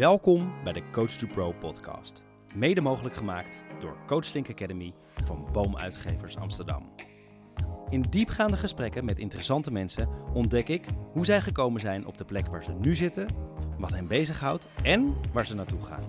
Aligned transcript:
Welkom 0.00 0.52
bij 0.64 0.72
de 0.72 0.90
Coach 0.90 1.10
to 1.10 1.26
Pro 1.26 1.52
podcast. 1.52 2.22
Mede 2.54 2.80
mogelijk 2.80 3.14
gemaakt 3.14 3.62
door 3.80 3.96
Coachlink 4.06 4.50
Academy 4.50 4.92
van 5.24 5.46
Boomuitgevers 5.52 6.36
Amsterdam. 6.36 6.92
In 7.88 8.04
diepgaande 8.10 8.56
gesprekken 8.56 9.04
met 9.04 9.18
interessante 9.18 9.72
mensen 9.72 10.08
ontdek 10.32 10.68
ik 10.68 10.86
hoe 11.12 11.24
zij 11.24 11.40
gekomen 11.40 11.80
zijn 11.80 12.06
op 12.06 12.18
de 12.18 12.24
plek 12.24 12.46
waar 12.46 12.64
ze 12.64 12.72
nu 12.72 12.94
zitten, 12.94 13.28
wat 13.78 13.92
hen 13.92 14.06
bezighoudt 14.06 14.68
en 14.82 15.16
waar 15.32 15.46
ze 15.46 15.54
naartoe 15.54 15.82
gaan. 15.82 16.04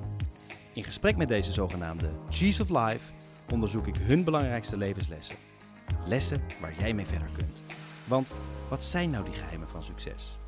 In 0.74 0.84
gesprek 0.84 1.18
met 1.18 1.28
deze 1.28 1.52
zogenaamde 1.52 2.10
Chiefs 2.30 2.60
of 2.60 2.70
Life 2.70 3.12
onderzoek 3.52 3.88
ik 3.88 3.96
hun 3.96 4.24
belangrijkste 4.24 4.78
levenslessen. 4.78 5.36
Lessen 6.06 6.42
waar 6.62 6.74
jij 6.80 6.94
mee 6.94 7.06
verder 7.06 7.30
kunt. 7.38 7.58
Want 8.08 8.34
wat 8.70 8.84
zijn 8.84 9.10
nou 9.10 9.26
die 9.26 9.34
geheimen 9.34 9.70
van 9.70 9.84
succes? 9.84 10.40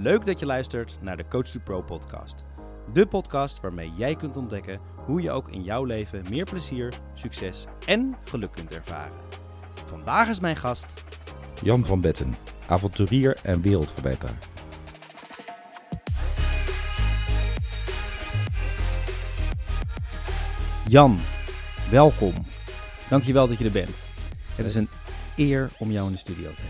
Leuk 0.00 0.26
dat 0.26 0.38
je 0.38 0.46
luistert 0.46 0.98
naar 1.02 1.16
de 1.16 1.28
Coach 1.28 1.46
to 1.46 1.60
Pro 1.64 1.82
podcast. 1.82 2.44
De 2.92 3.06
podcast 3.06 3.60
waarmee 3.60 3.92
jij 3.96 4.14
kunt 4.16 4.36
ontdekken 4.36 4.80
hoe 5.06 5.22
je 5.22 5.30
ook 5.30 5.48
in 5.48 5.62
jouw 5.62 5.84
leven 5.84 6.24
meer 6.30 6.44
plezier, 6.44 7.00
succes 7.14 7.66
en 7.86 8.16
geluk 8.24 8.52
kunt 8.52 8.74
ervaren. 8.74 9.18
Vandaag 9.84 10.28
is 10.28 10.40
mijn 10.40 10.56
gast 10.56 11.04
Jan 11.62 11.84
van 11.84 12.00
Betten, 12.00 12.36
avonturier 12.66 13.38
en 13.42 13.60
wereldverbeteraar. 13.60 14.38
Jan. 20.88 21.18
Welkom. 21.90 22.34
Dankjewel 23.08 23.48
dat 23.48 23.58
je 23.58 23.64
er 23.64 23.70
bent. 23.70 23.96
Het 24.54 24.66
is 24.66 24.74
een 24.74 24.88
eer 25.36 25.70
om 25.78 25.90
jou 25.90 26.06
in 26.06 26.12
de 26.12 26.18
studio 26.18 26.50
te 26.54 26.62
hebben. 26.62 26.67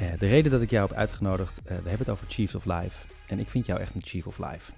Eh, 0.00 0.18
de 0.18 0.26
reden 0.26 0.50
dat 0.50 0.62
ik 0.62 0.70
jou 0.70 0.88
heb 0.88 0.96
uitgenodigd, 0.96 1.58
eh, 1.58 1.64
we 1.64 1.88
hebben 1.88 1.98
het 1.98 2.08
over 2.08 2.26
Chiefs 2.26 2.54
of 2.54 2.64
Life. 2.64 3.06
En 3.26 3.38
ik 3.38 3.48
vind 3.48 3.66
jou 3.66 3.80
echt 3.80 3.94
een 3.94 4.02
Chief 4.02 4.26
of 4.26 4.38
Life. 4.38 4.72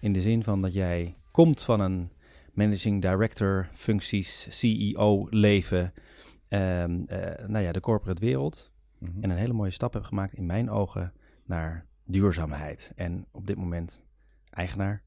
In 0.00 0.12
de 0.12 0.20
zin 0.20 0.44
van 0.44 0.62
dat 0.62 0.72
jij 0.72 1.14
komt 1.30 1.62
van 1.62 1.80
een 1.80 2.10
managing 2.52 3.02
director 3.02 3.68
functies, 3.72 4.46
CEO 4.50 5.26
leven, 5.30 5.92
ehm, 6.48 7.02
eh, 7.06 7.46
nou 7.46 7.64
ja, 7.64 7.72
de 7.72 7.80
corporate 7.80 8.24
wereld. 8.24 8.72
Mhm. 8.98 9.22
En 9.22 9.30
een 9.30 9.36
hele 9.36 9.52
mooie 9.52 9.70
stap 9.70 9.92
hebt 9.92 10.06
gemaakt 10.06 10.32
in 10.32 10.46
mijn 10.46 10.70
ogen 10.70 11.12
naar 11.44 11.86
duurzaamheid. 12.04 12.92
En 12.96 13.26
op 13.30 13.46
dit 13.46 13.56
moment 13.56 14.00
eigenaar, 14.50 15.02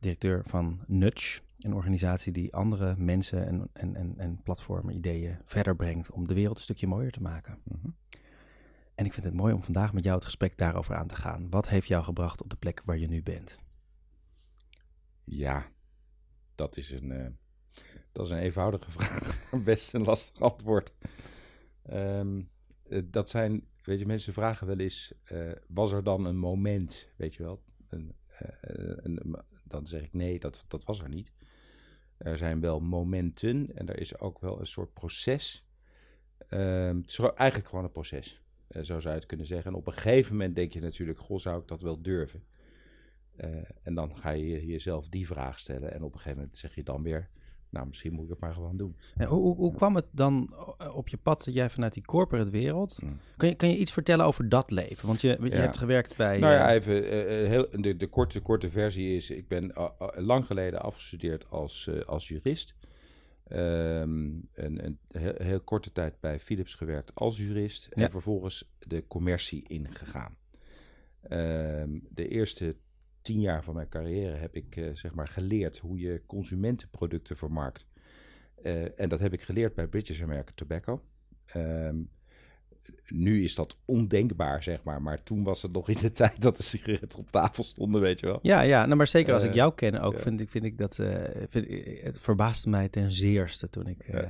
directeur 0.00 0.42
van 0.46 0.80
Nudge. 0.86 1.40
Een 1.58 1.74
organisatie 1.74 2.32
die 2.32 2.54
andere 2.54 2.94
mensen 2.98 3.46
en, 3.46 3.68
en, 3.72 3.96
en, 3.96 4.14
en 4.16 4.40
platformen, 4.42 4.94
ideeën 4.94 5.38
verder 5.44 5.76
brengt 5.76 6.10
om 6.10 6.28
de 6.28 6.34
wereld 6.34 6.56
een 6.56 6.62
stukje 6.62 6.86
mooier 6.86 7.12
te 7.12 7.22
maken. 7.22 7.58
Mhm. 7.64 7.88
En 9.00 9.06
ik 9.06 9.12
vind 9.12 9.26
het 9.26 9.34
mooi 9.34 9.54
om 9.54 9.62
vandaag 9.62 9.92
met 9.92 10.04
jou 10.04 10.14
het 10.16 10.24
gesprek 10.24 10.56
daarover 10.56 10.94
aan 10.94 11.06
te 11.06 11.16
gaan. 11.16 11.50
Wat 11.50 11.68
heeft 11.68 11.88
jou 11.88 12.04
gebracht 12.04 12.42
op 12.42 12.50
de 12.50 12.56
plek 12.56 12.82
waar 12.84 12.98
je 12.98 13.06
nu 13.08 13.22
bent? 13.22 13.58
Ja, 15.24 15.70
dat 16.54 16.76
is 16.76 16.90
een, 16.90 17.10
eh, 17.12 17.26
dat 18.12 18.26
is 18.26 18.32
een 18.32 18.38
eenvoudige 18.38 18.90
vraag. 19.00 19.50
Best 19.64 19.94
een 19.94 20.04
lastig 20.04 20.42
antwoord. 20.42 20.92
Ehm, 21.82 22.42
eh, 22.88 23.02
dat 23.04 23.30
zijn, 23.30 23.66
weet 23.82 23.98
je, 23.98 24.06
mensen 24.06 24.32
vragen 24.32 24.66
wel 24.66 24.78
eens, 24.78 25.14
eh, 25.24 25.52
was 25.68 25.92
er 25.92 26.04
dan 26.04 26.24
een 26.24 26.38
moment, 26.38 27.08
weet 27.16 27.34
je 27.34 27.42
wel? 27.42 27.62
Een, 27.88 28.14
een- 29.02 29.36
dan 29.64 29.86
zeg 29.86 30.02
ik 30.02 30.12
nee, 30.12 30.38
dat, 30.38 30.64
dat 30.68 30.84
was 30.84 31.00
er 31.00 31.08
niet. 31.08 31.32
Er 32.16 32.38
zijn 32.38 32.60
wel 32.60 32.80
momenten 32.80 33.76
en 33.76 33.88
er 33.88 34.00
is 34.00 34.18
ook 34.18 34.38
wel 34.38 34.60
een 34.60 34.66
soort 34.66 34.92
proces. 34.94 35.66
Ehm, 36.48 36.96
het 36.96 37.08
is 37.10 37.18
eigenlijk 37.18 37.68
gewoon 37.68 37.84
een 37.84 37.92
proces, 37.92 38.40
zo 38.74 38.82
zou 39.00 39.02
je 39.02 39.08
het 39.20 39.26
kunnen 39.26 39.46
zeggen. 39.46 39.70
En 39.72 39.76
op 39.78 39.86
een 39.86 39.92
gegeven 39.92 40.32
moment 40.36 40.54
denk 40.56 40.72
je 40.72 40.80
natuurlijk, 40.80 41.18
goh, 41.18 41.38
zou 41.38 41.60
ik 41.60 41.68
dat 41.68 41.82
wel 41.82 42.02
durven? 42.02 42.42
Eh, 43.36 43.48
en 43.82 43.94
dan 43.94 44.16
ga 44.16 44.30
je 44.30 44.66
jezelf 44.66 45.08
die 45.08 45.26
vraag 45.26 45.58
stellen. 45.58 45.92
En 45.92 46.02
op 46.02 46.12
een 46.12 46.18
gegeven 46.18 46.38
moment 46.38 46.58
zeg 46.58 46.74
je 46.74 46.82
dan 46.82 47.02
weer, 47.02 47.28
nou, 47.70 47.86
misschien 47.86 48.12
moet 48.12 48.24
ik 48.24 48.30
het 48.30 48.40
maar 48.40 48.54
gewoon 48.54 48.76
doen. 48.76 48.96
En 49.16 49.26
hoe, 49.26 49.40
hoe, 49.40 49.56
hoe 49.56 49.74
kwam 49.74 49.94
het 49.94 50.06
dan 50.10 50.54
eh, 50.78 50.96
op 50.96 51.08
je 51.08 51.16
pad 51.16 51.44
dat 51.44 51.54
jij 51.54 51.70
vanuit 51.70 51.94
die 51.94 52.04
corporate 52.04 52.50
wereld... 52.50 52.98
Kan 53.36 53.48
je, 53.48 53.54
kan 53.54 53.68
je 53.68 53.76
iets 53.76 53.92
vertellen 53.92 54.26
over 54.26 54.48
dat 54.48 54.70
leven? 54.70 55.06
Want 55.06 55.20
je, 55.20 55.36
je 55.40 55.50
Ja. 55.50 55.56
hebt 55.56 55.76
gewerkt 55.78 56.16
bij... 56.16 56.38
Nou 56.38 56.52
ja, 56.52 56.68
eh, 56.68 56.74
even, 56.74 57.04
eh, 57.10 57.42
eh, 57.42 57.48
heel, 57.48 57.66
de, 57.82 57.96
de, 57.96 58.06
korte, 58.06 58.40
korte 58.40 58.70
versie 58.70 59.16
is, 59.16 59.30
ik 59.30 59.48
ben 59.48 59.74
eh, 59.74 59.88
eh, 59.98 60.08
lang 60.16 60.46
geleden 60.46 60.82
afgestudeerd 60.82 61.50
als, 61.50 61.86
eh, 61.86 62.00
als 62.00 62.28
jurist. 62.28 62.74
Ehm, 63.50 64.30
een, 64.52 64.84
een 64.84 64.98
heel, 65.08 65.34
heel 65.36 65.60
korte 65.60 65.92
tijd 65.92 66.20
bij 66.20 66.40
Philips 66.40 66.74
gewerkt 66.74 67.14
als 67.14 67.36
jurist. 67.36 67.88
Ja. 67.94 68.02
En 68.02 68.10
vervolgens 68.10 68.72
de 68.78 69.06
commercie 69.06 69.68
ingegaan. 69.68 70.36
Ehm, 71.20 71.98
de 72.08 72.28
eerste 72.28 72.76
tien 73.22 73.40
jaar 73.40 73.64
van 73.64 73.74
mijn 73.74 73.88
carrière 73.88 74.36
heb 74.36 74.54
ik 74.54 74.76
eh, 74.76 74.94
zeg 74.94 75.14
maar 75.14 75.28
geleerd 75.28 75.78
hoe 75.78 75.98
je 75.98 76.22
consumentenproducten 76.26 77.36
vermarkt. 77.36 77.86
Eh, 78.62 79.00
en 79.00 79.08
dat 79.08 79.20
heb 79.20 79.32
ik 79.32 79.42
geleerd 79.42 79.74
bij 79.74 79.86
British 79.86 80.22
American 80.22 80.54
Tobacco. 80.54 81.02
Ehm, 81.46 81.96
nu 83.08 83.44
is 83.44 83.54
dat 83.54 83.76
ondenkbaar, 83.84 84.62
zeg 84.62 84.82
maar. 84.82 85.02
Maar 85.02 85.22
toen 85.22 85.42
was 85.44 85.62
het 85.62 85.72
nog 85.72 85.88
in 85.88 85.96
de 86.00 86.12
tijd 86.20 86.42
dat 86.42 86.56
de 86.56 86.62
sigaretten 86.62 87.18
op 87.18 87.30
tafel 87.30 87.64
stonden, 87.64 88.00
weet 88.00 88.20
je 88.20 88.26
wel. 88.26 88.38
Ja, 88.42 88.60
ja 88.60 88.84
nou, 88.84 88.96
maar 88.96 89.06
zeker 89.06 89.34
als 89.34 89.42
ik 89.42 89.48
Eh, 89.50 89.54
jou 89.56 89.74
ken 89.74 90.00
ook, 90.00 90.18
vind, 90.20 90.40
ik, 90.40 90.50
vind 90.50 90.64
ik 90.64 90.78
dat... 90.78 90.98
eh, 90.98 91.14
vind, 91.48 91.70
ik- 91.70 92.00
het 92.02 92.18
verbaasde 92.20 92.70
mij 92.70 92.88
ten 92.88 93.12
zeerste 93.12 93.70
toen 93.70 93.86
ik 93.86 94.02
eh, 94.08 94.20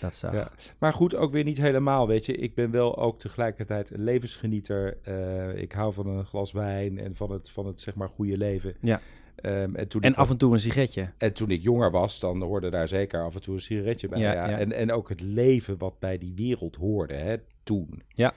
dat 0.00 0.16
zag. 0.16 0.32
Ja. 0.32 0.50
Maar 0.78 0.92
goed, 0.92 1.14
ook 1.14 1.32
weer 1.32 1.44
niet 1.44 1.58
helemaal, 1.58 2.06
weet 2.06 2.26
je. 2.26 2.32
Ik 2.32 2.54
ben 2.54 2.70
wel 2.70 2.98
ook 2.98 3.18
tegelijkertijd 3.18 3.90
een 3.90 4.04
levensgenieter. 4.04 4.98
Eh, 5.02 5.56
ik 5.62 5.72
hou 5.72 5.92
van 5.92 6.06
een 6.06 6.24
glas 6.26 6.52
wijn 6.52 6.98
en 6.98 7.14
van 7.16 7.30
het, 7.32 7.50
van 7.50 7.66
het 7.66 7.80
zeg 7.80 7.94
maar, 7.94 8.08
goede 8.08 8.36
leven. 8.38 8.74
Ja. 8.80 9.00
Ehm, 9.40 9.74
en, 9.74 9.88
toen 9.88 10.02
En 10.02 10.12
ik 10.12 10.16
af 10.16 10.30
en 10.30 10.36
toe 10.36 10.52
een 10.52 10.60
sigaretje. 10.60 11.10
En 11.18 11.34
toen 11.34 11.50
ik 11.50 11.62
jonger 11.62 11.90
was, 11.90 12.20
dan 12.20 12.42
hoorde 12.42 12.70
daar 12.70 12.88
zeker 12.88 13.22
af 13.22 13.34
en 13.34 13.40
toe 13.40 13.54
een 13.54 13.60
sigaretje 13.60 14.08
bij. 14.08 14.20
Ja, 14.20 14.32
Ja, 14.32 14.48
ja. 14.48 14.58
En, 14.58 14.72
en 14.72 14.92
ook 14.92 15.08
het 15.08 15.20
leven 15.20 15.78
wat 15.78 15.98
bij 15.98 16.18
die 16.18 16.32
wereld 16.36 16.76
hoorde, 16.76 17.14
hè, 17.14 17.36
toen. 17.62 18.02
Ja. 18.08 18.34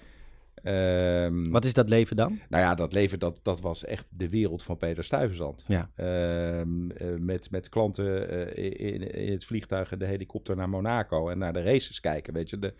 Ehm, 0.64 1.50
Wat 1.50 1.66
is 1.66 1.74
dat 1.74 1.90
leven 1.90 2.16
dan? 2.16 2.40
Nou 2.50 2.64
ja, 2.64 2.76
dat 2.76 2.94
leven, 2.94 3.20
dat, 3.20 3.40
dat 3.44 3.62
was 3.62 3.86
echt 3.86 4.06
de 4.10 4.30
wereld 4.30 4.64
van 4.64 4.78
Peter 4.78 5.04
Stuyvesant. 5.04 5.66
Ja. 5.68 5.90
Ehm, 5.96 6.92
eh, 6.92 7.08
met, 7.18 7.52
met 7.52 7.70
klanten 7.70 8.30
eh, 8.56 8.94
in, 8.94 9.12
in 9.14 9.32
het 9.32 9.46
vliegtuig 9.46 9.92
en 9.92 10.00
de 10.00 10.06
helikopter 10.06 10.56
naar 10.56 10.70
Monaco 10.70 11.30
en 11.30 11.38
naar 11.38 11.54
de 11.54 11.64
races 11.64 12.00
kijken, 12.00 12.34
weet 12.34 12.50
je. 12.50 12.60
De, 12.60 12.74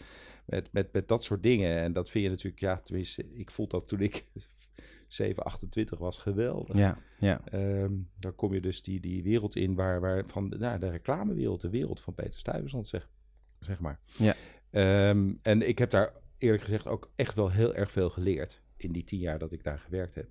met, 0.46 0.68
met, 0.72 0.94
met 0.94 1.08
dat 1.08 1.24
soort 1.24 1.44
dingen. 1.44 1.78
En 1.78 1.94
dat 1.94 2.10
vind 2.10 2.24
je 2.24 2.30
natuurlijk, 2.30 2.62
ja, 2.62 2.80
tenminste, 2.84 3.26
ik 3.34 3.52
voel 3.52 3.68
dat 3.68 3.88
toen 3.88 4.00
ik 4.00 4.26
7, 5.14 5.44
28 5.44 6.00
was, 6.00 6.18
geweldig. 6.18 6.78
Ja, 6.78 6.98
ja. 7.20 7.42
Ehm, 7.46 7.94
dan 8.20 8.36
kom 8.36 8.54
je 8.54 8.62
dus 8.62 8.84
die, 8.84 9.00
die 9.00 9.24
wereld 9.24 9.56
in 9.56 9.76
waar, 9.76 10.02
waar 10.02 10.24
van 10.28 10.54
nou, 10.58 10.80
de 10.80 10.90
reclamewereld, 10.90 11.62
de 11.62 11.70
wereld 11.70 12.02
van 12.02 12.14
Peter 12.14 12.40
Stuyvesant, 12.40 12.88
zeg, 12.88 13.10
zeg 13.60 13.80
maar. 13.80 14.00
Ja. 14.18 14.36
Ehm, 14.70 15.34
en 15.42 15.68
ik 15.68 15.78
heb 15.78 15.90
daar 15.90 16.14
eerlijk 16.38 16.64
gezegd 16.64 16.88
ook 16.88 17.12
echt 17.16 17.36
wel 17.36 17.52
heel 17.52 17.76
erg 17.76 17.92
veel 17.92 18.10
geleerd 18.10 18.62
in 18.78 18.92
die 18.92 19.04
tien 19.04 19.20
jaar 19.20 19.40
dat 19.40 19.52
ik 19.52 19.64
daar 19.64 19.80
gewerkt 19.80 20.16
heb. 20.16 20.28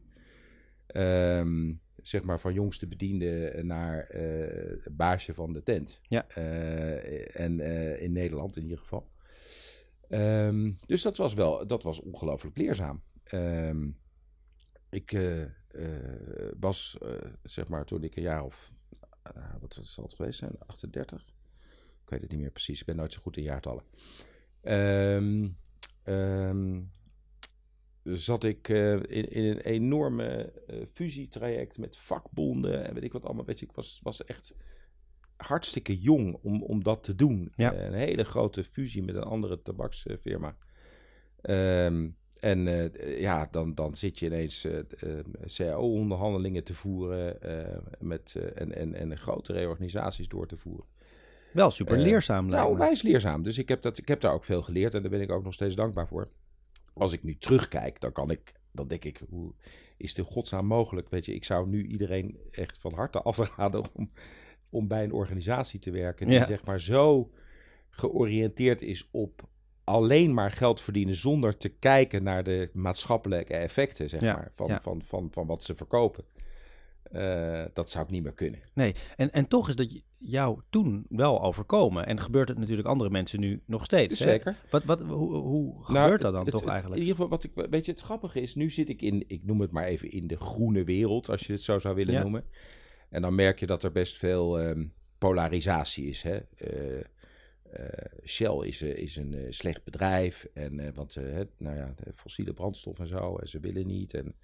Ehm, 0.87 1.73
zeg 2.03 2.23
maar 2.23 2.41
van 2.41 2.53
jongste 2.53 2.87
bediende 2.87 3.61
naar 3.63 4.07
eh, 4.07 4.77
baasje 4.91 5.35
van 5.35 5.53
de 5.53 5.63
tent. 5.63 6.01
Ja. 6.03 6.29
Eh, 6.29 7.41
en 7.41 7.61
eh, 7.61 8.03
in 8.03 8.13
Nederland 8.13 8.57
in 8.57 8.63
ieder 8.63 8.79
geval. 8.79 9.09
Dus 10.87 11.03
dat 11.03 11.17
was 11.17 11.35
wel, 11.35 11.67
dat 11.67 11.83
was 11.83 12.01
ongelooflijk 12.01 12.57
leerzaam. 12.57 13.03
Ehm, 13.25 13.89
ik 14.91 15.13
eh, 15.13 15.43
eh, 15.43 15.51
was, 16.61 16.99
eh, 16.99 17.13
zeg 17.43 17.69
maar, 17.69 17.85
toen 17.85 18.03
ik 18.03 18.17
een 18.17 18.23
jaar 18.23 18.45
of, 18.45 18.73
wat 19.61 19.79
zal 19.83 20.05
het 20.05 20.15
geweest 20.15 20.39
zijn, 20.39 20.53
38? 20.67 21.27
Ik 22.03 22.11
weet 22.11 22.21
het 22.21 22.31
niet 22.31 22.41
meer 22.41 22.51
precies, 22.51 22.81
ik 22.81 22.87
ben 22.87 22.97
nooit 22.97 23.13
zo 23.13 23.21
goed 23.21 23.37
in 23.37 23.43
jaartallen. 23.43 23.85
Ehm, 24.61 25.49
ehm, 26.03 26.83
zat 28.03 28.45
ik 28.45 28.69
in, 28.69 29.31
in 29.31 29.45
een 29.45 29.61
enorme 29.61 30.53
fusietraject 30.93 31.79
met 31.79 31.99
vakbonden 31.99 32.85
en 32.85 32.95
weet 32.95 33.03
ik 33.03 33.13
wat 33.13 33.25
allemaal. 33.25 33.45
Weet 33.45 33.59
je, 33.59 33.67
ik 33.67 33.73
was, 33.73 34.01
was 34.03 34.25
echt 34.25 34.55
hartstikke 35.37 35.99
jong 35.99 36.39
om, 36.43 36.63
om 36.63 36.83
dat 36.83 37.03
te 37.03 37.15
doen. 37.15 37.53
Ja. 37.57 37.75
Een 37.75 37.93
hele 37.93 38.25
grote 38.25 38.65
fusie 38.65 39.03
met 39.03 39.15
een 39.15 39.23
andere 39.23 39.63
tabaksfirma. 39.63 40.57
Ehm, 41.41 42.11
en 42.41 42.69
eh, 42.69 43.21
ja, 43.21 43.49
dan, 43.51 43.75
dan 43.75 43.97
zit 43.97 44.19
je 44.19 44.27
ineens 44.27 44.65
eh 44.65 44.79
CAO-onderhandelingen 45.47 46.65
te 46.65 46.75
voeren 46.75 47.43
eh, 47.43 47.79
met, 47.99 48.35
eh, 48.37 48.63
en, 48.63 48.75
en, 48.75 48.95
en 48.95 49.19
grote 49.19 49.53
reorganisaties 49.53 50.29
door 50.29 50.47
te 50.47 50.57
voeren. 50.57 50.85
Wel 51.53 51.71
super 51.71 51.97
Eh, 51.97 52.03
leerzaam 52.03 52.47
Nou, 52.47 52.79
wijs 52.79 53.03
leerzaam. 53.03 53.43
Dus 53.43 53.59
ik 53.59 53.69
heb, 53.69 53.83
dat, 53.83 53.99
ik 53.99 54.09
heb 54.09 54.21
daar 54.21 54.33
ook 54.33 54.45
veel 54.45 54.63
geleerd 54.63 54.95
en 54.95 55.01
daar 55.01 55.11
ben 55.11 55.21
ik 55.21 55.31
ook 55.31 55.45
nog 55.45 55.55
steeds 55.55 55.75
dankbaar 55.75 56.09
voor. 56.09 56.29
Als 56.95 57.13
ik 57.13 57.23
nu 57.23 57.37
terugkijk, 57.39 58.01
dan 58.01 58.13
kan 58.13 58.31
ik, 58.31 58.53
dan 58.73 58.89
denk 58.89 59.05
ik, 59.05 59.23
hoe 59.29 59.53
is 59.97 60.17
het 60.17 60.27
godsnaam 60.27 60.67
mogelijk? 60.67 61.11
Weet 61.11 61.27
je, 61.27 61.35
ik 61.35 61.45
zou 61.45 61.69
nu 61.69 61.87
iedereen 61.87 62.39
echt 62.51 62.79
van 62.79 62.95
harte 62.95 63.23
afraden 63.31 63.85
om, 63.93 64.09
om 64.71 64.89
bij 64.89 65.05
een 65.05 65.13
organisatie 65.13 65.81
te 65.81 65.91
werken 65.91 66.27
die 66.27 66.39
Ja. 66.39 66.45
zeg 66.45 66.65
maar 66.65 66.81
zo 66.81 67.31
georiënteerd 67.91 68.83
is 68.83 69.09
op 69.11 69.49
alleen 69.91 70.35
maar 70.35 70.51
geld 70.51 70.81
verdienen 70.81 71.15
zonder 71.15 71.57
te 71.57 71.69
kijken 71.69 72.23
naar 72.23 72.45
de 72.45 72.71
maatschappelijke 72.73 73.55
effecten 73.55 74.09
zeg 74.09 74.21
Ja, 74.21 74.35
maar, 74.35 74.51
van, 74.55 74.67
ja. 74.67 74.81
van, 74.83 75.03
van, 75.05 75.29
van 75.31 75.47
wat 75.47 75.65
ze 75.65 75.75
verkopen. 75.75 76.25
Eh, 77.03 77.65
dat 77.75 77.91
zou 77.91 78.05
ik 78.05 78.11
niet 78.11 78.23
meer 78.23 78.33
kunnen. 78.33 78.61
Nee, 78.75 78.95
en, 79.17 79.33
en 79.33 79.49
toch 79.49 79.69
is 79.69 79.77
dat 79.77 80.03
jou 80.19 80.61
toen 80.71 81.07
wel 81.09 81.43
overkomen. 81.43 82.07
En 82.07 82.21
gebeurt 82.21 82.49
het 82.49 82.59
natuurlijk 82.59 82.89
andere 82.89 83.11
mensen 83.11 83.41
nu 83.41 83.63
nog 83.67 83.85
steeds. 83.85 84.19
Hè? 84.19 84.25
Zeker. 84.31 84.57
Wat, 84.71 84.85
wat, 84.85 85.01
hoe 85.01 85.35
hoe 85.37 85.73
Nou, 85.73 85.85
gebeurt 85.85 86.21
dat 86.21 86.33
dan 86.33 86.43
het- 86.43 86.51
toch 86.51 86.61
het- 86.61 86.71
eigenlijk? 86.71 87.01
In 87.01 87.07
ieder 87.07 87.23
geval, 87.23 87.39
wat 87.39 87.45
ik, 87.45 87.71
weet 87.71 87.87
je, 87.87 87.93
het 87.93 88.01
grappige 88.01 88.41
is, 88.41 88.55
nu 88.55 88.71
zit 88.71 88.89
ik 88.89 89.03
in, 89.03 89.25
ik 89.27 89.45
noem 89.45 89.61
het 89.61 89.71
maar 89.71 89.85
even 89.85 90.11
in 90.11 90.27
de 90.27 90.37
groene 90.37 90.85
wereld, 90.85 91.29
als 91.31 91.41
je 91.47 91.53
het 91.53 91.63
zo 91.63 91.79
zou 91.79 91.95
willen 91.95 92.15
Ja. 92.15 92.21
noemen. 92.23 92.45
En 93.11 93.23
dan 93.23 93.35
merk 93.35 93.61
je 93.61 93.67
dat 93.67 93.85
er 93.85 93.93
best 93.93 94.17
veel 94.17 94.61
ehm, 94.61 94.87
polarisatie 95.19 96.07
is. 96.07 96.23
Hè? 96.23 96.37
Eh, 96.57 97.05
eh, 97.73 98.05
Shell 98.25 98.67
is, 98.67 98.83
eh, 98.83 98.97
is 98.97 99.17
een 99.17 99.35
eh, 99.35 99.47
slecht 99.49 99.85
bedrijf, 99.85 100.47
en, 100.55 100.95
want 100.95 101.17
nou 101.57 101.77
ja, 101.77 101.95
de 102.05 102.13
fossiele 102.15 102.53
brandstof 102.53 102.99
en 102.99 103.07
zo, 103.07 103.37
en 103.37 103.49
ze 103.49 103.61
willen 103.61 103.87
niet. 103.87 104.15
En 104.15 104.35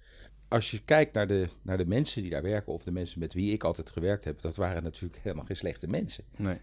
als 0.47 0.71
je 0.71 0.83
kijkt 0.83 1.13
naar 1.13 1.27
de, 1.27 1.49
naar 1.61 1.77
de 1.77 1.85
mensen 1.85 2.21
die 2.21 2.31
daar 2.31 2.41
werken, 2.41 2.73
of 2.73 2.83
de 2.83 2.91
mensen 2.91 3.19
met 3.19 3.33
wie 3.33 3.53
ik 3.53 3.63
altijd 3.63 3.89
gewerkt 3.89 4.23
heb, 4.23 4.41
dat 4.41 4.55
waren 4.55 4.83
natuurlijk 4.83 5.21
helemaal 5.23 5.45
geen 5.45 5.55
slechte 5.55 5.87
mensen. 5.87 6.23
Nee. 6.35 6.59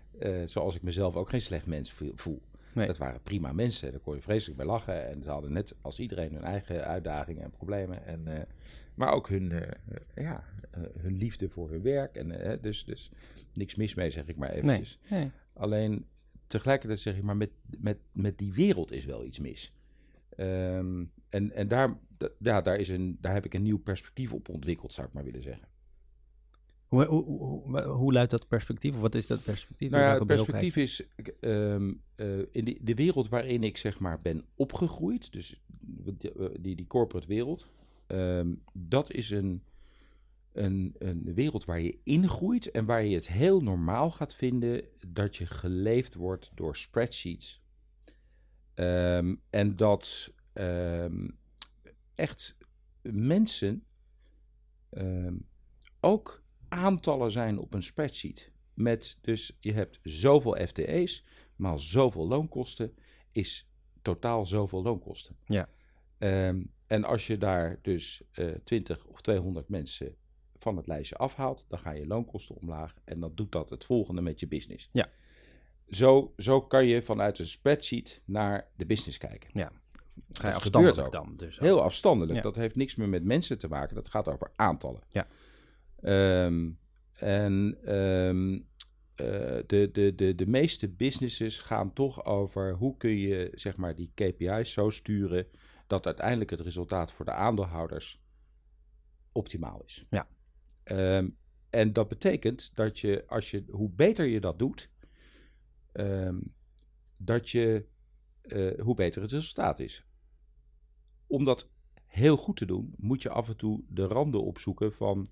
Zoals 0.47 0.75
ik 0.75 0.83
mezelf 0.83 1.17
ook 1.17 1.29
geen 1.29 1.41
slecht 1.41 1.67
mens 1.67 1.93
voel-. 2.15 2.43
Nee. 2.73 2.87
Dat 2.87 2.99
waren 2.99 3.23
prima 3.23 3.53
mensen, 3.53 3.91
daar 3.91 4.01
kon 4.01 4.15
je 4.15 4.21
vreselijk 4.23 4.57
bij 4.57 4.67
lachen. 4.67 5.09
En 5.09 5.23
ze 5.23 5.31
hadden 5.31 5.53
net 5.53 5.75
als 5.81 5.99
iedereen 5.99 6.33
hun 6.33 6.45
eigen 6.45 6.85
uitdagingen 6.85 7.43
en 7.43 7.51
problemen. 7.51 8.07
En, 8.07 8.47
maar 8.95 9.13
ook 9.13 9.29
hun, 9.29 9.53
ja, 10.15 10.45
hun 10.99 11.17
liefde 11.17 11.49
voor 11.49 11.71
hun 11.71 11.83
werk. 11.83 12.17
En, 12.17 12.59
dus, 12.61 12.85
dus 12.85 13.11
niks 13.53 13.75
mis 13.75 13.95
mee, 13.95 14.11
zeg 14.11 14.27
ik 14.27 14.37
maar 14.37 14.49
Nee. 14.49 14.59
eventjes. 14.59 14.99
nee. 15.11 15.31
Alleen 15.53 16.07
tegelijkertijd 16.55 17.01
zeg 17.01 17.17
ik 17.17 17.23
maar, 17.23 17.37
met, 17.37 17.51
met, 17.79 17.99
met 18.13 18.39
die 18.39 18.53
wereld 18.53 18.93
is 18.93 19.05
wel 19.05 19.25
iets 19.25 19.39
mis. 19.39 19.73
Ehm, 20.29 21.05
en 21.29 21.53
en 21.53 21.69
daar, 21.69 21.99
da- 22.17 22.31
ja, 22.39 22.61
daar, 22.61 22.77
is 22.77 22.89
een, 22.89 23.19
daar 23.21 23.33
heb 23.33 23.45
ik 23.45 23.55
een 23.55 23.63
nieuw 23.63 23.79
perspectief 23.79 24.33
op 24.33 24.49
ontwikkeld, 24.49 24.93
zou 24.93 25.07
ik 25.07 25.13
maar 25.13 25.25
willen 25.25 25.43
zeggen. 25.43 25.69
Hoe, 26.89 27.05
hoe, 27.05 27.25
hoe, 27.25 27.81
hoe 27.83 28.13
luidt 28.13 28.31
dat 28.31 28.49
perspectief? 28.49 28.95
Of 28.95 29.01
wat 29.01 29.15
is 29.15 29.27
dat 29.27 29.43
perspectief? 29.43 29.91
Nou 29.91 30.03
ja, 30.03 30.15
het 30.15 30.27
perspectief 30.27 30.77
is 30.77 31.07
ehm, 31.41 31.93
eh, 32.15 32.39
in 32.39 32.65
die, 32.65 32.79
de 32.83 32.95
wereld 32.95 33.29
waarin 33.29 33.63
ik 33.63 33.77
zeg 33.77 33.99
maar 33.99 34.21
ben 34.21 34.45
opgegroeid, 34.55 35.33
dus 35.33 35.63
die, 36.61 36.75
die, 36.75 36.87
corporate 36.87 37.27
wereld, 37.27 37.67
ehm, 38.07 38.55
dat 38.73 39.13
is 39.13 39.31
een, 39.31 39.63
een, 40.55 40.95
een 40.99 41.35
wereld 41.35 41.65
waar 41.65 41.81
je 41.81 41.99
ingroeit 42.03 42.71
en 42.71 42.85
waar 42.85 43.05
je 43.05 43.15
het 43.15 43.29
heel 43.29 43.61
normaal 43.63 44.11
gaat 44.11 44.35
vinden 44.35 44.85
dat 45.09 45.37
je 45.37 45.47
geleefd 45.47 46.15
wordt 46.15 46.51
door 46.55 46.77
spreadsheets. 46.77 47.63
Ehm, 48.75 49.35
en 49.51 49.77
dat 49.77 50.33
ehm, 50.53 51.29
echt 52.15 52.57
mensen 53.03 53.85
ehm, 54.91 55.37
ook 56.01 56.43
aantallen 56.69 57.31
zijn 57.31 57.59
op 57.59 57.75
een 57.75 57.83
spreadsheet. 57.83 58.53
Met 58.75 59.19
dus 59.21 59.57
je 59.61 59.73
hebt 59.73 59.99
zoveel 60.03 60.67
FTE's, 60.67 61.25
maal 61.57 61.79
zoveel 61.79 62.29
loonkosten, 62.29 62.95
is 63.31 63.69
totaal 64.03 64.47
zoveel 64.47 64.83
loonkosten. 64.83 65.37
Ja. 65.47 65.69
En 66.87 67.05
als 67.05 67.27
je 67.27 67.39
daar 67.39 67.79
dus 67.83 68.23
eh 68.33 68.55
20 68.65 69.05
of 69.05 69.21
200 69.21 69.69
mensen 69.69 70.17
van 70.65 70.77
het 70.77 70.87
lijstje 70.87 71.17
afhaalt, 71.17 71.65
dan 71.69 71.79
gaan 71.79 71.97
je 71.97 72.07
loonkosten 72.07 72.57
omlaag 72.57 72.95
en 73.05 73.21
dan 73.21 73.33
doet 73.35 73.53
dat 73.53 73.71
het 73.71 73.85
volgende 73.85 74.21
met 74.21 74.41
je 74.41 74.47
business. 74.47 74.89
Ja. 74.93 75.09
Zo, 75.91 76.35
zo 76.37 76.63
kan 76.63 76.87
je 76.87 77.03
vanuit 77.03 77.39
een 77.39 77.47
spreadsheet 77.47 78.23
naar 78.25 78.69
de 78.77 78.87
business 78.87 79.19
kijken. 79.19 79.51
Ja. 79.53 79.73
Ga 80.33 80.49
je 80.49 80.55
afstandelijk 80.55 81.13
dan 81.13 81.37
dus. 81.37 81.59
Heel 81.59 81.83
afstandelijk. 81.83 82.37
Ja. 82.37 82.43
Dat 82.43 82.55
heeft 82.55 82.77
niks 82.77 82.95
meer 82.95 83.09
met 83.09 83.25
mensen 83.25 83.59
te 83.59 83.69
maken. 83.69 83.95
Dat 83.95 84.09
gaat 84.09 84.29
over 84.29 84.53
aantallen. 84.57 85.03
Ja. 85.09 85.27
Ehm, 86.01 86.71
en 87.13 87.79
ehm, 87.85 88.55
eh, 89.15 89.63
de, 89.67 89.91
de, 89.93 90.15
de, 90.15 90.35
de 90.35 90.47
meeste 90.47 90.89
businesses 90.89 91.59
gaan 91.59 91.93
toch 91.93 92.25
over 92.25 92.75
hoe 92.75 92.97
kun 92.97 93.17
je 93.19 93.51
zeg 93.55 93.77
maar, 93.77 93.95
die 93.95 94.11
KPI's 94.15 94.73
zo 94.73 94.91
sturen 94.91 95.47
dat 95.87 96.07
uiteindelijk 96.07 96.51
het 96.51 96.61
resultaat 96.61 97.13
voor 97.13 97.25
de 97.25 97.33
aandeelhouders 97.33 98.23
optimaal 99.33 99.83
is. 99.85 100.05
Ja. 100.09 100.27
Ehm, 100.85 101.29
en 101.71 101.93
dat 101.93 102.09
betekent 102.09 102.77
dat 102.77 103.01
je, 103.01 103.25
als 103.27 103.51
je, 103.51 103.65
hoe 103.71 103.91
beter 103.91 104.27
je 104.27 104.41
dat 104.41 104.59
doet, 104.59 104.91
ehm, 105.93 106.41
dat 107.17 107.51
je, 107.51 107.87
eh, 108.43 108.81
hoe 108.81 108.95
beter 108.95 109.23
het 109.23 109.33
resultaat 109.33 109.81
is. 109.81 110.07
Om 111.27 111.45
dat 111.45 111.71
heel 112.07 112.37
goed 112.37 112.57
te 112.57 112.67
doen, 112.67 112.95
moet 112.97 113.23
je 113.23 113.29
af 113.29 113.49
en 113.49 113.57
toe 113.57 113.83
de 113.89 114.05
randen 114.07 114.45
opzoeken 114.45 114.93
van, 114.93 115.31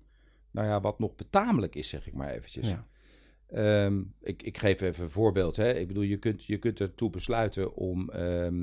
nou 0.51 0.67
ja, 0.67 0.81
wat 0.81 0.99
nog 0.99 1.15
betamelijk 1.15 1.75
is, 1.75 1.89
zeg 1.89 2.07
ik 2.07 2.13
maar 2.13 2.29
eventjes. 2.29 2.69
Ja. 2.69 2.87
Ehm, 3.47 4.03
ik, 4.21 4.43
ik 4.43 4.57
geef 4.57 4.81
even 4.81 5.03
een 5.03 5.09
voorbeeld. 5.09 5.55
Hè. 5.55 5.73
Ik 5.73 5.87
bedoel, 5.87 6.03
je 6.03 6.17
kunt, 6.17 6.45
je 6.45 6.57
kunt 6.57 6.79
ertoe 6.79 7.09
besluiten 7.09 7.75
om 7.75 8.09
eh, 8.09 8.47
eh, 8.47 8.53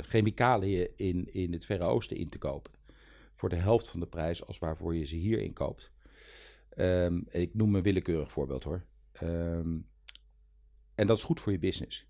chemicaliën 0.00 0.88
in, 0.96 1.32
in 1.32 1.52
het 1.52 1.64
Verre 1.64 1.84
Oosten 1.84 2.16
in 2.16 2.28
te 2.28 2.38
kopen. 2.38 2.72
Voor 3.40 3.48
de 3.48 3.56
helft 3.56 3.88
van 3.88 4.00
de 4.00 4.06
prijs 4.06 4.46
als 4.46 4.58
waarvoor 4.58 4.94
je 4.96 5.04
ze 5.04 5.16
hier 5.16 5.38
inkoopt. 5.40 5.90
Ehm, 6.68 7.20
ik 7.28 7.54
noem 7.54 7.74
een 7.74 7.82
willekeurig 7.82 8.32
voorbeeld 8.32 8.64
hoor. 8.64 8.84
Ehm, 9.12 9.78
en 10.94 11.06
dat 11.06 11.16
is 11.16 11.22
goed 11.24 11.40
voor 11.40 11.52
je 11.52 11.58
business. 11.58 12.06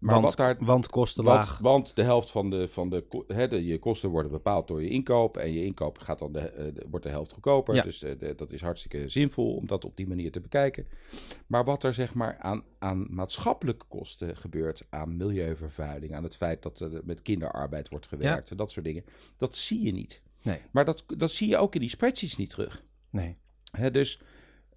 Maar 0.00 0.14
want, 0.14 0.24
wat 0.24 0.36
daar, 0.36 0.56
want 0.64 0.86
kosten 0.88 1.24
laag. 1.24 1.58
want 1.58 1.96
de 1.96 2.02
helft 2.02 2.30
van 2.30 2.50
de, 2.50 2.68
van 2.68 2.88
de, 2.90 3.04
de, 3.48 3.64
je 3.64 3.78
kosten 3.78 4.10
worden 4.10 4.30
bepaald 4.30 4.68
door 4.68 4.82
je 4.82 4.88
inkoop. 4.88 5.36
En 5.36 5.52
je 5.52 5.64
inkoop 5.64 5.98
gaat 5.98 6.18
dan 6.18 6.32
de, 6.32 6.38
eh, 6.40 6.74
de- 6.74 6.86
wordt 6.90 7.04
de 7.04 7.10
helft 7.10 7.32
goedkoper. 7.32 7.74
Ja. 7.74 7.82
Dus 7.82 7.98
de- 7.98 8.32
dat 8.36 8.50
is 8.50 8.60
hartstikke 8.60 9.08
zinvol 9.08 9.54
om 9.56 9.66
dat 9.66 9.84
op 9.84 9.96
die 9.96 10.08
manier 10.08 10.32
te 10.32 10.40
bekijken. 10.40 10.86
Maar 11.46 11.64
wat 11.64 11.84
er 11.84 11.94
zeg 11.94 12.14
maar 12.14 12.38
aan, 12.38 12.64
aan 12.78 13.06
maatschappelijke 13.14 13.86
kosten 13.88 14.36
gebeurt, 14.36 14.86
aan 14.90 15.16
milieuvervuiling, 15.16 16.14
aan 16.14 16.24
het 16.24 16.36
feit 16.36 16.62
dat 16.62 16.80
er 16.80 17.00
met 17.04 17.22
kinderarbeid 17.22 17.88
wordt 17.88 18.06
gewerkt 18.08 18.50
en 18.50 18.56
dat 18.56 18.70
soort 18.72 18.84
dingen, 18.84 19.04
dat 19.36 19.56
zie 19.56 19.82
je 19.82 19.92
niet. 19.92 20.22
Nee. 20.42 20.58
Maar 20.70 20.84
dat, 20.84 21.04
dat 21.16 21.30
zie 21.30 21.48
je 21.48 21.56
ook 21.56 21.74
in 21.74 21.80
die 21.80 21.88
spreadsheets 21.90 22.36
niet 22.36 22.50
terug. 22.50 22.82
Nee. 23.10 23.36
Hè, 23.70 23.90
dus 23.90 24.20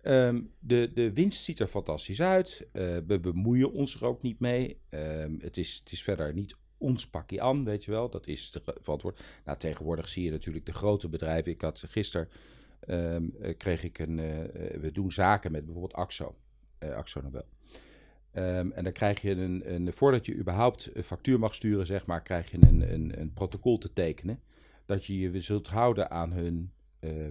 ehm, 0.01 0.41
de, 0.59 0.91
de 0.93 1.13
winst 1.13 1.43
ziet 1.43 1.59
er 1.59 1.67
fantastisch 1.67 2.21
uit. 2.21 2.67
Eh, 2.71 2.97
we 3.07 3.19
bemoeien 3.19 3.71
ons 3.71 3.95
er 3.95 4.05
ook 4.05 4.21
niet 4.21 4.39
mee. 4.39 4.79
Ehm, 4.89 5.35
het, 5.39 5.57
is, 5.57 5.81
het 5.83 5.91
is 5.91 6.03
verder 6.03 6.33
niet 6.33 6.55
ons 6.77 7.07
pakje 7.09 7.41
aan, 7.41 7.63
weet 7.63 7.85
je 7.85 7.91
wel. 7.91 8.09
Dat 8.09 8.27
is 8.27 8.49
te 8.49 8.61
verantwoord. 8.81 9.23
Nou, 9.45 9.57
tegenwoordig 9.57 10.09
zie 10.09 10.23
je 10.23 10.31
natuurlijk 10.31 10.65
de 10.65 10.73
grote 10.73 11.09
bedrijven. 11.09 11.51
Ik 11.51 11.61
had 11.61 11.83
gisteren 11.87 12.29
ehm, 12.79 13.23
eh, 13.41 13.57
kreeg 13.57 13.83
ik 13.83 13.99
een. 13.99 14.19
eh, 14.19 14.79
we 14.79 14.89
doen 14.93 15.11
zaken 15.11 15.51
met 15.51 15.63
bijvoorbeeld 15.65 15.93
Axo. 15.93 16.35
eh 16.77 16.95
Axo 16.95 17.21
Nobel. 17.21 17.45
Ehm, 18.31 18.71
en 18.71 18.83
dan 18.83 18.93
krijg 18.93 19.21
je 19.21 19.31
een, 19.31 19.73
een. 19.73 19.93
Voordat 19.93 20.25
je 20.25 20.35
überhaupt 20.35 20.89
een 20.93 21.03
factuur 21.03 21.39
mag 21.39 21.55
sturen, 21.55 21.85
zeg 21.85 22.05
maar, 22.05 22.21
krijg 22.21 22.51
je 22.51 22.57
een, 22.61 22.93
een, 22.93 23.19
een 23.19 23.33
protocol 23.33 23.77
te 23.77 23.93
tekenen. 23.93 24.39
Dat 24.93 25.05
je 25.05 25.19
je 25.19 25.41
zult 25.41 25.67
houden 25.67 26.11
aan 26.11 26.31
hun. 26.31 26.71
eh, 26.99 27.21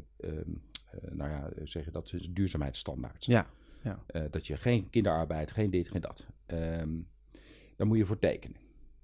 nou 1.10 1.30
ja, 1.30 1.50
zeg 1.64 1.84
je 1.84 1.90
dat, 1.90 2.08
dus 2.08 2.30
duurzaamheidsstandaard. 2.30 3.24
Ja. 3.24 3.46
ja. 3.82 4.02
Eh, 4.06 4.24
dat 4.30 4.46
je 4.46 4.56
geen 4.56 4.90
kinderarbeid, 4.90 5.52
geen 5.52 5.70
dit, 5.70 5.88
geen 5.88 6.00
dat. 6.00 6.26
Ehm 6.46 6.90
daar 7.76 7.86
moet 7.86 7.96
je 7.96 8.06
voor 8.06 8.18
tekenen. 8.18 8.56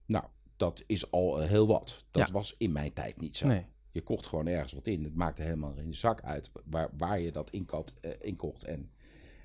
Nou, 0.06 0.24
dat 0.56 0.82
is 0.86 1.10
al 1.10 1.38
heel 1.40 1.66
wat. 1.66 2.04
Dat 2.10 2.26
Ja. 2.26 2.32
was 2.32 2.54
in 2.58 2.72
mijn 2.72 2.92
tijd 2.92 3.20
niet 3.20 3.36
zo. 3.36 3.46
Nee. 3.46 3.66
Je 3.90 4.02
kocht 4.02 4.26
gewoon 4.26 4.46
ergens 4.46 4.72
wat 4.72 4.86
in. 4.86 5.04
Het 5.04 5.14
maakte 5.14 5.42
helemaal 5.42 5.74
in 5.76 5.88
de 5.90 5.96
zak 5.96 6.22
uit 6.22 6.50
waar, 6.64 6.90
waar 6.96 7.20
je 7.20 7.32
dat 7.32 7.50
inkoopt, 7.50 7.94
inkocht 8.20 8.64
en, 8.64 8.90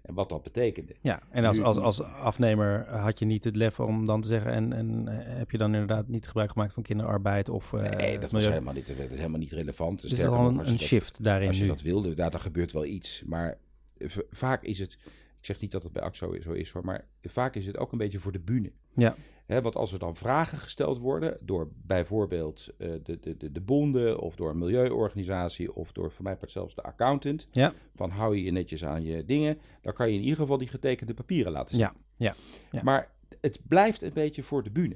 en 0.03 0.13
wat 0.13 0.29
dat 0.29 0.43
betekende. 0.43 0.95
Ja, 1.01 1.21
en 1.29 1.45
als, 1.45 1.57
Nu- 1.57 1.63
als, 1.63 1.77
als 1.77 2.01
afnemer 2.03 2.87
had 2.89 3.19
je 3.19 3.25
niet 3.25 3.43
het 3.43 3.55
lef 3.55 3.79
om 3.79 4.05
dan 4.05 4.21
te 4.21 4.27
zeggen... 4.27 4.51
en, 4.51 4.73
en 4.73 5.07
eh, 5.07 5.37
heb 5.37 5.51
je 5.51 5.57
dan 5.57 5.73
inderdaad 5.73 6.07
niet 6.07 6.27
gebruik 6.27 6.51
gemaakt 6.51 6.73
van 6.73 6.83
kinderarbeid 6.83 7.49
of... 7.49 7.73
eh, 7.73 7.79
nee, 7.89 8.11
dat 8.13 8.21
was 8.21 8.31
milieu? 8.31 8.49
helemaal 8.51 8.73
niet, 8.73 8.87
dat 8.87 8.97
is 8.97 9.17
helemaal 9.17 9.39
niet 9.39 9.51
relevant. 9.51 10.01
Dus 10.01 10.11
er 10.11 10.17
is 10.17 10.23
Sterker 10.23 10.39
al 10.39 10.47
een, 10.49 10.57
dat- 10.57 10.79
shift 10.79 11.23
daarin 11.23 11.47
Als 11.47 11.57
je 11.57 11.63
nu. 11.63 11.69
dat 11.69 11.81
wilde, 11.81 12.13
daar, 12.13 12.31
daar 12.31 12.39
gebeurt 12.39 12.71
wel 12.71 12.85
iets. 12.85 13.23
Maar 13.25 13.57
vaak 14.29 14.63
is 14.63 14.79
het, 14.79 14.93
ik 15.39 15.45
zeg 15.45 15.59
niet 15.59 15.71
dat 15.71 15.83
het 15.83 15.91
bij 15.91 16.03
AXO 16.03 16.41
zo 16.41 16.51
is 16.51 16.71
hoor, 16.71 16.85
maar 16.85 17.05
vaak 17.21 17.55
is 17.55 17.65
het 17.65 17.77
ook 17.77 17.91
een 17.91 17.97
beetje 17.97 18.19
voor 18.19 18.31
de 18.31 18.39
bühne. 18.39 18.71
Ja. 18.95 19.15
Hè, 19.45 19.61
want 19.61 19.75
als 19.75 19.93
er 19.93 19.99
dan 19.99 20.15
vragen 20.15 20.57
gesteld 20.57 20.97
worden 20.97 21.37
door 21.41 21.69
bijvoorbeeld 21.85 22.69
eh, 22.77 22.91
de, 23.03 23.19
de, 23.19 23.37
de, 23.37 23.51
de 23.51 23.61
bonden 23.61 24.19
of 24.19 24.35
door 24.35 24.49
een 24.49 24.57
milieuorganisatie 24.57 25.73
of 25.75 25.91
door 25.91 26.11
voor 26.11 26.23
mij 26.23 26.35
part 26.35 26.51
zelfs 26.51 26.75
de 26.75 26.81
accountant, 26.83 27.47
Ja. 27.51 27.73
van 27.95 28.09
hou 28.09 28.35
je 28.35 28.43
je 28.43 28.51
netjes 28.51 28.85
aan 28.85 29.03
je 29.03 29.25
dingen, 29.25 29.57
dan 29.81 29.93
kan 29.93 30.09
je 30.09 30.15
in 30.15 30.21
ieder 30.23 30.37
geval 30.37 30.57
die 30.57 30.67
getekende 30.67 31.13
papieren 31.13 31.51
laten 31.51 31.75
zien. 31.75 31.85
Ja, 31.85 31.93
ja, 32.15 32.35
ja. 32.71 32.83
Maar 32.83 33.11
het 33.41 33.59
blijft 33.67 34.01
een 34.01 34.13
beetje 34.13 34.43
voor 34.43 34.63
de 34.63 34.71
bühne. 34.71 34.95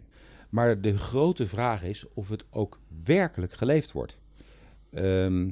Maar 0.49 0.81
de 0.81 0.97
grote 0.97 1.47
vraag 1.47 1.83
is 1.83 2.13
of 2.13 2.29
het 2.29 2.45
ook 2.49 2.79
werkelijk 3.03 3.53
geleefd 3.53 3.91
wordt. 3.91 4.17
Ehm, 4.91 5.51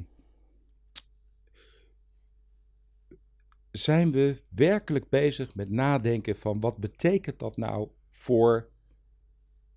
zijn 3.70 4.12
we 4.12 4.40
werkelijk 4.50 5.08
bezig 5.08 5.54
met 5.54 5.70
nadenken 5.70 6.36
van 6.36 6.60
wat 6.60 6.76
betekent 6.78 7.38
dat 7.38 7.56
nou 7.56 7.88
voor 8.10 8.68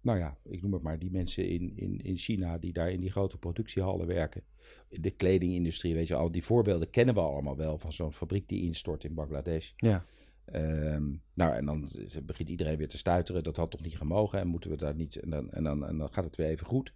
nou 0.01 0.19
ja, 0.19 0.37
ik 0.43 0.61
noem 0.61 0.73
het 0.73 0.81
maar, 0.81 0.99
die 0.99 1.11
mensen 1.11 1.47
in, 1.49 1.77
in, 1.77 2.01
in 2.01 2.17
China 2.17 2.57
die 2.57 2.73
daar 2.73 2.91
in 2.91 2.99
die 2.99 3.11
grote 3.11 3.37
productiehallen 3.37 4.07
werken. 4.07 4.43
De 4.89 5.11
kledingindustrie, 5.11 5.93
weet 5.93 6.07
je, 6.07 6.15
al 6.15 6.31
die 6.31 6.43
voorbeelden 6.43 6.89
kennen 6.89 7.15
we 7.15 7.21
allemaal 7.21 7.57
wel 7.57 7.77
van 7.77 7.93
zo'n 7.93 8.13
fabriek 8.13 8.47
die 8.47 8.63
instort 8.63 9.03
in 9.03 9.13
Bangladesh. 9.13 9.71
Ja. 9.75 10.05
Ehm, 10.45 11.11
nou, 11.33 11.53
en 11.53 11.65
dan 11.65 11.91
begint 12.23 12.49
iedereen 12.49 12.77
weer 12.77 12.89
te 12.89 12.97
stuiteren. 12.97 13.43
Dat 13.43 13.55
had 13.55 13.71
toch 13.71 13.83
niet 13.83 13.97
gemogen 13.97 14.39
en 14.39 14.47
moeten 14.47 14.69
we 14.69 14.77
daar 14.77 14.95
niet. 14.95 15.15
En 15.15 15.29
dan, 15.29 15.51
en 15.51 15.63
dan, 15.63 15.85
en 15.87 15.97
dan 15.97 16.13
gaat 16.13 16.23
het 16.23 16.35
weer 16.35 16.47
even 16.47 16.65
goed. 16.65 16.93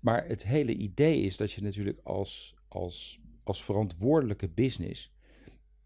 Maar 0.00 0.26
het 0.28 0.44
hele 0.44 0.74
idee 0.74 1.22
is 1.22 1.36
dat 1.36 1.52
je 1.52 1.62
natuurlijk 1.62 2.00
als, 2.02 2.56
als, 2.68 3.20
als 3.42 3.64
verantwoordelijke 3.64 4.48
business. 4.48 5.10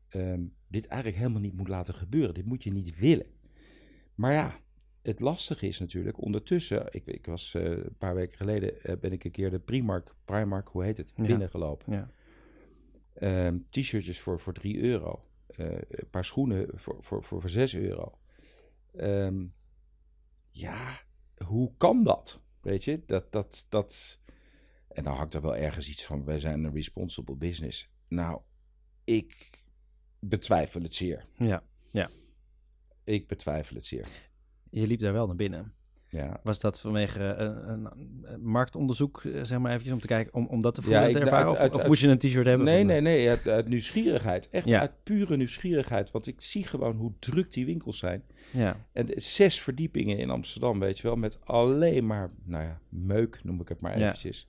ehm, 0.08 0.42
dit 0.68 0.86
eigenlijk 0.86 1.20
helemaal 1.20 1.40
niet 1.40 1.56
moet 1.56 1.68
laten 1.68 1.94
gebeuren. 1.94 2.34
Dit 2.34 2.44
moet 2.44 2.62
je 2.64 2.72
niet 2.72 2.98
willen. 2.98 3.26
Maar 4.14 4.32
ja, 4.32 4.60
het 5.06 5.20
lastige 5.20 5.66
is 5.66 5.78
natuurlijk 5.78 6.22
ondertussen. 6.22 6.86
Ik, 6.90 7.06
ik 7.06 7.26
was 7.26 7.54
eh, 7.54 7.62
een 7.64 7.96
paar 7.98 8.14
weken 8.14 8.36
geleden. 8.36 8.82
eh, 8.82 8.96
ben 8.96 9.12
ik 9.12 9.24
een 9.24 9.30
keer 9.30 9.50
de 9.50 9.58
Primark, 9.58 10.14
Primark 10.24 10.68
hoe 10.68 10.84
heet 10.84 10.96
het? 10.96 11.12
Ja. 11.16 11.22
Binnengelopen. 11.24 11.92
Ja. 11.92 12.10
Ehm, 13.14 13.58
T-shirtjes 13.70 14.20
voor, 14.20 14.40
voor 14.40 14.52
3 14.52 14.78
euro. 14.80 15.24
Eh, 15.46 15.66
een 15.72 16.10
paar 16.10 16.24
schoenen 16.24 16.68
voor, 16.74 16.96
voor, 17.00 17.24
voor, 17.24 17.40
voor 17.40 17.50
6 17.50 17.74
euro. 17.74 18.18
Ehm, 18.96 19.46
ja, 20.50 21.00
hoe 21.44 21.72
kan 21.76 22.04
dat? 22.04 22.42
Weet 22.60 22.84
je, 22.84 23.02
dat, 23.06 23.32
dat, 23.32 23.66
dat. 23.68 24.20
En 24.88 25.02
dan 25.04 25.16
hangt 25.16 25.34
er 25.34 25.42
wel 25.42 25.56
ergens 25.56 25.88
iets 25.88 26.04
van: 26.06 26.24
wij 26.24 26.40
zijn 26.40 26.64
een 26.64 26.72
responsible 26.74 27.36
business. 27.36 27.90
Nou, 28.08 28.40
ik 29.04 29.50
betwijfel 30.18 30.82
het 30.82 30.94
zeer. 30.94 31.26
ja. 31.90 32.10
Ik 33.04 33.26
betwijfel 33.26 33.74
het 33.76 33.84
zeer. 33.84 34.06
Je 34.80 34.86
liep 34.86 35.00
daar 35.00 35.12
wel 35.12 35.26
naar 35.26 35.36
binnen. 35.36 35.72
Ja. 36.08 36.40
Was 36.42 36.60
dat 36.60 36.80
vanwege 36.80 37.24
eh, 37.24 37.46
een, 37.46 37.88
een 38.22 38.42
marktonderzoek, 38.44 39.24
eh, 39.24 39.44
zeg 39.44 39.58
maar 39.58 39.70
eventjes, 39.70 39.92
om 39.94 40.00
te 40.00 40.06
kijken, 40.06 40.34
om, 40.34 40.46
om 40.46 40.60
dat 40.60 40.74
te 40.74 40.82
voelen 40.82 41.08
ik- 41.08 41.14
te 41.14 41.20
ervaren? 41.20 41.46
uit- 41.46 41.54
of, 41.56 41.60
uit- 41.62 41.72
of 41.72 41.78
uit- 41.78 41.88
moest 41.88 42.02
je 42.02 42.08
een 42.08 42.18
t-shirt 42.18 42.46
hebben? 42.46 42.66
Nee, 42.66 42.84
nee, 42.84 43.00
nee, 43.00 43.28
uit, 43.28 43.48
uit 43.48 43.68
nieuwsgierigheid. 43.68 44.48
Echt 44.50 44.66
Ja. 44.66 44.80
uit 44.80 44.92
pure 45.02 45.36
nieuwsgierigheid. 45.36 46.10
Want 46.10 46.26
ik 46.26 46.42
zie 46.42 46.64
gewoon 46.64 46.96
hoe 46.96 47.12
druk 47.18 47.52
die 47.52 47.66
winkels 47.66 47.98
zijn. 47.98 48.22
Ja, 48.50 48.86
En 48.92 49.06
zes 49.14 49.60
verdiepingen 49.60 50.18
in 50.18 50.30
Amsterdam, 50.30 50.78
weet 50.78 50.96
je 50.98 51.02
wel, 51.02 51.16
met 51.16 51.38
alleen 51.44 52.06
maar, 52.06 52.30
nou 52.44 52.64
ja, 52.64 52.80
meuk 52.88 53.40
noem 53.44 53.60
ik 53.60 53.68
het 53.68 53.80
maar 53.80 53.98
Ja. 53.98 54.04
eventjes. 54.04 54.48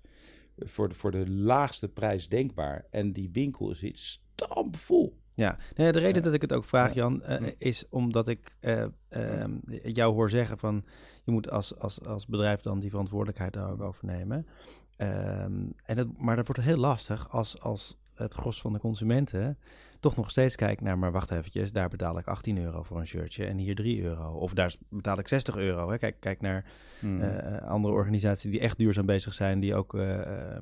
Voor 0.57 0.89
de, 0.89 0.95
voor 0.95 1.11
de 1.11 1.29
laagste 1.29 1.87
prijs 1.89 2.29
denkbaar. 2.29 2.85
En 2.91 3.13
die 3.13 3.29
winkel 3.31 3.75
zit 3.75 3.99
stampvol. 3.99 5.17
Ja. 5.37 5.57
Nee, 5.75 5.91
de 5.91 5.99
reden 5.99 6.23
dat 6.23 6.33
ik 6.33 6.41
het 6.41 6.53
ook 6.53 6.65
vraag, 6.65 6.87
Ja. 6.87 6.93
Jan, 6.93 7.23
eh, 7.23 7.39
Ja. 7.39 7.53
is 7.57 7.89
omdat 7.89 8.27
ik 8.27 8.55
eh, 8.59 8.85
ehm, 9.09 9.51
jou 9.83 10.13
hoor 10.13 10.29
zeggen 10.29 10.57
van, 10.57 10.85
je 11.23 11.31
moet 11.31 11.49
als, 11.49 11.77
als, 11.79 12.05
als 12.05 12.25
bedrijf 12.25 12.61
dan 12.61 12.79
die 12.79 12.89
verantwoordelijkheid 12.89 13.53
daar 13.53 13.71
ook 13.71 13.81
over 13.81 14.05
nemen. 14.05 14.47
Ehm, 14.95 15.65
en 15.83 15.95
dat, 15.95 16.07
maar 16.17 16.35
dat 16.35 16.47
wordt 16.47 16.61
heel 16.61 16.77
lastig 16.77 17.29
als, 17.31 17.61
als 17.61 17.97
het 18.13 18.33
gros 18.33 18.61
van 18.61 18.73
de 18.73 18.79
consumenten 18.79 19.57
toch 20.07 20.15
nog 20.15 20.29
steeds 20.29 20.55
kijkt 20.55 20.81
naar, 20.81 20.97
maar 20.97 21.11
wacht 21.11 21.31
eventjes, 21.31 21.71
daar 21.71 21.89
betaal 21.89 22.17
ik 22.17 22.27
18 22.27 22.57
euro 22.57 22.83
voor 22.83 22.99
een 22.99 23.07
shirtje 23.07 23.45
en 23.45 23.57
hier 23.57 23.75
3 23.75 24.01
euro. 24.01 24.31
Of 24.31 24.53
daar 24.53 24.75
betaal 24.89 25.19
ik 25.19 25.27
60 25.27 25.57
euro. 25.57 25.89
Hè. 25.89 25.97
Kijk, 25.97 26.15
kijk 26.19 26.41
naar 26.41 26.65
Hmm. 26.99 27.21
Eh, 27.21 27.67
andere 27.67 27.93
organisaties 27.93 28.51
die 28.51 28.59
echt 28.59 28.77
duurzaam 28.77 29.05
bezig 29.05 29.33
zijn, 29.33 29.59
die 29.59 29.75
ook 29.75 29.93
eh 29.93 30.55
eh, 30.55 30.59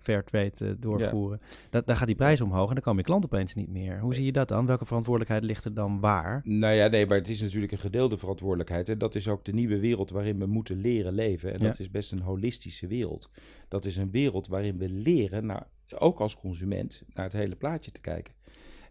fair 0.00 0.24
trade 0.24 0.52
eh, 0.58 0.70
doorvoeren. 0.78 1.40
Dat, 1.70 1.86
daar 1.86 1.96
gaat 1.96 2.06
die 2.06 2.16
prijs 2.16 2.40
omhoog 2.40 2.68
en 2.68 2.74
dan 2.74 2.82
komen 2.82 2.98
je 2.98 3.06
klant 3.06 3.24
opeens 3.24 3.54
niet 3.54 3.68
meer. 3.68 4.00
Hoe 4.00 4.14
zie 4.14 4.24
je 4.24 4.32
dat 4.32 4.48
dan? 4.48 4.66
Welke 4.66 4.86
verantwoordelijkheid 4.86 5.44
ligt 5.44 5.64
er 5.64 5.74
dan 5.74 6.00
waar? 6.00 6.40
Nou 6.44 6.74
ja, 6.74 6.86
nee, 6.86 7.06
maar 7.06 7.18
het 7.18 7.28
is 7.28 7.40
natuurlijk 7.40 7.72
een 7.72 7.78
gedeelde 7.78 8.18
verantwoordelijkheid. 8.18 8.88
En 8.88 8.98
dat 8.98 9.14
is 9.14 9.28
ook 9.28 9.44
de 9.44 9.52
nieuwe 9.52 9.78
wereld 9.78 10.10
waarin 10.10 10.38
we 10.38 10.46
moeten 10.46 10.80
leren 10.80 11.12
leven. 11.12 11.52
En 11.52 11.60
Ja. 11.60 11.66
dat 11.68 11.78
is 11.78 11.90
best 11.90 12.12
een 12.12 12.20
holistische 12.20 12.86
wereld. 12.86 13.30
Dat 13.68 13.84
is 13.84 13.96
een 13.96 14.10
wereld 14.10 14.48
waarin 14.48 14.78
we 14.78 14.88
leren, 14.88 15.46
naar, 15.46 15.66
ook 15.98 16.20
als 16.20 16.36
consument, 16.36 17.02
naar 17.14 17.24
het 17.24 17.32
hele 17.32 17.56
plaatje 17.56 17.90
te 17.90 18.00
kijken. 18.00 18.34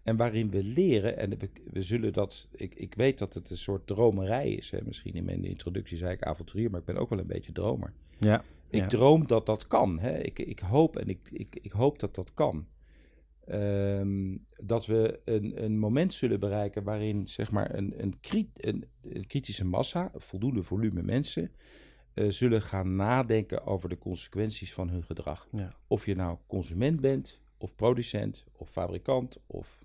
En 0.05 0.15
waarin 0.17 0.49
we 0.49 0.63
leren, 0.63 1.17
en 1.17 1.29
we, 1.29 1.49
we 1.71 1.81
zullen 1.83 2.13
dat, 2.13 2.47
ik, 2.51 2.75
ik 2.75 2.93
weet 2.95 3.17
dat 3.19 3.33
het 3.33 3.49
een 3.49 3.57
soort 3.57 3.87
dromerij 3.87 4.49
is. 4.51 4.71
Hè? 4.71 4.77
Misschien 4.83 5.13
in 5.13 5.25
mijn 5.25 5.43
introductie 5.45 5.97
zei 5.97 6.11
ik 6.13 6.23
avonturier, 6.23 6.69
maar 6.71 6.79
ik 6.79 6.85
ben 6.85 6.97
ook 6.97 7.09
wel 7.09 7.19
een 7.19 7.27
beetje 7.27 7.51
dromer. 7.51 7.93
Ja, 8.19 8.43
Ik 8.69 8.81
Ja. 8.81 8.87
droom 8.87 9.27
dat 9.27 9.45
dat 9.45 9.67
kan. 9.67 9.99
Hè? 9.99 10.17
Ik, 10.19 10.39
ik 10.39 10.59
hoop 10.59 10.97
en 10.97 11.07
ik, 11.09 11.19
ik, 11.31 11.55
ik 11.61 11.71
hoop 11.71 11.99
dat 11.99 12.15
dat 12.15 12.33
kan. 12.33 12.67
Ehm, 13.45 14.37
dat 14.57 14.85
we 14.85 15.19
een, 15.25 15.63
een 15.63 15.77
moment 15.79 16.13
zullen 16.13 16.39
bereiken 16.39 16.83
waarin 16.83 17.27
zeg 17.27 17.51
maar, 17.51 17.75
een, 17.75 17.93
een, 18.01 18.19
kri- 18.19 18.49
een, 18.53 18.85
een 19.01 19.27
kritische 19.27 19.65
massa, 19.65 20.11
voldoende 20.15 20.63
volume 20.63 21.01
mensen, 21.03 21.51
eh, 22.13 22.29
zullen 22.29 22.61
gaan 22.61 22.95
nadenken 22.95 23.65
over 23.65 23.89
de 23.89 23.97
consequenties 23.97 24.73
van 24.73 24.89
hun 24.89 25.03
gedrag. 25.03 25.47
ja, 25.51 25.75
Of 25.87 26.05
je 26.05 26.15
nou 26.15 26.37
consument 26.47 27.01
bent, 27.01 27.41
of 27.57 27.75
producent, 27.75 28.45
of 28.51 28.69
fabrikant, 28.69 29.37
of 29.47 29.83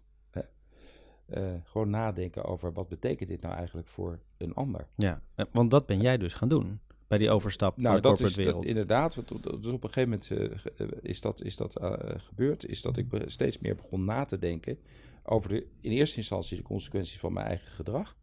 eh, 1.31 1.53
gewoon 1.65 1.91
nadenken 1.91 2.45
over 2.45 2.73
wat 2.73 2.89
betekent 2.89 3.29
dit 3.29 3.41
nou 3.41 3.55
eigenlijk 3.55 3.89
voor 3.89 4.19
een 4.39 4.55
ander. 4.55 4.87
ja. 4.97 5.23
Eh, 5.35 5.45
Want 5.53 5.71
dat 5.71 5.87
ben 5.87 6.01
jij 6.01 6.19
dus 6.19 6.35
gaan 6.35 6.49
doen 6.49 6.81
bij 7.09 7.19
die 7.19 7.31
overstap 7.31 7.75
van 7.75 7.83
Nou, 7.83 7.97
de 7.97 8.03
dat 8.03 8.11
corporate 8.11 8.41
is 8.41 8.47
dat, 8.47 8.55
wereld. 8.55 8.71
inderdaad. 8.77 9.15
want 9.15 9.29
dat- 9.43 9.63
Dus 9.63 9.73
op 9.73 9.85
een 9.85 9.91
gegeven 9.93 10.21
moment 10.37 10.61
eh, 10.77 10.87
is 11.03 11.21
dat, 11.21 11.43
is 11.43 11.57
dat 11.57 11.77
gebeurd. 12.17 12.67
Is 12.67 12.83
dat 12.83 12.97
ik 12.97 13.07
steeds 13.27 13.59
meer 13.59 13.75
begon 13.75 14.05
na 14.05 14.25
te 14.25 14.39
denken 14.39 14.79
over 15.23 15.49
de, 15.49 15.67
in 15.81 15.91
eerste 15.91 16.17
instantie 16.17 16.57
de 16.57 16.63
consequenties 16.63 17.19
van 17.19 17.33
mijn 17.33 17.47
eigen 17.47 17.71
gedrag. 17.71 18.17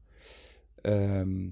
Ehm, 0.82 1.50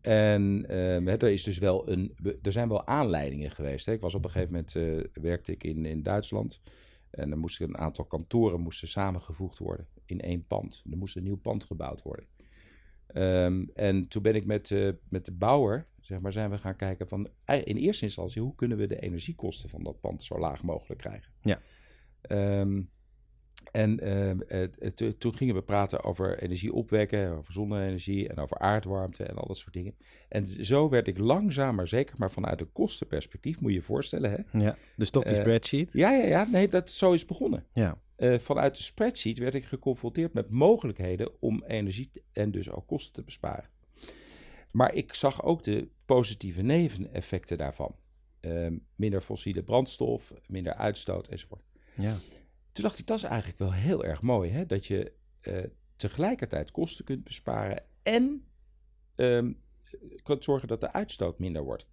en 0.00 0.64
hè, 0.68 1.16
er, 1.16 1.30
is 1.30 1.42
dus 1.42 1.58
wel 1.58 1.88
een, 1.90 2.16
er 2.42 2.52
zijn 2.52 2.68
wel 2.68 2.86
aanleidingen 2.86 3.50
geweest. 3.50 3.86
Hè. 3.86 3.92
Ik 3.92 4.00
was 4.00 4.14
op 4.14 4.24
een 4.24 4.30
gegeven 4.30 4.52
moment, 4.54 5.02
werkte 5.12 5.52
ik 5.52 5.64
in, 5.64 5.84
in 5.86 6.02
Duitsland. 6.02 6.60
En 7.10 7.30
dan 7.30 7.38
moesten 7.38 7.68
een 7.68 7.78
aantal 7.78 8.04
kantoren 8.04 8.60
moesten 8.60 8.88
samengevoegd 8.88 9.58
worden 9.58 9.86
in 10.04 10.20
één 10.20 10.46
pand. 10.46 10.82
Er 10.90 10.96
moest 10.96 11.16
een 11.16 11.22
nieuw 11.22 11.38
pand 11.38 11.64
gebouwd 11.64 12.02
worden. 12.02 12.26
Ehm, 13.06 13.64
en 13.74 14.08
toen 14.08 14.22
ben 14.22 14.34
ik 14.34 14.44
met, 14.44 14.70
eh, 14.70 14.88
met 15.08 15.24
de 15.24 15.32
bouwer, 15.32 15.86
zeg 16.00 16.20
maar, 16.20 16.32
zijn 16.32 16.50
we 16.50 16.58
gaan 16.58 16.76
kijken 16.76 17.08
van 17.08 17.28
ei- 17.44 17.62
in 17.62 17.76
eerste 17.76 18.04
instantie 18.04 18.42
hoe 18.42 18.54
kunnen 18.54 18.78
we 18.78 18.86
de 18.86 19.00
energiekosten 19.00 19.68
van 19.68 19.82
dat 19.82 20.00
pand 20.00 20.22
zo 20.22 20.38
laag 20.38 20.62
mogelijk 20.62 21.00
krijgen. 21.00 21.32
Ja. 21.42 21.60
Ehm, 22.20 22.82
en 23.72 24.00
ehm, 24.00 24.40
eh, 24.40 24.88
to- 24.94 25.16
toen 25.18 25.34
gingen 25.34 25.54
we 25.54 25.62
praten 25.62 26.04
over 26.04 26.42
energie 26.42 26.72
opwekken, 26.72 27.36
over 27.36 27.52
zonne-energie 27.52 28.28
en 28.28 28.38
over 28.38 28.58
aardwarmte 28.58 29.24
en 29.24 29.36
al 29.36 29.46
dat 29.46 29.58
soort 29.58 29.72
dingen. 29.74 29.94
En 30.28 30.64
zo 30.64 30.88
werd 30.88 31.06
ik 31.08 31.18
langzaam 31.18 31.74
maar 31.74 31.88
zeker, 31.88 32.14
maar 32.18 32.30
vanuit 32.30 32.60
een 32.60 32.72
kostenperspectief, 32.72 33.60
moet 33.60 33.70
je 33.70 33.76
je 33.76 33.82
voorstellen. 33.82 34.30
Hè? 34.30 34.58
Ja, 34.58 34.76
dus 34.96 35.10
toch 35.10 35.22
die 35.22 35.32
Eh, 35.32 35.38
spreadsheet. 35.40 35.92
Ja, 35.92 36.12
ja, 36.12 36.26
ja, 36.26 36.44
nee, 36.44 36.68
dat 36.68 36.90
zo 36.90 37.12
is 37.12 37.24
begonnen. 37.26 37.64
Ja, 37.72 37.98
Eh, 38.16 38.38
vanuit 38.38 38.76
de 38.76 38.82
spreadsheet 38.82 39.38
werd 39.38 39.54
ik 39.54 39.64
geconfronteerd 39.64 40.32
met 40.32 40.50
mogelijkheden 40.50 41.30
om 41.40 41.64
energie 41.66 42.10
en 42.32 42.50
dus 42.50 42.70
ook 42.70 42.86
kosten 42.86 43.12
te 43.12 43.22
besparen. 43.22 43.68
Maar 44.70 44.94
ik 44.94 45.14
zag 45.14 45.44
ook 45.44 45.64
de 45.64 45.88
positieve 46.04 46.62
neveneffecten 46.62 47.58
daarvan. 47.58 47.94
Ehm, 48.40 48.76
minder 48.96 49.20
fossiele 49.20 49.62
brandstof, 49.62 50.32
minder 50.46 50.74
uitstoot 50.74 51.26
enzovoort. 51.28 51.62
ja, 51.94 52.18
Toen 52.72 52.84
dacht 52.84 52.98
ik, 52.98 53.06
dat 53.06 53.18
is 53.18 53.24
eigenlijk 53.24 53.58
wel 53.58 53.72
heel 53.72 54.04
erg 54.04 54.22
mooi. 54.22 54.50
Hè? 54.50 54.66
Dat 54.66 54.86
je 54.86 55.12
eh, 55.40 55.64
tegelijkertijd 55.96 56.70
kosten 56.70 57.04
kunt 57.04 57.24
besparen 57.24 57.82
en 58.02 58.44
ehm, 59.14 59.52
kunt 60.22 60.44
zorgen 60.44 60.68
dat 60.68 60.80
de 60.80 60.92
uitstoot 60.92 61.38
minder 61.38 61.62
wordt. 61.62 61.86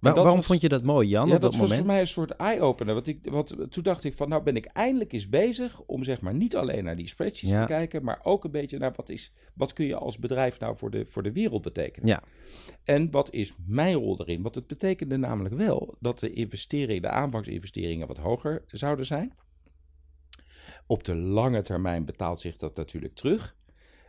Waar- 0.00 0.14
waarom 0.14 0.36
was- 0.36 0.46
vond 0.46 0.60
je 0.60 0.68
dat 0.68 0.82
mooi, 0.82 1.08
Jan, 1.08 1.28
ja, 1.28 1.34
op 1.34 1.40
dat 1.40 1.40
dat 1.40 1.50
was 1.50 1.60
moment? 1.60 1.78
voor 1.78 1.86
mij 1.88 2.00
een 2.00 2.06
soort 2.06 2.30
eye-opener. 2.30 2.94
Want, 2.94 3.06
ik, 3.06 3.18
want 3.30 3.72
toen 3.72 3.82
dacht 3.82 4.04
ik 4.04 4.14
van, 4.14 4.28
nou 4.28 4.42
ben 4.42 4.56
ik 4.56 4.64
eindelijk 4.64 5.12
eens 5.12 5.28
bezig 5.28 5.80
om 5.80 6.04
zeg 6.04 6.20
maar 6.20 6.34
niet 6.34 6.56
alleen 6.56 6.84
naar 6.84 6.96
die 6.96 7.08
spreadsheets 7.08 7.52
Ja. 7.52 7.60
te 7.60 7.66
kijken, 7.66 8.04
maar 8.04 8.20
ook 8.22 8.44
een 8.44 8.50
beetje 8.50 8.78
naar 8.78 8.92
wat 8.96 9.08
is, 9.08 9.32
wat 9.54 9.72
kun 9.72 9.86
je 9.86 9.94
als 9.96 10.18
bedrijf 10.18 10.58
nou 10.60 10.76
voor 10.76 10.90
de, 10.90 11.06
voor 11.06 11.22
de 11.22 11.32
wereld 11.32 11.62
betekenen. 11.62 12.08
Ja. 12.08 12.22
En 12.84 13.10
wat 13.10 13.32
is 13.32 13.54
mijn 13.66 13.94
rol 13.94 14.20
erin? 14.20 14.42
Want 14.42 14.54
het 14.54 14.66
betekende 14.66 15.16
namelijk 15.16 15.54
wel 15.54 15.96
dat 16.00 16.18
de 16.20 16.32
investeringen, 16.32 17.02
de 17.02 17.08
aanvangsinvesteringen 17.10 18.06
wat 18.06 18.18
hoger 18.18 18.62
zouden 18.66 19.06
zijn. 19.06 19.32
Op 20.86 21.04
de 21.04 21.14
lange 21.16 21.62
termijn 21.62 22.04
betaalt 22.04 22.40
zich 22.40 22.56
dat 22.56 22.76
natuurlijk 22.76 23.14
terug. 23.14 23.56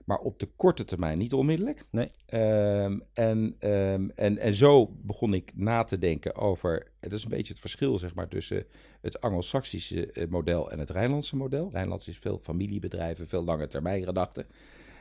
Maar 0.06 0.20
op 0.20 0.40
de 0.40 0.50
korte 0.56 0.86
termijn 0.86 1.18
niet 1.18 1.34
onmiddellijk. 1.34 1.86
Nee. 1.92 2.08
Ehm, 2.26 3.00
en, 3.14 3.56
ehm, 3.60 4.10
en, 4.16 4.38
en 4.38 4.54
zo 4.54 4.88
begon 4.88 5.34
ik 5.34 5.52
na 5.56 5.84
te 5.84 5.98
denken 5.98 6.36
over. 6.36 6.88
Dat 7.00 7.12
is 7.12 7.24
een 7.24 7.30
beetje 7.30 7.54
het 7.54 7.62
verschil 7.62 8.00
zeg 8.00 8.16
maar, 8.16 8.28
tussen 8.28 8.66
het 9.02 9.22
Anglo-Saxische 9.22 10.12
eh, 10.12 10.28
model 10.28 10.72
en 10.72 10.80
het 10.80 10.90
Rijnlandse 10.90 11.36
model. 11.36 11.70
Rijnlands 11.72 12.08
is 12.08 12.18
veel 12.18 12.38
familiebedrijven, 12.38 13.28
veel 13.28 13.44
lange 13.44 13.68
termijn 13.68 14.04
gedachten. 14.04 14.46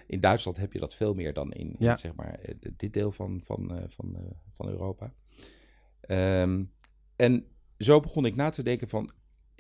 In 0.06 0.20
Duitsland 0.20 0.56
heb 0.56 0.72
je 0.72 0.78
dat 0.78 0.94
veel 0.94 1.14
meer 1.14 1.32
dan 1.32 1.52
in, 1.52 1.76
zeg 1.78 2.14
maar, 2.14 2.38
eh, 2.42 2.54
dit 2.76 2.92
deel 2.92 3.12
van, 3.12 3.40
van, 3.44 3.76
eh, 3.76 3.84
van, 3.88 4.16
van 4.54 4.68
Europa. 4.68 5.12
Ehm, 6.00 6.64
en 7.16 7.44
zo 7.78 8.00
begon 8.00 8.24
ik 8.24 8.36
na 8.36 8.50
te 8.50 8.62
denken 8.62 8.88
van. 8.88 9.10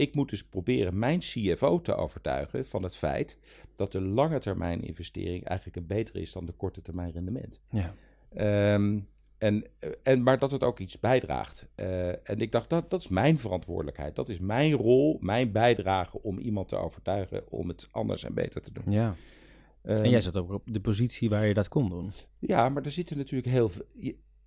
Ik 0.00 0.14
moet 0.14 0.30
dus 0.30 0.44
proberen 0.44 0.98
mijn 0.98 1.18
CFO 1.18 1.80
te 1.80 1.94
overtuigen 1.94 2.66
van 2.66 2.82
het 2.82 2.96
feit 2.96 3.38
dat 3.76 3.92
de 3.92 4.00
lange 4.00 4.38
termijn 4.38 4.82
investering 4.82 5.44
eigenlijk 5.44 5.78
een 5.78 5.86
beter 5.86 6.16
is 6.16 6.32
dan 6.32 6.46
de 6.46 6.52
korte 6.52 6.82
termijn 6.82 7.12
rendement. 7.12 7.60
Ja, 7.70 7.94
Ehm, 8.34 8.98
en, 9.38 9.64
eh, 9.78 9.90
en, 10.02 10.22
maar 10.22 10.38
dat 10.38 10.50
het 10.50 10.62
ook 10.62 10.78
iets 10.78 11.00
bijdraagt. 11.00 11.66
Uh, 11.76 12.08
en 12.08 12.38
ik 12.38 12.52
dacht, 12.52 12.70
dat, 12.70 12.90
dat 12.90 13.00
is 13.00 13.08
mijn 13.08 13.38
verantwoordelijkheid. 13.38 14.16
Dat 14.16 14.28
is 14.28 14.38
mijn 14.38 14.72
rol, 14.72 15.18
mijn 15.20 15.52
bijdrage 15.52 16.22
om 16.22 16.38
iemand 16.38 16.68
te 16.68 16.76
overtuigen 16.76 17.50
om 17.50 17.68
het 17.68 17.88
anders 17.90 18.24
en 18.24 18.34
beter 18.34 18.62
te 18.62 18.72
doen. 18.72 18.92
Ja. 18.92 19.16
Um, 19.82 19.96
en 19.96 20.10
jij 20.10 20.20
zat 20.20 20.36
ook 20.36 20.52
op 20.52 20.62
de 20.64 20.80
positie 20.80 21.28
waar 21.28 21.46
je 21.46 21.54
dat 21.54 21.68
kon 21.68 21.88
doen. 21.88 22.10
Ja, 22.38 22.68
maar 22.68 22.82
er 22.82 22.90
zitten 22.90 23.16
natuurlijk 23.16 23.52
heel 23.52 23.68
veel. 23.68 23.84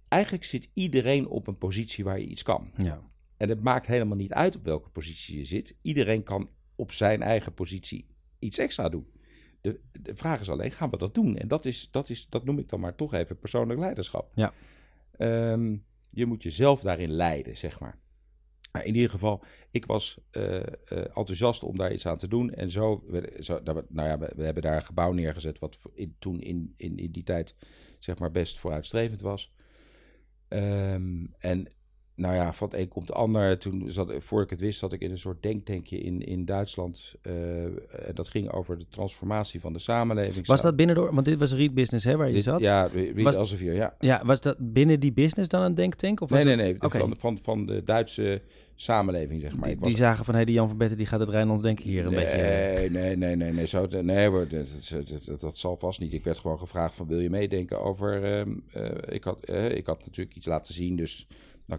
Eigenlijk 0.08 0.44
zit 0.44 0.70
iedereen 0.74 1.28
op 1.28 1.48
een 1.48 1.58
positie 1.58 2.04
waar 2.04 2.20
je 2.20 2.26
iets 2.26 2.44
kan. 2.44 2.72
Ja. 2.78 3.02
En 3.44 3.50
het 3.50 3.64
maakt 3.64 3.88
helemaal 3.88 4.18
niet 4.18 4.34
uit 4.34 4.56
op 4.56 4.64
welke 4.64 4.90
positie 4.90 5.38
je 5.38 5.44
zit. 5.44 5.76
Iedereen 5.82 6.24
kan 6.24 6.50
op 6.76 6.92
zijn 6.92 7.22
eigen 7.22 7.54
positie 7.54 8.08
iets 8.40 8.58
extra 8.58 8.90
doen. 8.90 9.08
De, 9.62 9.80
de 9.92 10.16
vraag 10.16 10.40
is 10.40 10.50
alleen, 10.50 10.72
gaan 10.72 10.90
we 10.90 10.98
dat 10.98 11.14
doen? 11.14 11.38
En 11.38 11.48
dat, 11.48 11.66
is, 11.66 11.92
dat, 11.92 12.10
is, 12.10 12.30
dat 12.30 12.46
noem 12.46 12.60
ik 12.60 12.70
dan 12.70 12.80
maar 12.80 12.96
toch 12.96 13.14
even 13.14 13.40
persoonlijk 13.40 13.80
leiderschap. 13.80 14.32
Ja. 14.36 14.54
Um, 15.52 15.86
je 16.10 16.26
moet 16.26 16.44
jezelf 16.44 16.82
daarin 16.82 17.12
leiden, 17.12 17.58
zeg 17.58 17.80
maar. 17.80 18.00
Maar 18.72 18.86
in 18.86 18.96
ieder 18.96 19.10
geval, 19.10 19.44
ik 19.72 19.86
was 19.86 20.20
uh, 20.32 20.54
uh, 20.54 20.62
enthousiast 20.90 21.64
om 21.64 21.78
daar 21.78 21.94
iets 21.94 22.08
aan 22.08 22.18
te 22.18 22.28
doen. 22.28 22.54
En 22.54 22.72
zo, 22.72 23.04
zo 23.40 23.62
nou 23.64 24.10
ja, 24.10 24.18
we, 24.20 24.32
we, 24.36 24.44
hebben 24.44 24.64
daar 24.64 24.76
een 24.76 24.86
gebouw 24.86 25.12
neergezet, 25.12 25.60
wat 25.60 25.80
in, 25.94 26.16
toen 26.20 26.42
in, 26.42 26.74
in, 26.78 26.98
in 26.98 27.12
die 27.12 27.24
tijd 27.24 27.56
zeg 28.00 28.20
maar 28.20 28.32
best 28.32 28.60
vooruitstrevend 28.60 29.22
was. 29.22 29.54
Um, 30.50 31.34
en 31.38 31.68
nou 32.16 32.36
ja, 32.36 32.54
van 32.54 32.70
het 32.70 32.80
een 32.80 32.88
komt 32.88 33.08
het 33.08 33.18
ander. 33.18 33.58
Toen 33.58 33.84
zat, 33.88 34.14
voor 34.20 34.42
ik 34.42 34.50
het 34.50 34.60
wist, 34.60 34.80
zat 34.80 34.94
ik 34.94 35.02
in 35.02 35.12
een 35.12 35.18
soort 35.18 35.44
denktankje 35.44 35.98
in, 35.98 36.22
in 36.22 36.46
Duitsland. 36.46 37.16
Uh, 37.24 37.64
en 37.64 38.14
dat 38.14 38.30
ging 38.30 38.52
over 38.52 38.78
de 38.78 38.86
transformatie 38.90 39.60
van 39.60 39.74
de 39.74 39.80
samenleving. 39.80 40.48
Was 40.48 40.62
dat 40.62 40.76
binnen 40.76 40.96
door, 40.96 41.14
want 41.14 41.26
dit 41.26 41.40
was 41.40 41.54
Read 41.54 41.74
Business, 41.74 42.06
hè, 42.06 42.18
waar 42.18 42.28
je 42.28 42.34
dit, 42.34 42.44
zat? 42.44 42.60
Ja, 42.60 42.86
Read 42.86 43.22
was, 43.22 43.36
Elsevier, 43.36 43.74
ja. 43.74 43.96
Ja, 44.00 44.26
was 44.26 44.42
dat 44.42 44.56
binnen 44.60 45.00
die 45.00 45.14
business 45.14 45.50
dan 45.50 45.62
een 45.62 45.74
denktank? 45.74 46.22
Of 46.22 46.30
was 46.30 46.44
nee, 46.44 46.56
nee, 46.56 46.66
nee, 46.66 46.82
okay. 46.82 47.00
van, 47.00 47.16
van, 47.18 47.40
van 47.42 47.66
de 47.66 47.84
Duitse 47.84 48.42
samenleving, 48.76 49.42
zeg 49.42 49.56
maar. 49.56 49.70
Die, 49.70 49.80
die 49.80 49.96
zagen 49.96 50.26
van, 50.26 50.34
hé, 50.34 50.40
hey, 50.40 50.46
die 50.46 50.56
Jan 50.56 50.68
van 50.68 50.78
Betten, 50.78 50.98
die 50.98 51.08
gaat 51.08 51.20
het 51.20 51.30
Rijnlands 51.30 51.64
denken 51.64 51.86
hier 51.86 52.06
een 52.06 52.12
nee, 52.12 52.20
beetje... 52.20 52.42
Nee, 52.42 52.90
nee, 52.90 53.16
nee, 53.16 53.36
nee, 53.36 53.52
nee, 53.52 53.68
zo, 53.68 53.88
nee 54.02 54.28
hoor, 54.28 54.48
dat, 54.48 54.68
dat, 54.90 55.26
dat, 55.26 55.40
dat, 55.40 55.58
zal 55.58 55.78
vast 55.78 56.00
niet. 56.00 56.14
Ik 56.14 56.24
werd 56.24 56.40
gewoon 56.40 56.60
gevraagd 56.60 56.96
van, 56.96 57.08
wil 57.08 57.20
je 57.20 57.30
meedenken 57.30 57.82
over... 57.82 58.38
Um, 58.40 58.64
uh, 58.78 58.86
ik, 59.10 59.24
had, 59.24 59.50
ik 59.50 59.86
had 59.86 60.06
natuurlijk 60.06 60.36
iets 60.36 60.48
laten 60.48 60.74
zien, 60.74 60.96
dus... 60.96 61.28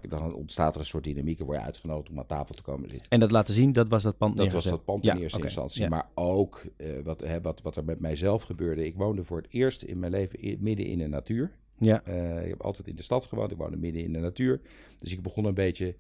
Dan 0.09 0.35
ontstaat 0.35 0.75
er 0.75 0.81
een 0.81 0.87
soort 0.87 1.05
dynamiek 1.05 1.39
en 1.39 1.45
word 1.45 1.59
je 1.59 1.65
uitgenodigd 1.65 2.11
om 2.11 2.19
aan 2.19 2.27
tafel 2.27 2.55
te 2.55 2.63
komen 2.63 2.91
zitten. 2.91 3.11
En 3.11 3.21
dat 3.21 3.31
laten 3.31 3.55
zien, 3.55 3.73
dat 3.73 3.89
was 3.89 4.03
dat 4.03 4.19
pand 4.19 4.37
Dat 4.37 4.53
was 4.53 4.65
dat 4.65 4.85
pand 4.85 5.05
in 5.05 5.15
ja, 5.15 5.21
eerste 5.21 5.37
okay. 5.37 5.49
instantie. 5.49 5.83
Ja. 5.83 5.89
Maar 5.89 6.09
ook 6.15 6.65
uh, 6.77 7.01
wat, 7.05 7.21
hè, 7.21 7.41
wat, 7.41 7.63
wat 7.63 7.77
er 7.77 7.85
met 7.85 8.01
mijzelf 8.01 8.43
gebeurde. 8.43 8.85
Ik 8.85 8.97
woonde 8.97 9.25
voor 9.25 9.37
het 9.37 9.47
eerst 9.51 9.83
in 9.83 9.99
mijn 9.99 10.13
leven 10.13 10.41
in, 10.41 10.59
midden 10.61 10.87
in 10.87 10.99
de 10.99 11.09
natuur. 11.09 11.57
Ja. 11.79 12.03
Uh, 12.09 12.43
ik 12.43 12.49
heb 12.49 12.63
altijd 12.63 12.89
in 12.89 12.97
de 12.97 13.03
stad 13.03 13.27
gewoond. 13.27 13.51
Ik 13.51 13.57
woonde 13.57 13.77
midden 13.77 14.03
in 14.03 14.13
de 14.13 14.19
natuur. 14.19 14.61
Dus 14.99 15.13
ik 15.13 15.23
begon 15.23 15.45
een 15.45 15.55
beetje 15.55 15.97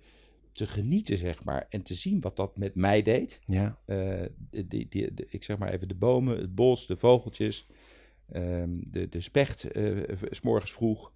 te 0.53 0.67
genieten, 0.67 1.19
zeg 1.19 1.45
maar. 1.45 1.67
En 1.69 1.83
te 1.83 1.95
zien 1.95 2.21
wat 2.21 2.37
dat 2.37 2.57
met 2.57 2.75
mij 2.75 3.03
deed. 3.03 3.41
Ja. 3.45 3.79
Uh, 3.87 4.23
die, 4.50 4.67
die, 4.67 4.88
die, 4.88 5.26
ik 5.29 5.45
zeg 5.45 5.59
maar 5.59 5.73
even 5.73 5.88
de 5.88 5.95
bomen, 5.95 6.38
het 6.38 6.55
bos, 6.55 6.87
de 6.87 6.97
vogeltjes. 6.97 7.67
Um, 8.35 8.81
de, 8.91 9.09
de 9.09 9.21
specht, 9.21 9.67
s 10.31 10.41
morgens 10.41 10.73
vroeg. 10.73 11.12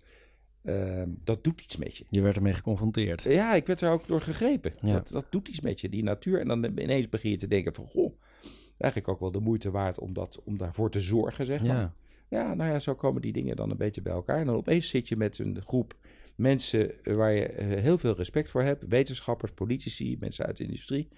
Uh, 0.63 1.03
dat 1.25 1.45
doet 1.45 1.61
iets 1.61 1.77
met 1.77 1.97
je. 1.97 2.05
Je 2.09 2.21
werd 2.21 2.37
ermee 2.37 2.53
geconfronteerd. 2.53 3.23
Ja, 3.23 3.55
ik 3.55 3.67
werd 3.67 3.81
er 3.81 3.91
ook 3.91 4.07
door 4.07 4.21
gegrepen. 4.21 4.73
Ja. 4.79 4.93
Dat, 4.93 5.09
dat 5.09 5.27
doet 5.31 5.49
iets 5.49 5.61
met 5.61 5.81
je, 5.81 5.89
die 5.89 6.03
natuur. 6.03 6.41
En 6.41 6.49
dan 6.49 6.65
ineens 6.65 7.09
begin 7.09 7.31
je 7.31 7.37
te 7.37 7.47
denken 7.47 7.75
van, 7.75 7.87
goh, 7.87 8.21
eigenlijk 8.79 9.13
ook 9.13 9.21
wel 9.21 9.31
de 9.31 9.41
moeite 9.41 9.71
waard 9.71 9.99
om, 9.99 10.13
dat, 10.13 10.41
om 10.45 10.57
daarvoor 10.57 10.91
te 10.91 11.01
zorgen, 11.01 11.47
zeg 11.47 11.63
maar. 11.63 11.77
Ja. 11.77 11.95
ja, 12.29 12.55
nou 12.55 12.71
ja, 12.71 12.79
zo 12.79 12.95
komen 12.95 13.23
die 13.23 13.33
dingen 13.33 13.57
dan 13.57 13.71
een 13.71 13.77
beetje 13.77 14.03
bij 14.03 14.13
elkaar. 14.13 14.39
En 14.39 14.47
dan 14.47 14.55
opeens 14.55 14.89
zit 14.89 15.09
je 15.09 15.17
met 15.17 15.39
een 15.39 15.63
groep 15.67 15.95
mensen 16.35 16.93
waar 17.03 17.33
je 17.33 17.53
heel 17.63 17.99
veel 17.99 18.17
respect 18.17 18.51
voor 18.51 18.63
hebt. 18.63 18.85
Wetenschappers, 18.89 19.53
politici, 19.53 20.17
mensen 20.21 20.47
uit 20.47 20.57
de 20.57 20.65
industrie. 20.65 21.09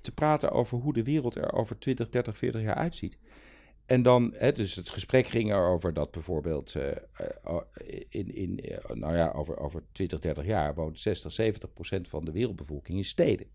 Te 0.00 0.12
praten 0.12 0.50
over 0.50 0.78
hoe 0.78 0.92
de 0.92 1.02
wereld 1.02 1.34
er 1.34 1.52
over 1.52 1.78
20, 1.78 2.08
30, 2.08 2.36
40 2.36 2.62
jaar 2.62 2.74
uitziet. 2.74 3.18
En 3.88 4.02
dan, 4.02 4.34
hè, 4.36 4.52
dus 4.52 4.74
het 4.74 4.88
gesprek 4.88 5.26
ging 5.26 5.50
erover 5.50 5.92
dat 5.92 6.10
bijvoorbeeld 6.10 6.74
uh, 6.74 6.90
uh, 7.46 7.60
in, 8.08 8.34
in 8.34 8.70
uh, 8.70 8.78
nou 8.94 9.16
ja, 9.16 9.30
over, 9.30 9.58
over 9.58 9.82
20, 9.92 10.18
30 10.20 10.44
jaar 10.44 10.74
woont 10.74 11.00
60, 11.00 11.32
70 11.32 11.72
procent 11.72 12.08
van 12.08 12.24
de 12.24 12.32
wereldbevolking 12.32 12.98
in 12.98 13.04
steden. 13.04 13.46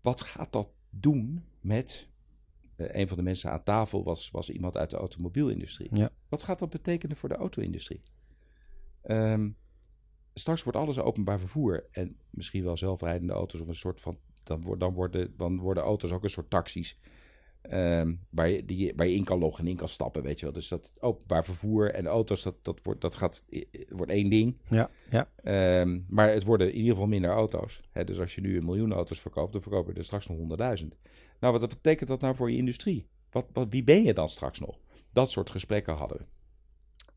Wat 0.00 0.20
gaat 0.20 0.52
dat 0.52 0.68
doen 0.90 1.44
met, 1.60 2.08
een 2.76 3.08
van 3.08 3.16
de 3.16 3.22
mensen 3.22 3.50
aan 3.50 3.62
tafel 3.62 4.04
was, 4.04 4.30
was 4.30 4.50
iemand 4.50 4.76
uit 4.76 4.90
de 4.90 4.96
automobielindustrie. 4.96 5.88
Ja. 5.92 6.10
Wat 6.28 6.42
gaat 6.42 6.58
dat 6.58 6.70
betekenen 6.70 7.16
voor 7.16 7.28
de 7.28 7.36
auto-industrie? 7.36 8.02
Um, 9.06 9.56
straks 10.34 10.62
wordt 10.62 10.78
alles 10.78 10.98
openbaar 10.98 11.38
vervoer 11.38 11.86
en 11.90 12.16
misschien 12.30 12.64
wel 12.64 12.76
zelfrijdende 12.76 13.32
auto's 13.32 13.60
of 13.60 13.68
een 13.68 13.74
soort 13.74 14.00
van, 14.00 14.18
dan, 14.42 14.62
wordt, 14.62 14.80
dan, 14.80 14.92
worden, 14.92 15.36
dan 15.36 15.58
worden 15.58 15.82
auto's 15.82 16.12
ook 16.12 16.22
een 16.22 16.30
soort 16.30 16.50
taxis. 16.50 16.98
Um, 17.72 18.20
waar, 18.30 18.48
je, 18.48 18.64
die, 18.64 18.92
waar 18.96 19.06
je 19.06 19.14
in 19.14 19.24
kan 19.24 19.38
loggen 19.38 19.64
en 19.64 19.70
in 19.70 19.76
kan 19.76 19.88
stappen, 19.88 20.22
weet 20.22 20.38
je 20.38 20.44
wel. 20.44 20.54
Dus 20.54 20.68
dat 20.68 20.92
openbaar 20.98 21.44
vervoer 21.44 21.94
en 21.94 22.06
auto's, 22.06 22.42
dat, 22.42 22.64
dat, 22.64 22.80
wordt, 22.82 23.00
dat 23.00 23.14
gaat, 23.14 23.44
wordt 23.88 24.12
één 24.12 24.30
ding. 24.30 24.60
Ja, 24.68 24.90
ja. 25.08 25.28
Um, 25.80 26.04
maar 26.08 26.30
het 26.32 26.44
worden 26.44 26.68
in 26.68 26.76
ieder 26.76 26.92
geval 26.92 27.08
minder 27.08 27.30
auto's. 27.30 27.80
Hè? 27.90 28.04
Dus 28.04 28.20
als 28.20 28.34
je 28.34 28.40
nu 28.40 28.56
een 28.56 28.64
miljoen 28.64 28.92
auto's 28.92 29.20
verkoopt, 29.20 29.52
dan 29.52 29.62
verkopen 29.62 29.92
je 29.92 29.98
er 29.98 30.04
straks 30.04 30.26
nog 30.26 30.36
honderdduizend. 30.36 31.00
Nou, 31.40 31.58
wat 31.58 31.68
betekent 31.68 32.08
dat 32.08 32.20
nou 32.20 32.34
voor 32.34 32.50
je 32.50 32.56
industrie? 32.56 33.06
Wat, 33.30 33.46
wat, 33.52 33.66
wie 33.70 33.84
ben 33.84 34.02
je 34.02 34.14
dan 34.14 34.28
straks 34.28 34.60
nog? 34.60 34.78
Dat 35.12 35.30
soort 35.30 35.50
gesprekken 35.50 35.94
hadden 35.94 36.18
we. 36.18 36.24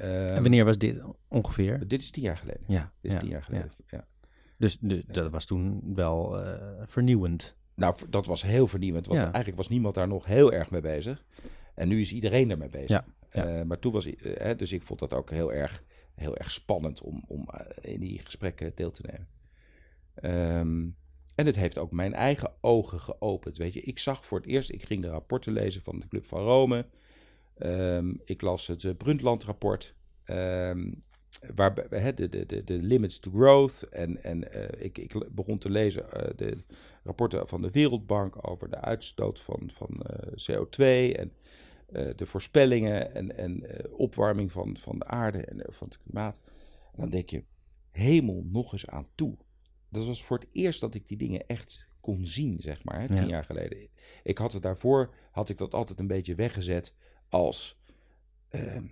Um, 0.06 0.28
en 0.28 0.42
wanneer 0.42 0.66
was 0.66 0.78
dit 0.78 1.02
ongeveer? 1.28 1.88
Dit 1.88 2.02
is 2.02 2.12
tien 2.12 2.24
jaar 2.24 2.38
geleden. 2.38 2.64
Ja. 2.68 2.94
Dit 3.02 3.12
is 3.12 3.14
ja, 3.14 3.20
tien 3.20 3.30
jaar 3.30 3.44
geleden, 3.44 3.72
ja. 3.78 3.98
ja. 3.98 4.08
Dus 4.58 4.78
de, 4.80 5.04
dat 5.08 5.32
was 5.32 5.46
toen 5.46 5.82
wel 5.94 6.46
uh, 6.46 6.56
vernieuwend. 6.86 7.56
Nou, 7.76 7.96
dat 8.10 8.26
was 8.26 8.42
heel 8.42 8.68
vernieuwend, 8.68 9.06
want 9.06 9.20
ja. 9.20 9.26
eigenlijk 9.26 9.58
was 9.58 9.70
niemand 9.70 9.96
daar 9.96 10.08
nog 10.08 10.26
heel 10.26 10.54
erg 10.54 10.72
mee 10.72 10.82
bezig. 10.82 11.26
En 11.76 11.88
nu 11.88 12.02
is 12.02 12.14
iedereen 12.14 12.52
ermee 12.52 12.70
bezig. 12.70 12.90
Ja, 12.90 13.06
ja. 13.30 13.60
Uh, 13.60 13.64
maar 13.66 13.80
toen 13.80 13.92
was, 13.92 14.08
uh, 14.08 14.58
dus 14.58 14.72
ik 14.72 14.82
vond 14.82 15.00
dat 15.00 15.14
ook 15.14 15.30
heel 15.30 15.54
erg, 15.54 15.84
heel 16.16 16.38
erg 16.38 16.52
spannend 16.52 17.02
om, 17.02 17.24
om 17.28 17.48
uh, 17.54 17.94
in 17.94 18.00
die 18.00 18.20
gesprekken 18.20 18.72
deel 18.76 18.92
te 18.92 19.02
nemen. 19.06 19.28
Um, 20.60 20.96
en 21.36 21.46
het 21.46 21.56
heeft 21.56 21.78
ook 21.78 21.92
mijn 21.92 22.14
eigen 22.14 22.54
ogen 22.62 23.00
geopend. 23.00 23.58
Weet 23.58 23.74
je, 23.74 23.82
ik 23.82 24.00
zag 24.00 24.26
voor 24.26 24.38
het 24.38 24.48
eerst, 24.48 24.70
ik 24.70 24.84
ging 24.84 25.02
de 25.02 25.10
rapporten 25.10 25.54
lezen 25.54 25.82
van 25.82 26.00
de 26.00 26.08
Club 26.08 26.26
van 26.26 26.42
Rome. 26.42 26.86
Um, 27.58 28.22
ik 28.26 28.42
las 28.42 28.68
het 28.68 28.98
Brundtland-rapport. 28.98 29.96
Um, 30.26 31.04
waar 31.56 31.76
de, 32.16 32.30
de, 32.30 32.46
de, 32.46 32.64
de 32.64 32.74
limits 32.74 33.20
to 33.20 33.32
growth. 33.32 33.90
En, 33.90 34.24
en 34.24 34.58
uh, 34.58 34.64
ik, 34.78 34.98
ik 34.98 35.36
begon 35.36 35.58
te 35.58 35.70
lezen 35.70 36.04
uh, 36.04 36.24
de 36.36 36.58
rapporten 37.04 37.48
van 37.48 37.62
de 37.62 37.72
Wereldbank 37.72 38.50
over 38.50 38.70
de 38.70 38.82
uitstoot 38.82 39.42
van, 39.42 39.70
van 39.72 39.90
uh, 39.92 40.58
CO2 40.58 40.76
en 41.16 41.32
de 42.16 42.26
voorspellingen 42.26 43.16
en, 43.16 43.38
en 43.38 43.64
opwarming 43.92 44.52
van, 44.52 44.78
van 44.78 45.00
de 45.00 45.06
aarde 45.06 45.46
en 45.46 45.66
van 45.70 45.88
het 45.88 45.98
klimaat. 45.98 46.40
En 46.94 47.00
dan 47.02 47.10
denk 47.10 47.30
je, 47.30 47.44
hemel 47.92 48.44
nog 48.52 48.74
eens 48.74 48.88
aan 48.88 49.08
toe. 49.16 49.38
Dat 49.90 50.06
was 50.06 50.24
voor 50.24 50.38
het 50.38 50.48
eerst 50.52 50.80
dat 50.80 50.96
ik 50.96 51.08
die 51.08 51.18
dingen 51.18 51.48
echt 51.48 51.88
kon 52.02 52.26
zien, 52.26 52.60
zeg 52.60 52.84
maar, 52.84 53.00
hè, 53.02 53.08
tien 53.08 53.16
Ja. 53.16 53.26
jaar 53.26 53.44
geleden. 53.44 53.88
Ik 54.24 54.38
had 54.38 54.54
het 54.54 54.62
daarvoor, 54.62 55.14
had 55.32 55.50
ik 55.50 55.58
dat 55.58 55.74
altijd 55.74 56.00
een 56.00 56.08
beetje 56.08 56.36
weggezet 56.36 56.94
als 57.30 57.82
ehm, 58.50 58.86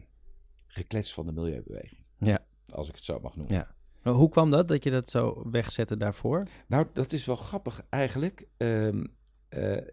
geklets 0.67 1.13
van 1.13 1.25
de 1.25 1.31
milieubeweging. 1.31 2.00
Ja. 2.25 2.45
Als 2.69 2.89
ik 2.89 2.95
het 2.95 3.03
zo 3.03 3.19
mag 3.19 3.35
noemen. 3.35 3.55
Ja. 3.55 3.75
Maar 4.01 4.13
hoe 4.13 4.29
kwam 4.29 4.49
dat, 4.49 4.67
dat 4.67 4.83
je 4.83 4.91
dat 4.91 5.09
zo 5.09 5.49
wegzette 5.51 5.97
daarvoor? 5.97 6.47
Nou, 6.67 6.87
dat 6.93 7.13
is 7.13 7.25
wel 7.25 7.35
grappig 7.35 7.85
eigenlijk. 7.89 8.47
Ehm, 8.57 9.05
eh, 9.49 9.77
eh, 9.77 9.83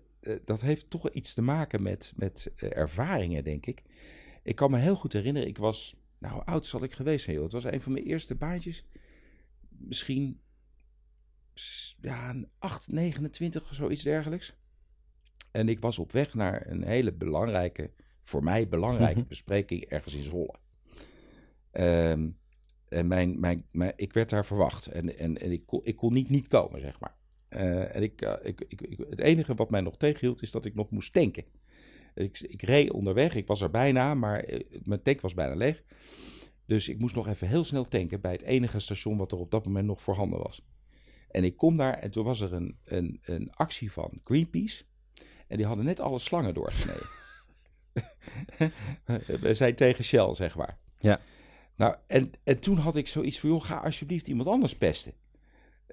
dat 0.44 0.60
heeft 0.60 0.90
toch 0.90 1.10
iets 1.10 1.34
te 1.34 1.42
maken 1.42 1.82
met, 1.82 2.12
met 2.16 2.52
eh, 2.56 2.76
ervaringen, 2.76 3.44
denk 3.44 3.66
ik. 3.66 3.82
Ik 4.42 4.56
kan 4.56 4.70
me 4.70 4.78
heel 4.78 4.96
goed 4.96 5.12
herinneren, 5.12 5.48
ik 5.48 5.58
was, 5.58 5.96
nou, 6.18 6.42
oud 6.44 6.66
zal 6.66 6.82
ik 6.82 6.92
geweest 6.92 7.24
zijn? 7.24 7.36
Joh? 7.36 7.44
Het 7.44 7.54
was 7.54 7.64
een 7.64 7.80
van 7.80 7.92
mijn 7.92 8.04
eerste 8.04 8.34
baantjes. 8.34 8.84
Misschien, 9.68 10.40
ja, 12.00 12.30
een 12.30 12.48
8, 12.58 12.88
29 12.88 13.62
of 13.62 13.74
zoiets 13.74 14.02
dergelijks. 14.02 14.54
En 15.50 15.68
ik 15.68 15.80
was 15.80 15.98
op 15.98 16.12
weg 16.12 16.34
naar 16.34 16.66
een 16.66 16.82
hele 16.82 17.12
belangrijke, 17.12 17.90
voor 18.22 18.44
mij 18.44 18.68
belangrijke 18.68 19.24
bespreking 19.34 19.84
ergens 19.84 20.14
in 20.14 20.24
Zwolle. 20.24 20.54
Ehm, 21.70 22.28
en 22.88 23.06
mijn, 23.06 23.40
mijn, 23.40 23.64
mijn, 23.70 23.92
ik 23.96 24.12
werd 24.12 24.30
daar 24.30 24.46
verwacht 24.46 24.86
en, 24.86 25.18
en, 25.18 25.40
en 25.40 25.52
ik, 25.52 25.66
kon, 25.66 25.80
ik 25.84 25.96
kon 25.96 26.12
niet 26.12 26.28
niet 26.30 26.48
komen, 26.48 26.80
zeg 26.80 27.00
maar. 27.00 27.14
Eh, 27.48 27.94
en 27.96 28.02
ik, 28.02 28.22
eh, 28.22 28.34
ik, 28.42 28.60
ik, 28.68 28.80
ik- 28.80 28.98
het 29.10 29.20
enige 29.20 29.54
wat 29.54 29.70
mij 29.70 29.80
nog 29.80 29.96
tegenhield 29.96 30.42
is 30.42 30.50
dat 30.50 30.64
ik 30.64 30.74
nog 30.74 30.90
moest 30.90 31.12
tanken. 31.12 31.44
Ik, 32.14 32.40
ik 32.40 32.62
reed 32.62 32.90
onderweg, 32.90 33.34
ik 33.34 33.46
was 33.46 33.60
er 33.60 33.70
bijna, 33.70 34.14
maar 34.14 34.40
eh, 34.44 34.60
mijn 34.82 35.02
tank 35.02 35.20
was 35.20 35.34
bijna 35.34 35.54
leeg. 35.54 35.82
Dus 36.66 36.88
ik 36.88 36.98
moest 36.98 37.14
nog 37.14 37.28
even 37.28 37.48
heel 37.48 37.64
snel 37.64 37.84
tanken 37.88 38.20
bij 38.20 38.32
het 38.32 38.42
enige 38.42 38.78
station 38.78 39.16
wat 39.16 39.32
er 39.32 39.38
op 39.38 39.50
dat 39.50 39.64
moment 39.64 39.86
nog 39.86 40.02
voorhanden 40.02 40.38
was. 40.38 40.62
En 41.30 41.44
ik 41.44 41.56
kom 41.56 41.76
daar 41.76 41.94
en 41.94 42.10
toen 42.10 42.24
was 42.24 42.40
er 42.40 42.52
een, 42.52 42.78
een, 42.84 43.20
een 43.22 43.52
actie 43.54 43.92
van 43.92 44.20
Greenpeace. 44.24 44.84
En 45.46 45.56
die 45.56 45.66
hadden 45.66 45.84
net 45.84 46.00
alle 46.00 46.18
slangen 46.18 46.54
doorgesneden. 46.54 47.06
We 49.40 49.54
zijn 49.54 49.74
tegen 49.74 50.04
Shell, 50.04 50.34
zeg 50.34 50.56
maar. 50.56 50.78
Ja. 50.98 51.20
Nou, 51.78 51.94
en, 52.06 52.30
en 52.44 52.60
toen 52.60 52.76
had 52.76 52.96
ik 52.96 53.08
zoiets 53.08 53.40
van, 53.40 53.48
joh, 53.50 53.64
ga 53.64 53.76
alsjeblieft 53.76 54.28
iemand 54.28 54.48
anders 54.48 54.76
pesten. 54.76 55.12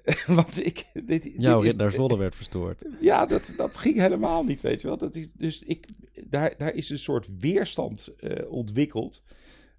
Want 0.26 0.66
ik... 0.66 0.86
Dit, 1.04 1.30
Jouw 1.36 1.60
dit 1.60 1.70
rit 1.70 1.76
naar 1.80 1.90
Zwolle 1.90 2.18
werd 2.18 2.34
verstoord. 2.36 2.82
Ja, 3.00 3.26
dat, 3.26 3.54
dat 3.56 3.76
ging 3.76 3.96
helemaal 3.96 4.44
niet, 4.44 4.60
weet 4.60 4.80
je 4.80 4.86
wel. 4.86 4.96
Dat 4.96 5.16
is, 5.16 5.28
dus 5.32 5.62
ik, 5.62 5.86
daar, 6.24 6.54
daar 6.58 6.74
is 6.74 6.90
een 6.90 6.98
soort 6.98 7.28
weerstand 7.38 8.14
eh, 8.18 8.50
ontwikkeld 8.50 9.22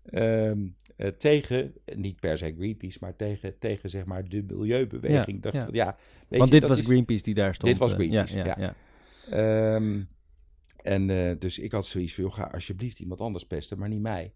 eh, 0.03 0.51
tegen, 1.17 1.73
niet 1.95 2.19
per 2.19 2.37
se 2.37 2.53
Greenpeace, 2.57 2.97
maar 3.01 3.15
tegen, 3.15 3.59
tegen 3.59 3.89
zeg 3.89 4.05
maar 4.05 4.29
de 4.29 4.43
milieubeweging. 4.43 5.43
Ja, 5.43 5.51
Dacht, 5.51 5.55
ja. 5.55 5.63
van, 5.65 5.73
ja, 5.73 5.97
weet 6.27 6.39
Want 6.39 6.51
je, 6.51 6.59
dit 6.59 6.69
was 6.69 6.79
is- 6.79 6.85
Greenpeace 6.85 7.23
die 7.23 7.33
daar 7.33 7.55
stond. 7.55 7.71
Dit 7.71 7.81
was 7.81 7.91
eh, 7.91 7.97
Greenpeace, 7.97 8.37
ja. 8.37 8.45
ja, 8.45 8.55
ja. 8.57 8.75
ja. 9.29 9.75
Ehm, 9.75 10.01
en 10.77 11.07
dus 11.39 11.59
ik 11.59 11.71
had 11.71 11.85
zoiets 11.85 12.13
van, 12.13 12.23
joh, 12.23 12.33
ga 12.33 12.43
alsjeblieft 12.43 12.99
iemand 12.99 13.21
anders 13.21 13.45
pesten, 13.45 13.79
maar 13.79 13.89
niet 13.89 14.01
mij. 14.01 14.33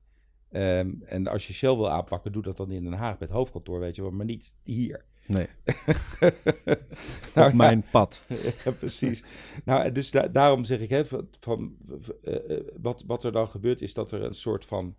Ehm, 0.52 0.92
en 1.06 1.28
als 1.28 1.48
je 1.48 1.54
Shell 1.54 1.76
wil 1.76 1.90
aanpakken, 1.90 2.32
doe 2.32 2.42
dat 2.42 2.58
dan 2.58 2.72
in 2.72 2.84
Den 2.84 2.94
Haag 2.94 3.20
met 3.20 3.30
hoofdkantoor, 3.30 3.80
weet 3.80 3.96
je 3.96 4.02
wel, 4.02 4.12
maar 4.12 4.26
niet 4.26 4.54
hier. 4.64 5.06
Nee, 5.26 5.48
Nou 7.36 7.48
op 7.48 7.52
ja. 7.52 7.54
mijn 7.54 7.84
pad. 7.92 8.26
ja, 8.66 8.72
precies. 8.72 9.24
Nou, 9.66 9.92
dus 9.92 10.12
da- 10.12 10.28
daarom 10.28 10.66
zeg 10.66 10.80
ik, 10.80 10.90
hè, 10.90 11.06
van, 11.06 11.28
van, 11.40 11.76
eh, 12.24 12.58
eh, 12.58 12.66
wat, 12.82 13.04
wat 13.08 13.24
er 13.24 13.32
dan 13.32 13.48
gebeurt, 13.48 13.82
is 13.82 13.94
dat 13.94 14.12
er 14.12 14.24
een 14.24 14.36
soort 14.36 14.66
van. 14.66 14.96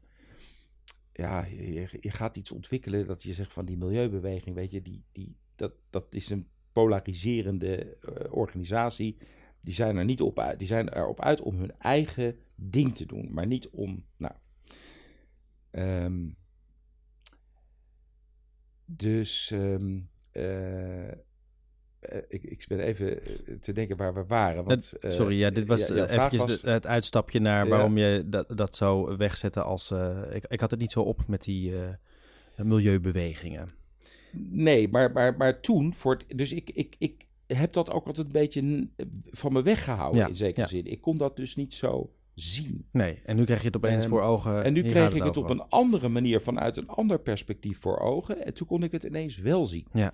Ja, 1.13 1.45
je, 1.45 1.89
je 2.01 2.11
gaat 2.11 2.37
iets 2.37 2.53
ontwikkelen 2.53 3.07
dat 3.07 3.23
je 3.23 3.35
zegt 3.35 3.53
van 3.53 3.65
die 3.65 3.77
milieubeweging, 3.77 4.55
weet 4.55 4.71
je, 4.71 4.83
die, 4.83 5.05
die, 5.13 5.37
dat, 5.57 5.73
dat 5.91 6.05
is 6.11 6.31
een 6.31 6.49
polariserende 6.73 7.97
eh, 8.01 8.33
organisatie. 8.33 9.17
Die 9.61 9.75
zijn, 9.75 9.97
er 9.97 10.05
niet 10.05 10.21
op 10.21 10.39
uit, 10.39 10.59
die 10.59 10.69
zijn 10.69 10.89
erop 10.97 11.21
uit 11.21 11.41
om 11.41 11.57
hun 11.57 11.73
eigen 11.79 12.37
ding 12.55 12.97
te 12.97 13.07
doen, 13.07 13.29
maar 13.33 13.47
niet 13.47 13.69
om. 13.69 14.05
Nou, 14.17 14.35
ehm, 15.73 16.29
dus. 18.85 19.51
ehm, 19.51 20.01
eh, 20.33 21.09
eh, 21.09 21.15
ik, 22.29 22.43
ik 22.43 22.65
ben 22.69 22.81
even 22.81 23.25
eh, 23.25 23.55
te 23.61 23.73
denken 23.73 23.97
waar 23.97 24.15
we 24.15 24.25
waren. 24.25 24.65
Want, 24.65 24.93
Sorry, 25.01 25.39
ja, 25.39 25.51
dit 25.51 25.67
was 25.67 25.89
ja, 25.89 26.07
eventjes 26.07 26.63
het 26.63 26.87
uitstapje 26.87 27.41
naar 27.41 27.65
Ja. 27.65 27.71
waarom 27.71 27.99
je 27.99 28.25
dat, 28.27 28.57
dat 28.57 28.77
zo 28.77 29.17
wegzette 29.17 29.63
als... 29.63 29.91
ik, 30.33 30.45
ik 30.47 30.61
had 30.61 30.71
het 30.71 30.81
niet 30.81 30.93
zo 30.93 31.01
op 31.01 31.27
met 31.27 31.43
die 31.43 31.75
milieubewegingen. 32.57 33.69
Nee, 34.51 34.89
maar, 34.89 35.13
maar, 35.13 35.37
maar 35.37 35.61
toen, 35.61 35.95
voor 35.95 36.17
het, 36.17 36.39
dus 36.39 36.53
ik, 36.53 36.71
ik, 36.71 36.95
ik 36.99 37.27
heb 37.47 37.73
dat 37.73 37.91
ook 37.91 38.07
altijd 38.07 38.27
een 38.27 38.33
beetje 38.33 38.89
van 39.31 39.53
me 39.53 39.63
weggehouden 39.63 40.21
Ja, 40.21 40.29
in 40.29 40.37
zekere 40.37 40.69
zin. 40.69 40.87
Ik 40.87 41.01
kon 41.01 41.19
dat 41.19 41.37
dus 41.37 41.57
niet 41.57 41.75
zo 41.75 42.13
zien. 42.43 42.87
Nee, 42.91 43.21
en 43.25 43.37
nu 43.37 43.45
krijg 43.45 43.61
je 43.61 43.67
het 43.67 43.77
opeens 43.77 44.03
Ehm, 44.03 44.13
voor 44.13 44.23
ogen. 44.23 44.65
En 44.65 44.73
nu 44.73 44.83
kreeg 44.83 45.15
ik 45.15 45.23
het 45.23 45.37
op 45.37 45.51
een 45.51 45.69
andere 45.69 46.09
manier 46.09 46.41
vanuit 46.41 46.77
een 46.77 46.89
ander 46.89 47.21
perspectief 47.21 47.81
voor 47.81 47.99
ogen. 47.99 48.45
En 48.45 48.55
toen 48.55 48.67
kon 48.67 48.83
ik 48.83 48.93
het 48.93 49.05
ineens 49.05 49.39
wel 49.39 49.67
zien. 49.67 49.87
Ja. 49.93 50.13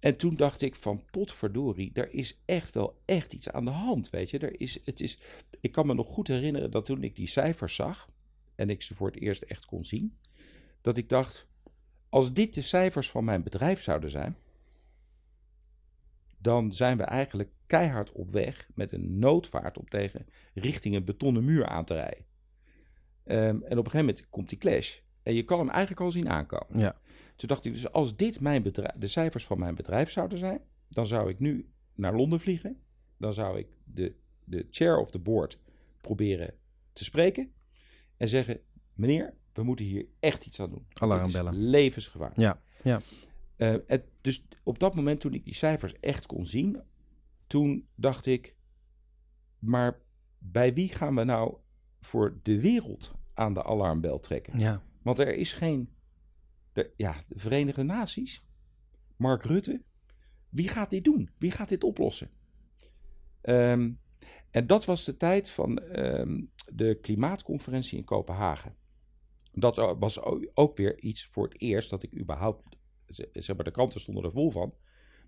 En 0.00 0.16
toen 0.16 0.36
dacht 0.36 0.62
ik 0.62 0.74
van 0.74 1.02
potverdorie, 1.10 1.90
er 1.94 2.14
is 2.14 2.42
echt 2.44 2.74
wel 2.74 3.00
echt 3.04 3.32
iets 3.32 3.50
aan 3.50 3.64
de 3.64 3.70
hand, 3.70 4.10
weet 4.10 4.30
je. 4.30 4.38
Er 4.38 4.60
is, 4.60 4.80
het 4.84 5.00
is, 5.00 5.18
ik 5.60 5.72
kan 5.72 5.86
me 5.86 5.94
nog 5.94 6.06
goed 6.06 6.28
herinneren 6.28 6.70
dat 6.70 6.86
toen 6.86 7.02
ik 7.02 7.16
die 7.16 7.28
cijfers 7.28 7.74
zag 7.74 8.08
en 8.54 8.70
ik 8.70 8.82
ze 8.82 8.94
voor 8.94 9.06
het 9.06 9.20
eerst 9.20 9.42
echt 9.42 9.66
kon 9.66 9.84
zien, 9.84 10.16
dat 10.80 10.96
ik 10.96 11.08
dacht, 11.08 11.46
als 12.08 12.32
dit 12.32 12.54
de 12.54 12.60
cijfers 12.60 13.10
van 13.10 13.24
mijn 13.24 13.42
bedrijf 13.42 13.82
zouden 13.82 14.10
zijn, 14.10 14.36
dan 16.38 16.72
zijn 16.72 16.96
we 16.96 17.02
eigenlijk 17.02 17.50
keihard 17.66 18.12
op 18.12 18.30
weg 18.30 18.68
met 18.74 18.92
een 18.92 19.18
noodvaart 19.18 19.78
om 19.78 19.88
tegen 19.88 20.26
richting 20.54 20.94
een 20.94 21.04
betonnen 21.04 21.44
muur 21.44 21.66
aan 21.66 21.84
te 21.84 21.94
rijden. 21.94 22.24
Ehm, 23.24 23.38
en 23.38 23.56
op 23.56 23.64
een 23.64 23.76
gegeven 23.76 23.98
moment 23.98 24.28
komt 24.28 24.48
die 24.48 24.58
clash. 24.58 24.98
En 25.22 25.34
je 25.34 25.42
kan 25.42 25.58
hem 25.58 25.68
eigenlijk 25.68 26.00
al 26.00 26.10
zien 26.10 26.28
aankomen. 26.28 26.80
Ja. 26.80 27.00
Toen 27.36 27.48
dacht 27.48 27.64
ik 27.64 27.72
dus, 27.72 27.92
als 27.92 28.16
dit 28.16 28.40
mijn 28.40 28.62
bedrijf, 28.62 28.94
de 28.96 29.06
cijfers 29.06 29.46
van 29.46 29.58
mijn 29.58 29.74
bedrijf 29.74 30.10
zouden 30.10 30.38
zijn, 30.38 30.60
dan 30.88 31.06
zou 31.06 31.30
ik 31.30 31.38
nu 31.38 31.70
naar 31.94 32.16
Londen 32.16 32.40
vliegen. 32.40 32.80
Dan 33.16 33.32
zou 33.32 33.58
ik 33.58 33.66
de, 33.84 34.14
de 34.44 34.66
chair 34.70 34.98
of 34.98 35.10
the 35.10 35.18
board 35.18 35.58
proberen 36.00 36.54
te 36.92 37.04
spreken. 37.04 37.52
En 38.16 38.28
zeggen, 38.28 38.60
meneer, 38.94 39.34
we 39.52 39.62
moeten 39.62 39.84
hier 39.84 40.06
echt 40.20 40.46
iets 40.46 40.60
aan 40.60 40.70
doen. 40.70 40.86
Alarm 40.94 41.20
Dit 41.20 41.28
is 41.28 41.34
bellen. 41.34 41.54
Levensgevaar. 41.54 42.32
Ja, 42.36 42.60
ja. 42.82 43.00
Eh, 43.58 43.74
het, 43.86 44.04
dus 44.20 44.46
op 44.62 44.78
dat 44.78 44.94
moment 44.94 45.20
toen 45.20 45.34
ik 45.34 45.44
die 45.44 45.54
cijfers 45.54 46.00
echt 46.00 46.26
kon 46.26 46.46
zien, 46.46 46.82
toen 47.46 47.88
dacht 47.94 48.26
ik, 48.26 48.56
maar 49.58 50.00
bij 50.38 50.74
wie 50.74 50.88
gaan 50.88 51.14
we 51.14 51.24
nou 51.24 51.56
voor 52.00 52.38
de 52.42 52.60
wereld 52.60 53.14
aan 53.34 53.54
de 53.54 53.64
alarmbel 53.64 54.18
trekken? 54.18 54.58
ja. 54.58 54.86
Want 55.02 55.18
er 55.18 55.34
is 55.34 55.52
geen, 55.52 55.94
de, 56.72 56.92
ja, 56.96 57.24
de 57.28 57.38
Verenigde 57.38 57.82
Naties, 57.82 58.44
Mark 59.16 59.42
Rutte, 59.42 59.82
wie 60.48 60.68
gaat 60.68 60.90
dit 60.90 61.04
doen? 61.04 61.30
Wie 61.38 61.50
gaat 61.50 61.68
dit 61.68 61.84
oplossen? 61.84 62.30
Ehm, 63.40 63.92
en 64.50 64.66
dat 64.66 64.84
was 64.84 65.04
de 65.04 65.16
tijd 65.16 65.50
van 65.50 65.78
ehm, 65.78 66.44
de 66.72 66.98
klimaatconferentie 67.00 67.98
in 67.98 68.04
Kopenhagen. 68.04 68.76
Dat 69.52 69.76
was 69.98 70.20
ook 70.54 70.76
weer 70.76 71.00
iets 71.00 71.26
voor 71.26 71.44
het 71.44 71.60
eerst 71.60 71.90
dat 71.90 72.02
ik 72.02 72.18
überhaupt, 72.18 72.77
zeg 73.32 73.56
maar, 73.56 73.64
de 73.64 73.70
kranten 73.70 74.00
stonden 74.00 74.24
er 74.24 74.32
vol 74.32 74.50
van, 74.50 74.74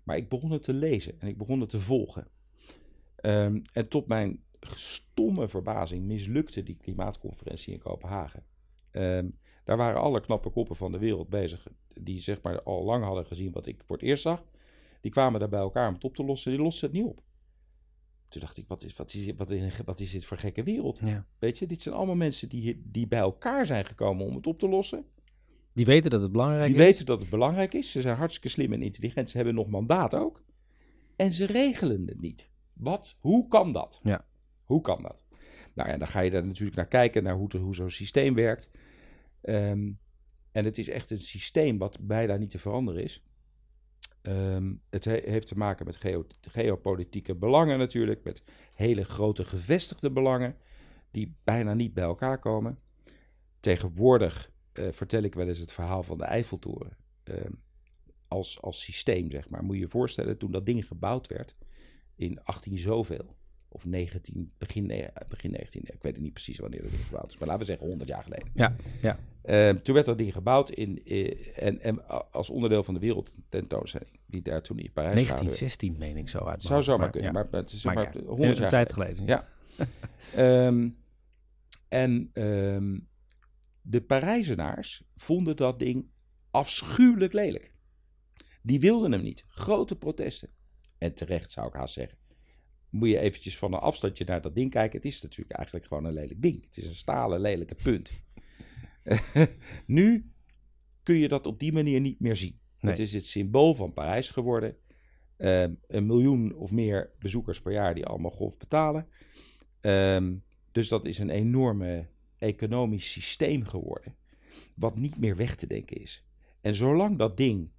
maar 0.03 0.17
ik 0.17 0.29
begon 0.29 0.51
het 0.51 0.63
te 0.63 0.73
lezen 0.73 1.19
en 1.19 1.27
ik 1.27 1.37
begon 1.37 1.59
het 1.59 1.69
te 1.69 1.79
volgen. 1.79 2.27
Ehm, 3.15 3.59
en 3.73 3.87
tot 3.87 4.07
mijn 4.07 4.43
stomme 4.75 5.47
verbazing 5.47 6.05
mislukte 6.05 6.63
die 6.63 6.77
klimaatconferentie 6.77 7.73
in 7.73 7.79
Kopenhagen. 7.79 8.43
Ehm, 8.91 9.29
daar 9.63 9.77
waren 9.77 10.01
alle 10.01 10.21
knappe 10.21 10.49
koppen 10.49 10.75
van 10.75 10.91
de 10.91 10.97
wereld 10.97 11.29
bezig, 11.29 11.67
die 11.93 12.21
zeg 12.21 12.41
maar 12.41 12.63
al 12.63 12.83
lang 12.83 13.03
hadden 13.03 13.25
gezien 13.25 13.51
wat 13.51 13.65
ik 13.65 13.83
voor 13.85 13.97
het 13.97 14.05
eerst 14.05 14.23
zag. 14.23 14.43
Die 15.01 15.11
kwamen 15.11 15.39
daar 15.39 15.49
bij 15.49 15.59
elkaar 15.59 15.87
om 15.87 15.93
het 15.93 16.03
op 16.03 16.15
te 16.15 16.23
lossen, 16.23 16.51
die 16.51 16.61
losten 16.61 16.87
het 16.87 16.97
niet 16.97 17.05
op. 17.05 17.21
Toen 18.27 18.41
dacht 18.41 18.57
ik, 18.57 18.67
wat 18.67 18.83
is, 18.83 18.95
wat 18.95 19.13
is, 19.13 19.31
wat 19.35 19.49
is, 19.49 19.81
wat 19.85 19.99
is 19.99 20.11
dit 20.11 20.25
voor 20.25 20.37
gekke 20.37 20.63
wereld? 20.63 20.99
ja. 21.05 21.25
Weet 21.39 21.57
je, 21.57 21.67
dit 21.67 21.81
zijn 21.81 21.95
allemaal 21.95 22.15
mensen 22.15 22.49
die, 22.49 22.81
die 22.85 23.07
bij 23.07 23.19
elkaar 23.19 23.65
zijn 23.65 23.85
gekomen 23.85 24.25
om 24.25 24.35
het 24.35 24.47
op 24.47 24.59
te 24.59 24.69
lossen. 24.69 25.05
Die 25.73 25.85
weten 25.85 26.09
dat 26.11 26.21
het 26.21 26.31
belangrijk 26.31 26.65
Die 26.67 26.75
is. 26.75 26.81
weten 26.83 27.05
dat 27.05 27.19
het 27.19 27.29
belangrijk 27.29 27.73
is. 27.73 27.91
Ze 27.91 28.01
zijn 28.01 28.17
hartstikke 28.17 28.49
slim 28.49 28.73
en 28.73 28.81
intelligent. 28.81 29.29
Ze 29.29 29.35
hebben 29.37 29.55
nog 29.55 29.67
mandaat 29.67 30.15
ook. 30.15 30.43
En 31.15 31.33
ze 31.33 31.45
regelen 31.45 32.07
het 32.07 32.21
niet. 32.21 32.49
Wat? 32.73 33.15
Hoe 33.19 33.47
kan 33.47 33.73
dat? 33.73 33.99
Ja. 34.03 34.25
Hoe 34.63 34.81
kan 34.81 35.01
dat? 35.01 35.25
Nou 35.73 35.89
ja, 35.89 35.97
dan 35.97 36.07
ga 36.07 36.19
je 36.19 36.31
daar 36.31 36.45
natuurlijk 36.45 36.75
naar 36.75 36.87
kijken, 36.87 37.23
naar 37.23 37.35
hoe, 37.35 37.57
hoe 37.57 37.75
zo'n 37.75 37.89
systeem 37.89 38.35
werkt. 38.35 38.69
Ehm, 39.41 39.91
en 40.51 40.65
het 40.65 40.77
is 40.77 40.89
echt 40.89 41.11
een 41.11 41.19
systeem 41.19 41.77
wat 41.77 41.97
bijna 42.01 42.35
niet 42.35 42.49
te 42.49 42.59
veranderen 42.59 43.03
is. 43.03 43.23
Ehm, 44.21 44.73
het 44.89 45.05
he- 45.05 45.21
heeft 45.25 45.47
te 45.47 45.57
maken 45.57 45.85
met 45.85 45.95
geo- 45.95 46.27
geopolitieke 46.41 47.35
belangen 47.35 47.77
natuurlijk, 47.77 48.23
met 48.23 48.43
hele 48.73 49.03
grote 49.03 49.45
gevestigde 49.45 50.11
belangen 50.11 50.55
die 51.11 51.35
bijna 51.43 51.73
niet 51.73 51.93
bij 51.93 52.03
elkaar 52.03 52.39
komen. 52.39 52.79
Tegenwoordig 53.59 54.50
vertel 54.73 55.21
ik 55.21 55.33
wel 55.33 55.47
eens 55.47 55.59
het 55.59 55.71
verhaal 55.71 56.03
van 56.03 56.17
de 56.17 56.23
Eiffeltoren 56.23 56.97
ehm, 57.23 57.51
als, 58.27 58.61
als 58.61 58.81
systeem, 58.81 59.31
zeg 59.31 59.49
maar. 59.49 59.63
Moet 59.63 59.75
je 59.75 59.81
je 59.81 59.87
voorstellen, 59.87 60.37
toen 60.37 60.51
dat 60.51 60.65
ding 60.65 60.87
gebouwd 60.87 61.27
werd 61.27 61.55
in 62.15 62.43
18 62.43 62.77
zoveel, 62.77 63.35
of 63.67 63.85
19, 63.85 64.51
begin, 64.57 65.11
begin 65.27 65.51
19, 65.51 65.81
ik 65.81 66.01
weet 66.01 66.13
het 66.13 66.21
niet 66.21 66.33
precies 66.33 66.59
wanneer 66.59 66.81
dat 66.81 66.91
ding 66.91 67.03
gebouwd 67.03 67.31
is, 67.31 67.37
maar 67.37 67.47
laten 67.47 67.61
we 67.61 67.67
zeggen 67.67 67.87
100 67.87 68.09
jaar 68.09 68.23
geleden. 68.23 68.49
Ja, 68.53 68.75
ja. 69.01 69.19
Ehm, 69.41 69.77
toen 69.81 69.93
werd 69.93 70.05
dat 70.05 70.17
ding 70.17 70.33
gebouwd 70.33 70.69
in, 70.69 71.01
eh, 71.05 71.63
en, 71.63 71.81
en 71.81 72.07
als 72.31 72.49
onderdeel 72.49 72.83
van 72.83 72.93
de 72.93 72.99
wereldtentoonstelling, 72.99 74.19
die 74.25 74.41
daar 74.41 74.61
toen 74.61 74.79
in 74.79 74.91
Parijs 74.91 75.19
gehouden 75.19 75.47
werd. 75.47 75.59
1916 75.59 75.97
meen 75.97 76.17
ik 76.17 76.29
zo 76.29 76.37
uit. 76.37 76.63
Zou 76.63 76.83
zomaar 76.83 76.99
maar 76.99 77.09
kunnen, 77.09 77.33
ja. 77.33 77.47
maar 77.51 77.61
het 77.61 77.71
is 77.71 77.83
Maar 77.83 77.95
maar 77.95 78.17
ja, 78.17 78.23
100 78.25 78.49
een 78.49 78.55
jaar 78.55 78.69
tijd 78.69 78.93
geleden. 78.93 79.15
geleden. 79.15 79.45
Ja. 79.75 79.89
Ehm, 80.35 80.89
en 81.87 82.29
de 83.81 84.01
Parijzenaars 84.01 85.03
vonden 85.15 85.55
dat 85.55 85.79
ding 85.79 86.09
afschuwelijk 86.51 87.33
lelijk. 87.33 87.73
Die 88.61 88.79
wilden 88.79 89.11
hem 89.11 89.21
niet. 89.21 89.45
Grote 89.47 89.95
protesten. 89.95 90.49
En 90.97 91.13
terecht 91.13 91.51
zou 91.51 91.67
ik 91.67 91.73
haast 91.73 91.93
zeggen. 91.93 92.17
Moet 92.89 93.09
je 93.09 93.19
eventjes 93.19 93.57
van 93.57 93.73
een 93.73 93.79
afstandje 93.79 94.25
naar 94.25 94.41
dat 94.41 94.55
ding 94.55 94.71
kijken. 94.71 94.97
Het 94.97 95.07
is 95.07 95.21
natuurlijk 95.21 95.57
eigenlijk 95.57 95.87
gewoon 95.87 96.05
een 96.05 96.13
lelijk 96.13 96.41
ding. 96.41 96.65
Het 96.65 96.77
is 96.77 96.87
een 96.87 96.95
stalen 96.95 97.41
lelijke 97.41 97.75
punt. 97.75 98.23
nu 99.85 100.31
kun 101.03 101.15
je 101.15 101.27
dat 101.27 101.45
op 101.45 101.59
die 101.59 101.73
manier 101.73 101.99
niet 101.99 102.19
meer 102.19 102.35
zien. 102.35 102.59
Nee. 102.79 102.91
Het 102.91 103.01
is 103.01 103.13
het 103.13 103.25
symbool 103.25 103.75
van 103.75 103.93
Parijs 103.93 104.31
geworden. 104.31 104.77
Ehm, 105.37 105.73
een 105.87 106.05
miljoen 106.05 106.55
of 106.55 106.71
meer 106.71 107.11
bezoekers 107.19 107.61
per 107.61 107.71
jaar 107.71 107.95
die 107.95 108.05
allemaal 108.05 108.31
golf 108.31 108.57
betalen. 108.57 109.07
Ehm, 109.79 110.35
dus 110.71 110.87
dat 110.87 111.05
is 111.05 111.19
een 111.19 111.29
enorme 111.29 112.07
economisch 112.41 113.11
systeem 113.11 113.65
geworden. 113.65 114.15
Wat 114.75 114.97
niet 114.97 115.17
meer 115.17 115.35
weg 115.35 115.55
te 115.55 115.67
denken 115.67 116.01
is. 116.01 116.25
En 116.61 116.75
zolang 116.75 117.17
dat 117.17 117.37
ding 117.37 117.69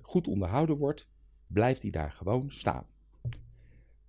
goed 0.00 0.26
onderhouden 0.26 0.76
wordt, 0.76 1.08
blijft 1.46 1.82
hij 1.82 1.90
daar 1.90 2.12
gewoon 2.12 2.50
staan. 2.50 2.86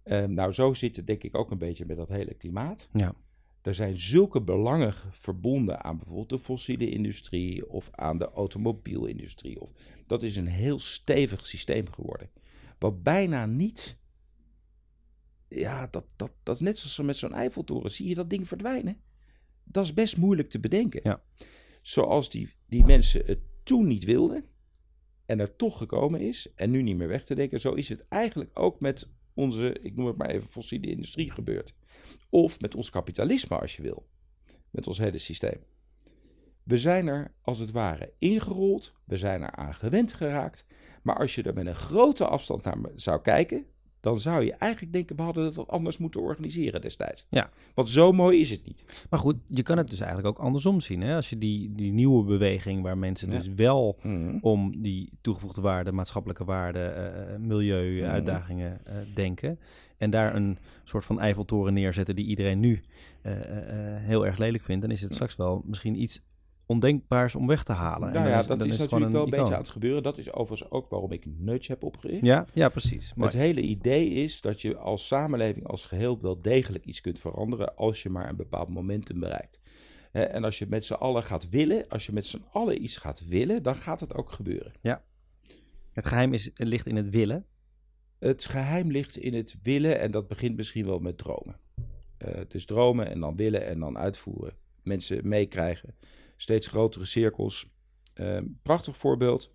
Ehm, 0.03 0.33
nou, 0.33 0.51
zo 0.51 0.73
zit 0.73 0.95
het 0.95 1.07
denk 1.07 1.23
ik 1.23 1.37
ook 1.37 1.51
een 1.51 1.57
beetje 1.57 1.85
met 1.85 1.97
dat 1.97 2.09
hele 2.09 2.33
klimaat. 2.33 2.89
Ja. 2.93 3.15
Er 3.61 3.75
zijn 3.75 3.97
zulke 3.97 4.41
belangen 4.41 4.93
verbonden 5.11 5.83
aan 5.83 5.97
bijvoorbeeld 5.97 6.29
de 6.29 6.39
fossiele 6.39 6.89
industrie 6.89 7.69
of 7.69 7.89
aan 7.91 8.17
de 8.17 8.31
automobielindustrie. 8.31 9.61
Of, 9.61 9.71
dat 10.07 10.23
is 10.23 10.35
een 10.35 10.47
heel 10.47 10.79
stevig 10.79 11.47
systeem 11.47 11.91
geworden. 11.91 12.29
Wat 12.79 13.03
bijna 13.03 13.45
niet. 13.45 13.97
Ja, 15.47 15.87
dat, 15.87 16.05
dat, 16.15 16.31
dat 16.43 16.55
is 16.55 16.61
net 16.61 16.77
zoals 16.77 16.97
met 16.97 17.17
zo'n 17.17 17.33
Eiffeltoren. 17.33 17.91
Zie 17.91 18.07
je 18.07 18.15
dat 18.15 18.29
ding 18.29 18.47
verdwijnen? 18.47 18.97
Dat 19.63 19.85
is 19.85 19.93
best 19.93 20.17
moeilijk 20.17 20.49
te 20.49 20.59
bedenken. 20.59 20.99
Ja. 21.03 21.21
Zoals 21.81 22.29
die, 22.29 22.49
die 22.67 22.83
mensen 22.83 23.25
het 23.25 23.39
toen 23.63 23.87
niet 23.87 24.03
wilden 24.03 24.45
en 25.25 25.39
er 25.39 25.55
toch 25.55 25.77
gekomen 25.77 26.19
is 26.19 26.53
en 26.55 26.71
nu 26.71 26.81
niet 26.81 26.97
meer 26.97 27.07
weg 27.07 27.23
te 27.23 27.35
denken. 27.35 27.59
Zo 27.59 27.73
is 27.73 27.89
het 27.89 28.07
eigenlijk 28.07 28.59
ook 28.59 28.79
met 28.79 29.09
onze, 29.33 29.79
ik 29.81 29.95
noem 29.95 30.07
het 30.07 30.17
maar 30.17 30.29
even, 30.29 30.49
fossiele 30.49 30.87
industrie 30.87 31.31
gebeurd. 31.31 31.75
Of 32.29 32.61
met 32.61 32.75
ons 32.75 32.89
kapitalisme, 32.89 33.59
als 33.59 33.75
je 33.75 33.81
wil. 33.81 34.07
Met 34.69 34.87
ons 34.87 34.97
hele 34.97 35.17
systeem. 35.17 35.59
We 36.63 36.77
zijn 36.77 37.07
er 37.07 37.33
als 37.41 37.59
het 37.59 37.71
ware 37.71 38.13
ingerold, 38.19 38.93
we 39.05 39.17
zijn 39.17 39.41
er 39.41 39.51
aan 39.51 39.73
gewend 39.73 40.13
geraakt. 40.13 40.65
Maar 41.03 41.17
als 41.17 41.35
je 41.35 41.43
er 41.43 41.53
met 41.53 41.65
een 41.65 41.75
grote 41.75 42.27
afstand 42.27 42.63
naar 42.63 42.77
zou 42.95 43.21
kijken, 43.21 43.65
dan 44.03 44.19
zou 44.19 44.43
je 44.45 44.53
eigenlijk 44.53 44.93
denken: 44.93 45.15
we 45.15 45.21
hadden 45.21 45.45
het 45.45 45.55
wat 45.55 45.67
anders 45.67 45.97
moeten 45.97 46.21
organiseren 46.21 46.81
destijds. 46.81 47.27
Ja. 47.29 47.49
Want 47.73 47.89
zo 47.89 48.11
mooi 48.11 48.39
is 48.39 48.49
het 48.49 48.65
niet. 48.65 49.05
Maar 49.09 49.19
goed, 49.19 49.35
je 49.47 49.63
kan 49.63 49.77
het 49.77 49.89
dus 49.89 49.99
eigenlijk 49.99 50.37
ook 50.37 50.43
andersom 50.45 50.79
zien. 50.81 51.01
Hè? 51.01 51.15
Als 51.15 51.29
je 51.29 51.37
die, 51.37 51.71
die 51.75 51.91
nieuwe 51.91 52.23
beweging 52.23 52.81
waar 52.81 52.97
mensen 52.97 53.31
Ja. 53.31 53.37
dus 53.37 53.47
wel 53.55 53.97
Mhm. 54.01 54.37
om 54.41 54.81
die 54.81 55.09
toegevoegde 55.21 55.61
waarde, 55.61 55.91
maatschappelijke 55.91 56.43
waarde, 56.45 56.79
eh, 56.79 57.37
milieu, 57.39 58.01
Mhm. 58.01 58.09
uitdagingen 58.11 58.85
eh, 58.85 58.95
denken. 59.13 59.59
En 59.97 60.09
daar 60.09 60.35
een 60.35 60.57
soort 60.83 61.05
van 61.05 61.19
Eiffeltoren 61.19 61.73
neerzetten 61.73 62.15
die 62.15 62.25
iedereen 62.25 62.59
nu 62.59 62.81
eh, 63.21 63.31
eh, 63.33 63.95
eh, 63.95 64.01
heel 64.03 64.25
erg 64.25 64.37
lelijk 64.37 64.63
vindt. 64.63 64.81
Dan 64.81 64.91
is 64.91 65.01
het 65.01 65.13
straks 65.13 65.35
wel 65.35 65.61
misschien 65.65 66.01
iets 66.01 66.21
ondenkbaars 66.65 67.35
om 67.35 67.47
weg 67.47 67.63
te 67.63 67.71
halen. 67.71 68.07
En 68.07 68.13
Nou 68.13 68.27
ja, 68.27 68.39
is- 68.39 68.47
dat 68.47 68.65
is 68.65 68.77
natuurlijk 68.77 69.11
wel 69.11 69.23
een 69.23 69.29
beetje 69.29 69.35
icoon. 69.41 69.53
aan 69.53 69.61
het 69.61 69.69
gebeuren. 69.69 70.03
Dat 70.03 70.17
is 70.17 70.33
overigens 70.33 70.71
ook 70.71 70.89
waarom 70.89 71.11
ik 71.11 71.25
Nudge 71.37 71.71
heb 71.71 71.83
opgericht. 71.83 72.25
Ja, 72.25 72.45
ja, 72.53 72.69
precies. 72.69 73.13
Maar, 73.13 73.27
Het 73.27 73.37
hele 73.37 73.61
idee 73.61 74.09
is 74.09 74.41
dat 74.41 74.61
je 74.61 74.77
als 74.77 75.07
samenleving 75.07 75.67
als 75.67 75.85
geheel 75.85 76.21
wel 76.21 76.37
degelijk 76.41 76.85
iets 76.85 77.01
kunt 77.01 77.19
veranderen 77.19 77.75
als 77.75 78.03
je 78.03 78.09
maar 78.09 78.29
een 78.29 78.35
bepaald 78.35 78.69
momentum 78.69 79.19
bereikt. 79.19 79.61
En 80.11 80.43
als 80.43 80.59
je 80.59 80.65
met 80.69 80.85
z'n 80.85 80.93
allen 80.93 81.23
gaat 81.23 81.49
willen, 81.49 81.87
als 81.87 82.05
je 82.05 82.11
met 82.13 82.25
z'n 82.25 82.43
allen 82.51 82.83
iets 82.83 82.97
gaat 82.97 83.27
willen, 83.27 83.63
dan 83.63 83.75
gaat 83.75 83.99
het 83.99 84.15
ook 84.15 84.31
gebeuren. 84.31 84.71
het 85.91 86.05
geheim 86.05 86.33
is, 86.33 86.51
ligt 86.53 86.87
in 86.87 86.95
het 86.95 87.09
willen. 87.09 87.45
Het 88.19 88.45
geheim 88.45 88.91
ligt 88.91 89.17
in 89.17 89.33
het 89.33 89.57
willen 89.63 89.99
en 89.99 90.11
dat 90.11 90.27
begint 90.27 90.55
misschien 90.55 90.85
wel 90.85 90.99
met 90.99 91.17
dromen. 91.17 91.59
Eh, 92.17 92.41
dus 92.47 92.65
dromen 92.65 93.09
en 93.09 93.19
dan 93.19 93.35
willen 93.35 93.65
en 93.65 93.79
dan 93.79 93.97
uitvoeren. 93.97 94.55
Mensen 94.83 95.27
meekrijgen. 95.27 95.95
Steeds 96.35 96.67
grotere 96.67 97.05
cirkels. 97.05 97.71
Ehm, 98.13 98.45
prachtig 98.61 98.97
voorbeeld. 98.97 99.51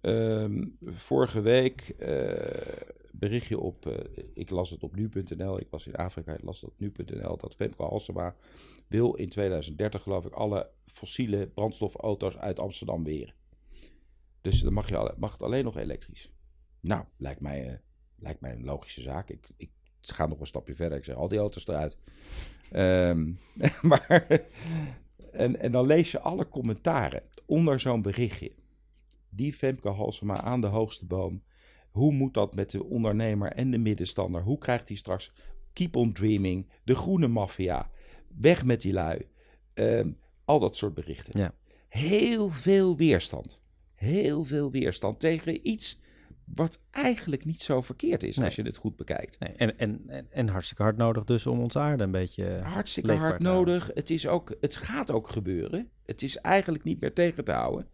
Ehm, 0.00 0.64
vorige 0.82 1.40
week 1.40 1.80
eh, 1.88 2.82
berichtje 3.12 3.58
op, 3.58 3.86
eh, 3.86 4.24
ik 4.34 4.50
las 4.50 4.70
het 4.70 4.82
op 4.82 4.96
nu.nl, 4.96 5.60
ik 5.60 5.66
was 5.70 5.86
in 5.86 5.94
Afrika, 5.94 6.32
ik 6.32 6.42
las 6.42 6.60
het 6.60 6.70
op 6.70 6.78
nu.nl, 6.78 7.36
dat 7.36 7.54
Femke 7.54 7.82
Halsema 7.82 8.36
wil 8.88 9.14
in 9.14 9.28
2030 9.28 10.02
geloof 10.02 10.24
ik 10.24 10.32
alle 10.32 10.70
fossiele 10.86 11.46
brandstofauto's 11.46 12.36
uit 12.36 12.58
Amsterdam 12.58 13.04
weren. 13.04 13.34
Dus 14.40 14.60
dan 14.60 14.72
mag, 14.72 14.88
je, 14.88 15.14
mag 15.16 15.32
het 15.32 15.42
alleen 15.42 15.64
nog 15.64 15.76
elektrisch. 15.76 16.30
Nou, 16.80 17.04
lijkt 17.16 17.40
mij, 17.40 17.68
eh, 17.68 17.78
lijkt 18.16 18.40
mij 18.40 18.52
een 18.52 18.64
logische 18.64 19.00
zaak. 19.00 19.30
Ik, 19.30 19.48
ik 19.56 19.70
ga 20.00 20.26
nog 20.26 20.40
een 20.40 20.46
stapje 20.46 20.74
verder. 20.74 20.98
Ik 20.98 21.04
zeg 21.04 21.16
al 21.16 21.28
die 21.28 21.38
auto's 21.38 21.66
eruit. 21.66 21.96
Ehm, 22.70 23.32
maar, 23.88 24.46
en, 25.34 25.60
en 25.60 25.72
dan 25.72 25.86
lees 25.86 26.10
je 26.10 26.20
alle 26.20 26.48
commentaren 26.48 27.22
onder 27.46 27.80
zo'n 27.80 28.02
berichtje. 28.02 28.52
Die 29.30 29.52
Femke 29.52 29.88
Halsema 29.88 30.40
aan 30.40 30.60
de 30.60 30.66
hoogste 30.66 31.06
boom. 31.06 31.42
Hoe 31.90 32.12
moet 32.12 32.34
dat 32.34 32.54
met 32.54 32.70
de 32.70 32.84
ondernemer 32.84 33.52
en 33.52 33.70
de 33.70 33.78
middenstander? 33.78 34.42
Hoe 34.42 34.58
krijgt 34.58 34.88
hij 34.88 34.96
straks 34.96 35.32
keep 35.72 35.96
on 35.96 36.12
dreaming? 36.12 36.68
De 36.84 36.94
groene 36.94 37.28
maffia. 37.28 37.90
Weg 38.40 38.64
met 38.64 38.82
die 38.82 38.92
lui. 38.92 39.26
Ehm, 39.74 40.10
al 40.44 40.58
dat 40.58 40.76
soort 40.76 40.94
berichten. 40.94 41.40
Ja. 41.40 41.54
Heel 41.88 42.48
veel 42.48 42.96
weerstand. 42.96 43.62
Heel 43.94 44.44
veel 44.44 44.70
weerstand 44.70 45.20
tegen 45.20 45.68
iets 45.68 46.00
wat 46.46 46.80
eigenlijk 46.90 47.44
niet 47.44 47.62
zo 47.62 47.80
verkeerd 47.82 48.22
is 48.22 48.36
Nee. 48.36 48.44
als 48.44 48.56
je 48.56 48.62
het 48.62 48.76
goed 48.76 48.96
bekijkt. 48.96 49.38
Nee, 49.38 49.52
en, 49.56 49.78
en, 49.78 50.02
en, 50.06 50.26
en 50.30 50.48
hartstikke 50.48 50.82
hard 50.82 50.96
nodig 50.96 51.24
dus 51.24 51.46
om 51.46 51.60
onze 51.60 51.78
aarde 51.78 52.02
een 52.02 52.10
beetje... 52.10 52.60
Hartstikke 52.62 53.12
hard 53.12 53.40
nodig. 53.40 53.90
Het, 53.94 54.10
is 54.10 54.26
ook, 54.26 54.56
het 54.60 54.76
gaat 54.76 55.10
ook 55.10 55.28
gebeuren. 55.28 55.90
Het 56.06 56.22
is 56.22 56.36
eigenlijk 56.36 56.84
niet 56.84 57.00
meer 57.00 57.12
tegen 57.12 57.44
te 57.44 57.52
houden. 57.52 57.88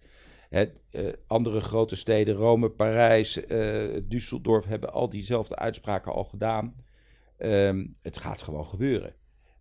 Het, 0.48 0.72
eh, 0.90 1.12
andere 1.26 1.60
grote 1.60 1.96
steden, 1.96 2.34
Rome, 2.34 2.70
Parijs, 2.70 3.46
eh 3.46 4.02
Düsseldorf, 4.02 4.68
hebben 4.68 4.92
al 4.92 5.08
diezelfde 5.08 5.56
uitspraken 5.56 6.12
al 6.12 6.24
gedaan. 6.24 6.74
Ehm, 7.36 7.86
het 8.02 8.18
gaat 8.18 8.42
gewoon 8.42 8.66
gebeuren. 8.66 9.14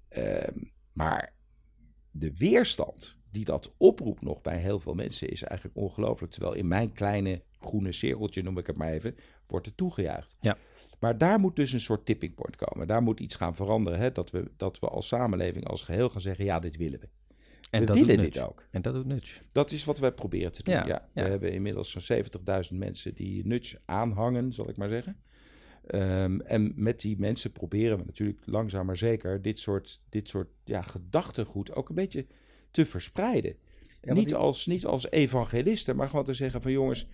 Ehm, 0.09 0.57
maar 0.93 1.33
de 2.11 2.37
weerstand 2.37 3.18
die 3.31 3.45
dat 3.45 3.73
oproept 3.77 4.21
nog 4.21 4.41
bij 4.41 4.57
heel 4.57 4.79
veel 4.79 4.93
mensen 4.93 5.29
is 5.29 5.43
eigenlijk 5.43 5.77
ongelooflijk. 5.77 6.31
Terwijl 6.31 6.53
in 6.53 6.67
mijn 6.67 6.93
kleine 6.93 7.41
groene 7.59 7.91
cirkeltje, 7.91 8.43
noem 8.43 8.57
ik 8.57 8.67
het 8.67 8.77
maar 8.77 8.91
even, 8.91 9.15
wordt 9.47 9.67
er 9.67 9.75
toegejuicht. 9.75 10.35
Ja. 10.41 10.57
Maar 10.99 11.17
daar 11.17 11.39
moet 11.39 11.55
dus 11.55 11.73
een 11.73 11.79
soort 11.79 12.05
tipping 12.05 12.35
point 12.35 12.55
komen. 12.55 12.87
Daar 12.87 13.03
moet 13.03 13.19
iets 13.19 13.35
gaan 13.35 13.55
veranderen. 13.55 13.99
Hè? 13.99 14.11
Dat, 14.11 14.31
we, 14.31 14.51
dat 14.57 14.79
we 14.79 14.87
als 14.87 15.07
samenleving, 15.07 15.67
als 15.67 15.81
geheel 15.81 16.09
gaan 16.09 16.21
zeggen, 16.21 16.45
ja, 16.45 16.59
dit 16.59 16.77
willen 16.77 16.99
we. 16.99 17.09
En 17.69 17.79
we 17.79 17.85
dat 17.85 17.95
willen 17.95 18.15
doet 18.15 18.33
dit 18.33 18.43
ook. 18.43 18.63
En 18.71 18.81
dat 18.81 18.93
doet 18.93 19.05
Nudge. 19.05 19.41
Dat 19.51 19.71
is 19.71 19.83
wat 19.83 19.99
wij 19.99 20.11
proberen 20.11 20.51
te 20.51 20.63
doen. 20.63 20.73
Ja, 20.73 20.85
Ja, 20.87 21.09
ja. 21.13 21.23
We 21.23 21.29
hebben 21.29 21.51
inmiddels 21.51 21.91
zo'n 21.91 22.23
70.000 22.71 22.77
mensen 22.77 23.13
die 23.13 23.45
Nudge 23.45 23.79
aanhangen, 23.85 24.53
zal 24.53 24.69
ik 24.69 24.77
maar 24.77 24.89
zeggen. 24.89 25.17
Ehm, 25.85 26.39
en 26.39 26.73
met 26.75 27.01
die 27.01 27.19
mensen 27.19 27.51
proberen 27.51 27.97
we 27.97 28.03
natuurlijk 28.05 28.39
langzaam 28.45 28.85
maar 28.85 28.97
zeker 28.97 29.41
dit 29.41 29.59
soort, 29.59 30.01
dit 30.09 30.29
soort 30.29 30.49
ja, 30.63 30.81
gedachtegoed 30.81 31.75
ook 31.75 31.89
een 31.89 31.95
beetje 31.95 32.25
te 32.71 32.85
verspreiden. 32.85 33.55
niet, 34.01 34.27
die- 34.27 34.35
als, 34.37 34.65
niet 34.65 34.85
als 34.85 35.11
evangelisten, 35.11 35.95
maar 35.95 36.09
gewoon 36.09 36.25
te 36.25 36.33
zeggen 36.33 36.61
van 36.61 36.71
jongens, 36.71 37.07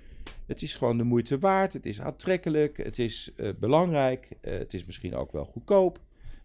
het 0.45 0.61
is 0.61 0.75
gewoon 0.75 0.97
de 0.97 1.03
moeite 1.03 1.39
waard, 1.39 1.73
het 1.73 1.85
is 1.85 2.01
aantrekkelijk, 2.01 2.77
het 2.77 2.99
is 2.99 3.31
eh, 3.35 3.49
belangrijk, 3.59 4.27
eh, 4.41 4.57
het 4.57 4.73
is 4.73 4.85
misschien 4.85 5.15
ook 5.15 5.31
wel 5.31 5.45
goedkoop 5.45 5.99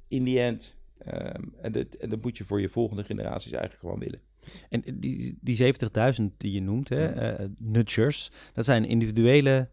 in 0.09 0.25
die 0.25 0.41
end. 0.41 0.77
Ehm, 0.99 1.43
en, 1.63 1.73
dat, 1.73 1.95
en 1.95 2.09
dat 2.11 2.23
moet 2.23 2.39
je 2.39 2.45
voor 2.45 2.61
je 2.61 2.69
volgende 2.69 3.05
generaties 3.05 3.53
eigenlijk 3.53 3.81
gewoon 3.83 3.99
willen. 3.99 4.21
En 4.69 4.83
die, 5.01 5.39
die 5.41 5.57
70.000 5.57 6.37
die 6.37 6.53
je 6.53 6.61
noemt, 6.63 6.89
hè, 6.89 7.05
Ja. 7.05 7.37
eh, 7.37 7.47
nudgers, 7.59 8.31
dat 8.55 8.65
zijn 8.65 8.85
individuele... 8.85 9.69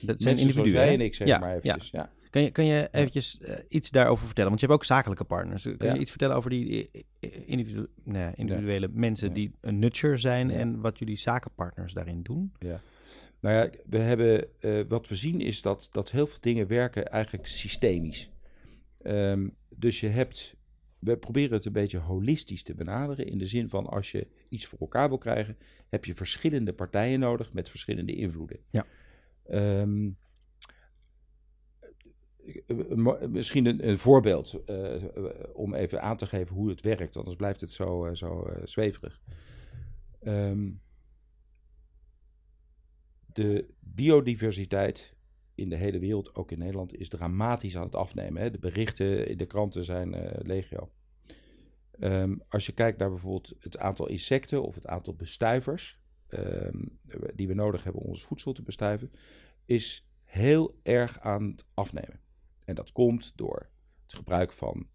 Dat 0.00 0.20
zijn 0.22 0.34
Mensen 0.34 0.52
zoals 0.52 0.66
individuen. 0.68 0.80
jij 0.80 0.86
hè? 0.88 0.94
en 0.94 1.00
ik 1.00 1.14
zeg 1.14 1.26
ja, 1.26 1.38
maar 1.38 1.56
eventjes. 1.56 1.90
Ja. 1.90 2.12
Kan 2.34 2.42
je, 2.42 2.50
kan 2.50 2.64
je 2.64 2.88
eventjes 2.90 3.38
eh, 3.40 3.58
iets 3.68 3.90
daarover 3.90 4.24
vertellen? 4.26 4.48
Want 4.50 4.60
je 4.60 4.66
hebt 4.66 4.78
ook 4.78 4.86
zakelijke 4.86 5.24
partners. 5.24 5.62
Kun 5.62 5.76
Ja. 5.78 5.94
je 5.94 6.00
iets 6.00 6.10
vertellen 6.10 6.36
over 6.36 6.50
die 6.50 6.90
individu- 7.44 7.86
ja, 8.04 8.34
individuele 8.36 8.88
mensen 8.92 9.28
Ja. 9.28 9.34
die 9.34 9.52
een 9.60 9.78
nudger 9.78 10.18
zijn 10.18 10.48
Ja. 10.48 10.54
en 10.54 10.80
wat 10.80 10.98
jullie 10.98 11.16
zakenpartners 11.16 11.92
daarin 11.92 12.22
doen? 12.22 12.52
Nou 13.40 13.54
ja, 13.56 13.70
we 13.86 13.98
hebben, 13.98 14.46
eh, 14.60 14.80
wat 14.88 15.08
we 15.08 15.14
zien 15.14 15.40
is 15.40 15.62
dat, 15.62 15.88
dat 15.92 16.10
heel 16.10 16.26
veel 16.26 16.38
dingen 16.40 16.66
werken 16.66 17.06
eigenlijk 17.10 17.46
systemisch. 17.46 18.30
Ehm, 19.02 19.48
dus 19.76 20.00
je 20.00 20.08
hebt, 20.08 20.54
we 20.98 21.16
proberen 21.16 21.52
het 21.56 21.64
een 21.64 21.72
beetje 21.72 21.98
holistisch 21.98 22.62
te 22.62 22.74
benaderen. 22.74 23.26
In 23.26 23.38
de 23.38 23.46
zin 23.46 23.68
van 23.68 23.86
als 23.86 24.10
je 24.10 24.26
iets 24.48 24.66
voor 24.66 24.78
elkaar 24.78 25.08
wil 25.08 25.18
krijgen, 25.18 25.56
heb 25.88 26.04
je 26.04 26.14
verschillende 26.14 26.72
partijen 26.72 27.20
nodig 27.20 27.52
met 27.52 27.68
verschillende 27.68 28.14
invloeden. 28.14 28.58
Ja. 28.70 28.86
Ehm, 29.46 30.04
eh, 30.06 30.12
misschien 33.28 33.88
een, 33.88 33.98
voorbeeld 33.98 34.62
eh, 34.66 34.94
eh, 34.94 35.24
om 35.52 35.74
even 35.74 36.02
aan 36.02 36.16
te 36.16 36.26
geven 36.26 36.56
hoe 36.56 36.68
het 36.68 36.80
werkt, 36.80 37.16
anders 37.16 37.36
blijft 37.36 37.60
het 37.60 37.72
zo, 37.72 38.04
eh, 38.04 38.14
zo 38.14 38.42
eh, 38.42 38.62
zweverig. 38.64 39.20
Ehm, 40.20 40.70
de 43.32 43.68
biodiversiteit 43.80 45.14
in 45.54 45.68
de 45.68 45.76
hele 45.76 45.98
wereld, 45.98 46.34
ook 46.34 46.50
in 46.50 46.58
Nederland, 46.58 46.94
is 46.94 47.08
dramatisch 47.08 47.76
aan 47.76 47.84
het 47.84 47.94
afnemen. 47.94 48.42
Hè? 48.42 48.50
De 48.50 48.58
berichten 48.58 49.28
in 49.28 49.36
de 49.36 49.46
kranten 49.46 49.84
zijn 49.84 50.14
eh, 50.14 50.44
legio. 50.46 50.90
Ehm, 51.90 52.36
als 52.48 52.66
je 52.66 52.72
kijkt 52.72 52.98
naar 52.98 53.10
bijvoorbeeld 53.10 53.54
het 53.58 53.78
aantal 53.78 54.08
insecten 54.08 54.62
of 54.62 54.74
het 54.74 54.86
aantal 54.86 55.14
bestuivers 55.14 56.02
ehm, 56.28 56.84
die 57.34 57.48
we 57.48 57.54
nodig 57.54 57.84
hebben 57.84 58.02
om 58.02 58.08
ons 58.08 58.24
voedsel 58.24 58.52
te 58.52 58.62
bestuiven, 58.62 59.10
is 59.64 60.08
heel 60.24 60.78
erg 60.82 61.20
aan 61.20 61.50
het 61.50 61.64
afnemen. 61.74 62.23
En 62.64 62.74
dat 62.74 62.92
komt 62.92 63.32
door 63.36 63.70
het 64.02 64.14
gebruik 64.14 64.52
van, 64.52 64.88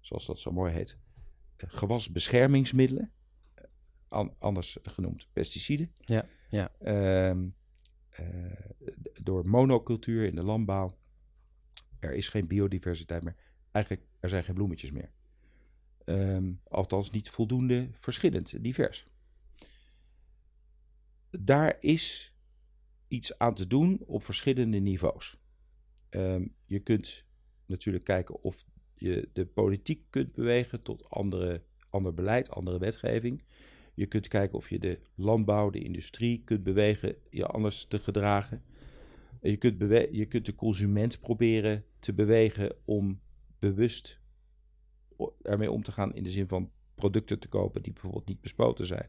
zoals 0.00 0.26
dat 0.26 0.40
zo 0.40 0.52
mooi 0.52 0.72
heet, 0.72 0.98
eh, 1.56 1.68
gewasbeschermingsmiddelen, 1.70 3.12
eh, 3.54 3.64
an- 4.08 4.34
anders 4.38 4.78
genoemd 4.82 5.28
pesticiden. 5.32 5.92
Ja, 6.04 6.26
ja. 6.50 6.72
Ehm, 6.78 7.48
eh, 8.08 8.52
door 9.22 9.48
monocultuur 9.48 10.24
in 10.26 10.34
de 10.34 10.42
landbouw. 10.42 10.98
Er 11.98 12.14
is 12.14 12.28
geen 12.28 12.46
biodiversiteit 12.46 13.22
meer. 13.22 13.36
Eigenlijk, 13.70 14.06
er 14.20 14.28
zijn 14.28 14.44
geen 14.44 14.54
bloemetjes 14.54 14.90
meer. 14.90 15.12
Ehm, 16.04 16.52
althans 16.64 17.10
niet 17.10 17.30
voldoende 17.30 17.88
verschillend, 17.92 18.62
divers. 18.62 19.06
Daar 21.30 21.76
is 21.80 22.36
iets 23.08 23.38
aan 23.38 23.54
te 23.54 23.66
doen 23.66 24.00
op 24.06 24.22
verschillende 24.22 24.78
niveaus. 24.78 25.40
Ehm, 26.08 26.46
je 26.72 26.80
kunt 26.80 27.24
natuurlijk 27.66 28.04
kijken 28.04 28.42
of 28.42 28.64
je 28.94 29.28
de 29.32 29.46
politiek 29.46 30.04
kunt 30.10 30.32
bewegen 30.32 30.82
tot 30.82 31.10
andere, 31.10 31.62
ander 31.90 32.14
beleid, 32.14 32.50
andere 32.50 32.78
wetgeving. 32.78 33.44
Je 33.94 34.06
kunt 34.06 34.28
kijken 34.28 34.58
of 34.58 34.68
je 34.68 34.78
de 34.78 34.98
landbouw, 35.14 35.70
de 35.70 35.82
industrie 35.82 36.42
kunt 36.44 36.62
bewegen 36.62 37.16
je 37.30 37.46
anders 37.46 37.84
te 37.84 37.98
gedragen. 37.98 38.62
Je 39.40 39.56
kunt, 39.56 39.78
je 40.12 40.26
kunt 40.26 40.46
de 40.46 40.54
consument 40.54 41.20
proberen 41.20 41.84
te 41.98 42.12
bewegen 42.12 42.74
om 42.84 43.20
bewust 43.58 44.20
ermee 45.42 45.70
om 45.70 45.82
te 45.82 45.92
gaan 45.92 46.14
in 46.14 46.22
de 46.22 46.30
zin 46.30 46.48
van 46.48 46.70
producten 46.94 47.38
te 47.38 47.48
kopen 47.48 47.82
die 47.82 47.92
bijvoorbeeld 47.92 48.26
niet 48.26 48.40
bespoten 48.40 48.86
zijn. 48.86 49.08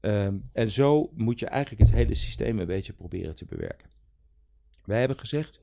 Ehm, 0.00 0.38
en 0.52 0.70
zo 0.70 1.10
moet 1.14 1.40
je 1.40 1.46
eigenlijk 1.46 1.82
het 1.82 1.98
hele 1.98 2.14
systeem 2.14 2.58
een 2.58 2.66
beetje 2.66 2.92
proberen 2.92 3.34
te 3.34 3.44
bewerken. 3.44 3.90
Wij 4.84 4.98
hebben 4.98 5.18
gezegd, 5.18 5.62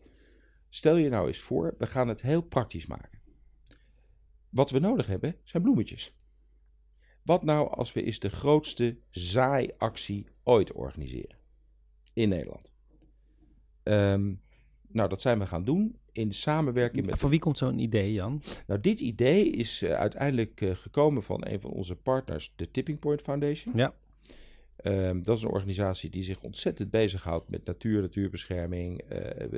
stel 0.70 0.96
je 0.96 1.10
nou 1.10 1.28
eens 1.28 1.40
voor, 1.40 1.76
we 1.78 1.88
gaan 1.88 2.08
het 2.08 2.22
heel 2.22 2.42
praktisch 2.42 2.86
maken. 2.86 3.20
Wat 4.50 4.72
we 4.72 4.80
nodig 4.80 5.08
hebben 5.08 5.36
zijn 5.44 5.64
bloemetjes. 5.64 6.18
Wat 7.24 7.44
nou 7.44 7.70
als 7.70 7.94
we 7.94 8.04
eens 8.04 8.20
de 8.20 8.30
grootste 8.30 8.98
zaaiactie 9.10 10.28
ooit 10.44 10.72
organiseren 10.72 11.38
in 12.14 12.30
Nederland? 12.30 12.74
Ehm, 13.84 14.34
nou, 14.88 15.10
dat 15.10 15.22
zijn 15.22 15.40
we 15.40 15.46
gaan 15.46 15.64
doen 15.64 15.98
in 16.12 16.34
samenwerking 16.34 17.06
met... 17.06 17.20
Van 17.20 17.30
wie 17.30 17.40
komt 17.40 17.58
zo'n 17.58 17.80
idee, 17.80 18.14
Jan? 18.14 18.44
Nou, 18.68 18.80
dit 18.82 19.00
idee 19.00 19.50
is 19.50 19.84
uh, 19.84 19.92
uiteindelijk 19.92 20.62
uh, 20.62 20.76
gekomen 20.76 21.24
van 21.24 21.48
een 21.48 21.62
van 21.62 21.72
onze 21.72 21.96
partners, 21.96 22.54
de 22.56 22.72
Tipping 22.72 23.00
Point 23.00 23.22
Foundation. 23.22 23.78
Ja. 23.78 23.94
Um, 24.84 25.24
dat 25.24 25.38
is 25.38 25.44
een 25.44 25.50
organisatie 25.50 26.10
die 26.10 26.24
zich 26.24 26.42
ontzettend 26.42 26.90
bezighoudt 26.90 27.50
met 27.50 27.66
natuur, 27.66 28.02
natuurbescherming, 28.02 29.02
uh, 29.12 29.58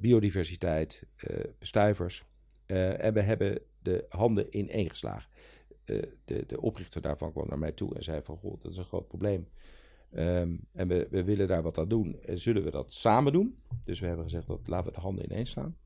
biodiversiteit, 0.00 1.02
bestuivers. 1.58 2.24
en 2.66 3.14
we 3.14 3.20
hebben 3.20 3.58
de 3.82 4.04
handen 4.08 4.50
in 4.50 4.70
één 4.70 4.90
geslagen. 4.90 5.30
de, 5.84 6.44
de 6.46 6.60
oprichter 6.60 7.00
daarvan 7.00 7.32
kwam 7.32 7.48
naar 7.48 7.58
mij 7.58 7.72
toe 7.72 7.94
en 7.94 8.02
zei 8.02 8.20
van, 8.22 8.36
goh, 8.36 8.62
dat 8.62 8.72
is 8.72 8.78
een 8.78 8.84
groot 8.84 9.08
probleem. 9.08 9.48
Um, 10.16 10.60
en 10.72 10.88
we, 10.88 11.06
we, 11.10 11.24
willen 11.24 11.48
daar 11.48 11.62
wat 11.62 11.78
aan 11.78 11.88
doen. 11.88 12.18
En 12.26 12.38
zullen 12.38 12.64
we 12.64 12.70
dat 12.70 12.92
samen 12.92 13.32
doen? 13.32 13.58
Dus 13.84 14.00
we 14.00 14.06
hebben 14.06 14.24
gezegd, 14.24 14.46
dat 14.46 14.60
laten 14.66 14.86
we 14.86 14.94
de 14.94 15.00
handen 15.00 15.24
ineens 15.24 15.50
staan. 15.50 15.76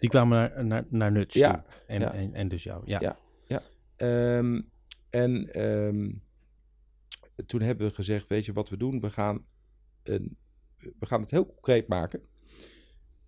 Die 0.00 0.10
kwamen 0.10 0.38
naar, 0.38 0.64
naar, 0.64 0.84
naar 0.88 1.12
Nuts 1.12 1.34
ja, 1.34 1.52
toe. 1.52 1.62
En, 1.86 2.00
ja. 2.00 2.12
en, 2.12 2.34
en, 2.34 2.48
dus 2.48 2.62
jou. 2.64 2.82
Ja. 2.84 3.00
Ja. 3.00 3.18
ja. 3.46 3.62
Um, 4.38 4.70
en 5.10 5.48
toen 7.46 7.60
hebben 7.60 7.86
we 7.86 7.94
gezegd, 7.94 8.28
weet 8.28 8.44
je 8.44 8.52
wat 8.52 8.68
we 8.68 8.76
doen? 8.76 9.00
We 9.00 9.10
gaan, 9.10 9.44
een, 10.02 10.36
we 10.76 11.06
gaan 11.06 11.20
het 11.20 11.30
heel 11.30 11.46
concreet 11.46 11.88
maken. 11.88 12.22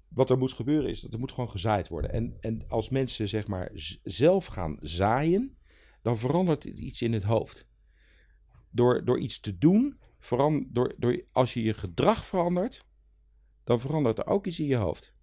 Wat 0.08 0.30
er 0.30 0.38
moet 0.38 0.52
gebeuren 0.52 0.90
is 0.90 1.00
dat 1.00 1.12
er 1.12 1.18
moet 1.18 1.32
gewoon 1.32 1.50
gezaaid 1.50 1.88
worden. 1.88 2.12
En, 2.12 2.36
en 2.40 2.68
als 2.68 2.88
mensen 2.88 3.28
zeg 3.28 3.46
maar 3.46 3.70
zelf 4.02 4.46
gaan 4.46 4.76
zaaien, 4.80 5.56
dan 6.02 6.18
verandert 6.18 6.64
iets 6.64 7.02
in 7.02 7.12
het 7.12 7.22
hoofd. 7.22 7.68
Door, 8.70 9.04
door 9.04 9.18
iets 9.18 9.40
te 9.40 9.58
doen, 9.58 9.98
verander, 10.18 10.66
door, 10.72 10.94
door, 10.98 11.24
als 11.32 11.54
je 11.54 11.62
je 11.62 11.74
gedrag 11.74 12.24
verandert, 12.24 12.86
dan 13.64 13.80
verandert 13.80 14.18
er 14.18 14.26
ook 14.26 14.46
iets 14.46 14.60
in 14.60 14.66
je 14.66 14.76
hoofd. 14.76 15.14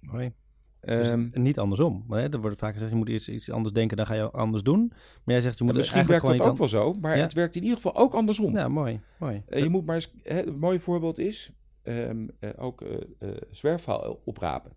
Mooi. 0.00 0.34
Dus 0.80 1.10
Um, 1.10 1.28
niet 1.32 1.58
andersom. 1.58 2.04
Maar 2.06 2.20
hè, 2.20 2.28
er 2.28 2.40
wordt 2.40 2.58
vaak 2.58 2.72
gezegd, 2.72 2.90
je 2.90 2.96
moet 2.96 3.08
eerst 3.08 3.28
iets 3.28 3.50
anders 3.50 3.74
denken, 3.74 3.96
dan 3.96 4.06
ga 4.06 4.14
je 4.14 4.30
anders 4.30 4.62
doen. 4.62 4.86
Maar 5.24 5.34
jij 5.34 5.40
zegt, 5.40 5.58
je 5.58 5.64
moet 5.64 5.74
misschien 5.74 5.96
eigenlijk 5.98 6.26
werkt 6.26 6.42
dat 6.42 6.52
ook 6.52 6.58
wel 6.58 6.68
zo, 6.68 6.92
maar 7.00 7.16
Ja. 7.16 7.22
het 7.22 7.32
werkt 7.32 7.56
in 7.56 7.62
ieder 7.62 7.76
geval 7.76 7.96
ook 7.96 8.14
andersom. 8.14 8.54
Ja, 8.56 8.68
mooi. 8.68 9.00
mooi. 9.18 9.42
Eh, 9.46 9.62
je 9.62 9.68
moet 9.68 9.86
maar 9.86 9.94
eens, 9.94 10.12
hè, 10.22 10.46
een 10.46 10.58
mooi 10.58 10.80
voorbeeld 10.80 11.18
is 11.18 11.52
ehm, 11.82 12.28
eh, 12.40 12.50
ook 12.56 12.80
eh 12.82 12.96
eh, 13.18 13.28
zwerfvuil 13.50 14.22
oprapen. 14.24 14.72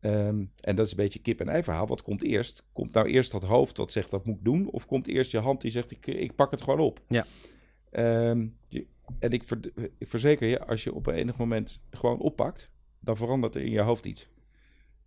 Ehm, 0.00 0.44
en 0.60 0.76
dat 0.76 0.84
is 0.86 0.90
een 0.90 0.96
beetje 0.96 1.18
kip 1.20 1.40
en 1.40 1.48
ei 1.48 1.62
verhaal. 1.62 1.86
Wat 1.86 2.02
komt 2.02 2.22
eerst? 2.22 2.66
Komt 2.72 2.92
nou 2.92 3.06
eerst 3.08 3.32
dat 3.32 3.42
hoofd 3.42 3.76
dat 3.76 3.92
zegt 3.92 4.10
dat 4.10 4.24
moet 4.24 4.36
ik 4.36 4.44
doen? 4.44 4.70
Of 4.70 4.86
komt 4.86 5.06
eerst 5.06 5.30
je 5.30 5.38
hand 5.38 5.60
die 5.60 5.70
zegt 5.70 5.90
ik, 5.90 6.06
ik 6.06 6.34
pak 6.34 6.50
het 6.50 6.62
gewoon 6.62 6.80
op? 6.80 7.00
Ja. 7.08 7.26
Ehm, 7.90 8.46
je- 8.68 8.86
en 9.18 9.30
ik, 9.30 9.42
ver- 9.46 9.72
ik 9.98 10.08
verzeker 10.08 10.48
je, 10.48 10.66
als 10.66 10.84
je 10.84 10.94
op 10.94 11.06
een 11.06 11.14
enig 11.14 11.36
moment 11.36 11.82
gewoon 11.90 12.18
oppakt, 12.18 12.72
dan 13.00 13.16
verandert 13.16 13.54
er 13.54 13.62
in 13.62 13.70
je 13.70 13.80
hoofd 13.80 14.04
iets. 14.06 14.28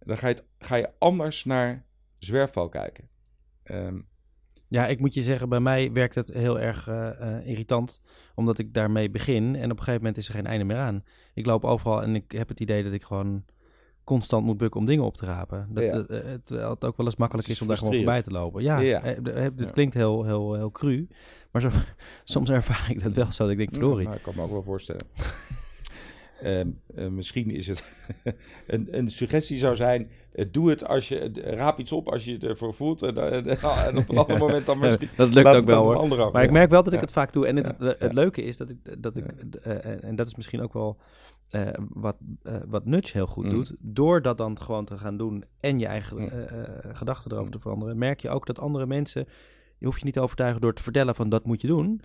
Dan 0.05 0.17
ga 0.17 0.27
je, 0.27 0.33
het- 0.33 0.43
ga 0.59 0.75
je 0.75 0.89
anders 0.99 1.45
naar 1.45 1.85
zwerfvuil 2.19 2.69
kijken. 2.69 3.09
Ehm, 3.63 3.99
Ja, 4.67 4.87
ik 4.87 4.99
moet 4.99 5.13
je 5.13 5.21
zeggen, 5.23 5.49
bij 5.49 5.59
mij 5.59 5.91
werkt 5.91 6.15
het 6.15 6.33
heel 6.33 6.59
erg 6.59 6.87
eh, 6.87 7.37
eh, 7.37 7.47
irritant, 7.47 8.01
omdat 8.35 8.57
ik 8.57 8.73
daarmee 8.73 9.09
begin 9.09 9.55
en 9.55 9.63
op 9.71 9.77
een 9.77 9.83
gegeven 9.83 9.93
moment 9.99 10.17
is 10.17 10.27
er 10.27 10.33
geen 10.33 10.45
einde 10.45 10.65
meer 10.65 10.77
aan. 10.77 11.03
Ik 11.33 11.45
loop 11.45 11.63
overal 11.65 12.01
en 12.01 12.15
ik 12.15 12.31
heb 12.31 12.47
het 12.49 12.59
idee 12.59 12.83
dat 12.83 12.93
ik 12.93 13.03
gewoon 13.03 13.45
constant 14.03 14.45
moet 14.45 14.57
bukken 14.57 14.79
om 14.79 14.85
dingen 14.85 15.03
op 15.03 15.17
te 15.17 15.25
rapen. 15.25 15.67
Dat 15.71 15.83
Ja. 15.83 15.95
het, 15.97 16.09
eh, 16.09 16.23
het, 16.23 16.49
het 16.49 16.85
ook 16.85 16.97
wel 16.97 17.05
eens 17.05 17.15
makkelijk 17.15 17.47
is 17.47 17.53
is 17.53 17.61
om 17.61 17.67
daar 17.67 17.77
gewoon 17.77 17.93
voorbij 17.95 18.21
te 18.21 18.31
lopen. 18.31 18.63
Ja, 18.63 18.79
Ja. 18.79 18.99
dit 19.01 19.51
Ja. 19.55 19.65
klinkt 19.71 19.93
heel, 19.93 20.23
heel, 20.25 20.53
heel 20.53 20.71
cru, 20.71 21.07
maar 21.51 21.61
zo, 21.61 21.69
soms 22.23 22.49
ervaar 22.49 22.87
ik 22.91 23.03
dat 23.03 23.13
wel 23.13 23.31
zo. 23.31 23.43
Dat 23.43 23.51
ik 23.51 23.57
denk, 23.57 23.71
verdorie. 23.73 24.05
Nou, 24.05 24.17
ik 24.17 24.23
kan 24.23 24.33
me 24.35 24.41
ook 24.41 24.49
wel 24.51 24.63
voorstellen. 24.63 25.05
Ehm, 26.41 26.67
eh, 26.95 27.07
misschien 27.07 27.51
is 27.51 27.67
het 27.67 27.83
een, 28.67 28.87
een 28.97 29.11
suggestie 29.11 29.57
zou 29.57 29.75
zijn: 29.75 30.09
eh, 30.33 30.45
doe 30.51 30.69
het 30.69 30.87
als 30.87 31.07
je 31.07 31.31
raap 31.43 31.79
iets 31.79 31.91
op 31.91 32.07
als 32.09 32.25
je 32.25 32.31
het 32.33 32.43
ervoor 32.43 32.73
voelt 32.73 33.01
en, 33.01 33.17
eh, 33.17 33.37
en, 33.37 33.47
en 33.87 33.97
op 33.97 34.09
een 34.09 34.17
ander 34.17 34.37
moment 34.37 34.65
dan 34.65 34.79
misschien. 34.79 35.09
dat 35.17 35.33
lukt 35.33 35.47
ook 35.47 35.65
wel 35.65 35.79
een 35.79 35.85
hoor. 35.85 35.95
over. 36.11 36.31
Maar 36.31 36.43
ik 36.43 36.51
merk 36.51 36.69
wel 36.69 36.83
dat 36.83 36.93
ik 36.93 36.99
Ja. 36.99 37.05
het 37.05 37.13
vaak 37.13 37.33
doe. 37.33 37.47
En 37.47 37.55
het, 37.55 37.65
Ja, 37.65 37.85
het, 37.85 37.99
het 37.99 38.11
ja. 38.13 38.19
leuke 38.21 38.41
is 38.43 38.57
dat 38.57 38.69
ik, 38.69 39.03
dat 39.03 39.17
ik 39.17 39.25
en 40.01 40.15
dat 40.15 40.27
is 40.27 40.35
misschien 40.35 40.61
ook 40.61 40.73
wel 40.73 40.97
eh, 41.49 41.67
wat, 41.89 42.15
wat 42.67 42.85
Nudge 42.85 43.17
heel 43.17 43.27
goed 43.27 43.43
Mm. 43.45 43.49
doet. 43.49 43.73
Door 43.79 44.21
dat 44.21 44.37
dan 44.37 44.59
gewoon 44.61 44.85
te 44.85 44.97
gaan 44.97 45.17
doen 45.17 45.43
en 45.59 45.79
je 45.79 45.85
eigen 45.85 46.17
Mm. 46.21 46.29
gedachten 46.93 47.31
erover 47.31 47.51
te 47.51 47.59
veranderen, 47.59 47.97
merk 47.97 48.19
je 48.19 48.29
ook 48.29 48.45
dat 48.45 48.59
andere 48.59 48.85
mensen, 48.85 49.25
je 49.77 49.85
hoeft 49.85 49.99
je 49.99 50.05
niet 50.05 50.13
te 50.13 50.21
overtuigen 50.21 50.61
door 50.61 50.73
te 50.73 50.83
vertellen 50.83 51.15
van 51.15 51.29
dat 51.29 51.45
moet 51.45 51.61
je 51.61 51.67
doen. 51.67 52.01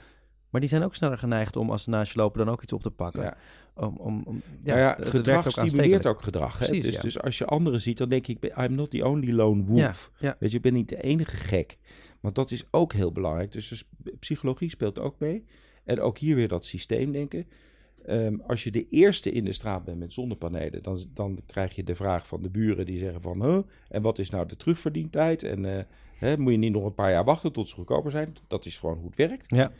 Maar 0.50 0.60
die 0.60 0.70
zijn 0.70 0.82
ook 0.82 0.94
sneller 0.94 1.18
geneigd 1.18 1.56
om 1.56 1.70
als 1.70 1.82
ze 1.82 1.90
naast 1.90 2.12
je 2.12 2.18
lopen 2.18 2.38
dan 2.44 2.48
ook 2.54 2.62
iets 2.62 2.72
op 2.72 2.82
te 2.82 2.90
pakken. 2.90 3.22
Ja. 3.22 3.36
Om, 3.74 3.96
om, 3.96 4.22
om, 4.26 4.42
ja, 4.60 4.66
Nou 4.74 4.78
ja, 4.78 4.88
het- 4.90 4.98
het 4.98 5.08
gedrag 5.08 5.46
ook 5.46 5.68
stimuleert 5.68 6.06
ook 6.06 6.22
gedrag. 6.22 6.58
Hè? 6.58 6.66
Precies, 6.66 6.84
dus, 6.84 6.94
ja. 6.94 7.00
dus 7.00 7.20
als 7.20 7.38
je 7.38 7.44
anderen 7.44 7.80
ziet, 7.80 7.98
dan 7.98 8.08
denk 8.08 8.26
ik, 8.26 8.44
I'm 8.58 8.74
not 8.74 8.90
the 8.90 9.04
only 9.06 9.32
lone 9.32 9.64
wolf. 9.64 10.10
ja. 10.18 10.36
Weet 10.38 10.50
je, 10.50 10.56
ik 10.56 10.62
ben 10.62 10.74
niet 10.74 10.88
de 10.88 11.02
enige 11.02 11.36
gek. 11.36 11.76
Want 12.20 12.34
dat 12.34 12.50
is 12.50 12.64
ook 12.70 12.92
heel 12.92 13.12
belangrijk. 13.12 13.52
Dus, 13.52 13.68
dus 13.68 13.84
psychologie 14.18 14.70
speelt 14.70 14.98
ook 14.98 15.14
mee. 15.18 15.44
En 15.84 16.00
ook 16.00 16.18
hier 16.18 16.34
weer 16.34 16.48
dat 16.48 16.64
systeemdenken. 16.66 17.46
Ehm, 18.06 18.36
als 18.46 18.64
je 18.64 18.70
de 18.70 18.86
eerste 18.86 19.30
in 19.32 19.44
de 19.44 19.52
straat 19.52 19.84
bent 19.84 19.98
met 19.98 20.12
zonnepanelen, 20.12 20.82
dan, 20.82 20.98
dan 21.14 21.40
krijg 21.46 21.74
je 21.74 21.84
de 21.84 21.94
vraag 21.94 22.26
van 22.26 22.42
de 22.42 22.50
buren 22.50 22.86
die 22.86 22.98
zeggen 22.98 23.20
van, 23.22 23.42
huh, 23.44 23.58
en 23.88 24.02
wat 24.02 24.18
is 24.18 24.30
nou 24.30 24.46
de 24.48 24.56
terugverdientijd? 24.56 25.42
En 25.42 25.64
eh, 25.78 25.84
hè, 26.16 26.38
moet 26.38 26.52
je 26.52 26.58
niet 26.58 26.72
nog 26.72 26.84
een 26.84 26.94
paar 26.94 27.10
jaar 27.10 27.24
wachten 27.24 27.52
tot 27.52 27.68
ze 27.68 27.74
goedkoper 27.74 28.10
zijn? 28.10 28.36
Dat 28.48 28.66
is 28.66 28.78
gewoon 28.78 28.96
hoe 28.98 29.06
het 29.06 29.16
werkt. 29.28 29.54
Ja. 29.54 29.72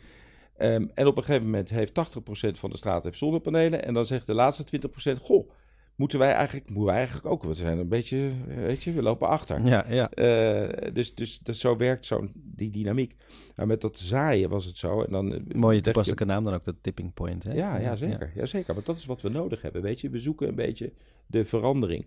Ehm, 0.59 0.85
en 0.93 1.07
op 1.07 1.17
een 1.17 1.23
gegeven 1.23 1.45
moment 1.45 1.69
heeft 1.69 1.93
80% 1.93 2.59
van 2.59 2.69
de 2.69 2.77
straat 2.77 3.03
heeft 3.03 3.17
zonnepanelen. 3.17 3.85
En 3.85 3.93
dan 3.93 4.05
zegt 4.05 4.25
de 4.27 4.33
laatste 4.33 4.63
20%, 4.63 5.19
goh, 5.21 5.49
moeten 5.95 6.19
wij 6.19 6.31
eigenlijk, 6.31 6.67
moeten 6.69 6.85
wij 6.85 6.95
eigenlijk 6.95 7.25
ook, 7.27 7.43
want 7.43 7.55
we 7.57 7.61
zijn 7.61 7.77
een 7.77 7.87
beetje, 7.87 8.31
weet 8.45 8.83
je, 8.83 8.91
we 8.93 9.01
lopen 9.01 9.27
achter. 9.27 9.65
Ja, 9.65 9.85
ja. 9.89 10.09
Eh, 10.11 10.93
dus, 10.93 11.15
dus, 11.15 11.39
dus 11.39 11.59
zo 11.59 11.77
werkt 11.77 12.05
zo'n 12.05 12.31
die 12.33 12.69
dynamiek. 12.71 13.15
Maar 13.55 13.67
met 13.67 13.81
dat 13.81 13.99
zaaien 13.99 14.49
was 14.49 14.65
het 14.65 14.77
zo. 14.77 15.01
En 15.03 15.11
dan, 15.11 15.33
eh, 15.33 15.39
Mooie 15.55 15.75
je- 15.75 15.81
toepasselijke 15.81 16.25
naam 16.25 16.43
dan 16.43 16.53
ook, 16.53 16.63
dat 16.65 16.75
tipping 16.81 17.13
point. 17.13 17.43
Hè? 17.43 17.53
Ja, 17.53 17.77
ja, 17.77 17.95
zeker. 17.95 18.31
Ja. 18.35 18.45
zeker. 18.45 18.73
Want 18.73 18.85
dat 18.85 18.97
is 18.97 19.05
wat 19.05 19.21
we 19.21 19.29
nodig 19.29 19.61
hebben. 19.61 19.81
Weet 19.81 20.01
je, 20.01 20.09
we 20.09 20.19
zoeken 20.19 20.47
een 20.47 20.55
beetje 20.55 20.93
de 21.25 21.45
verandering. 21.45 22.05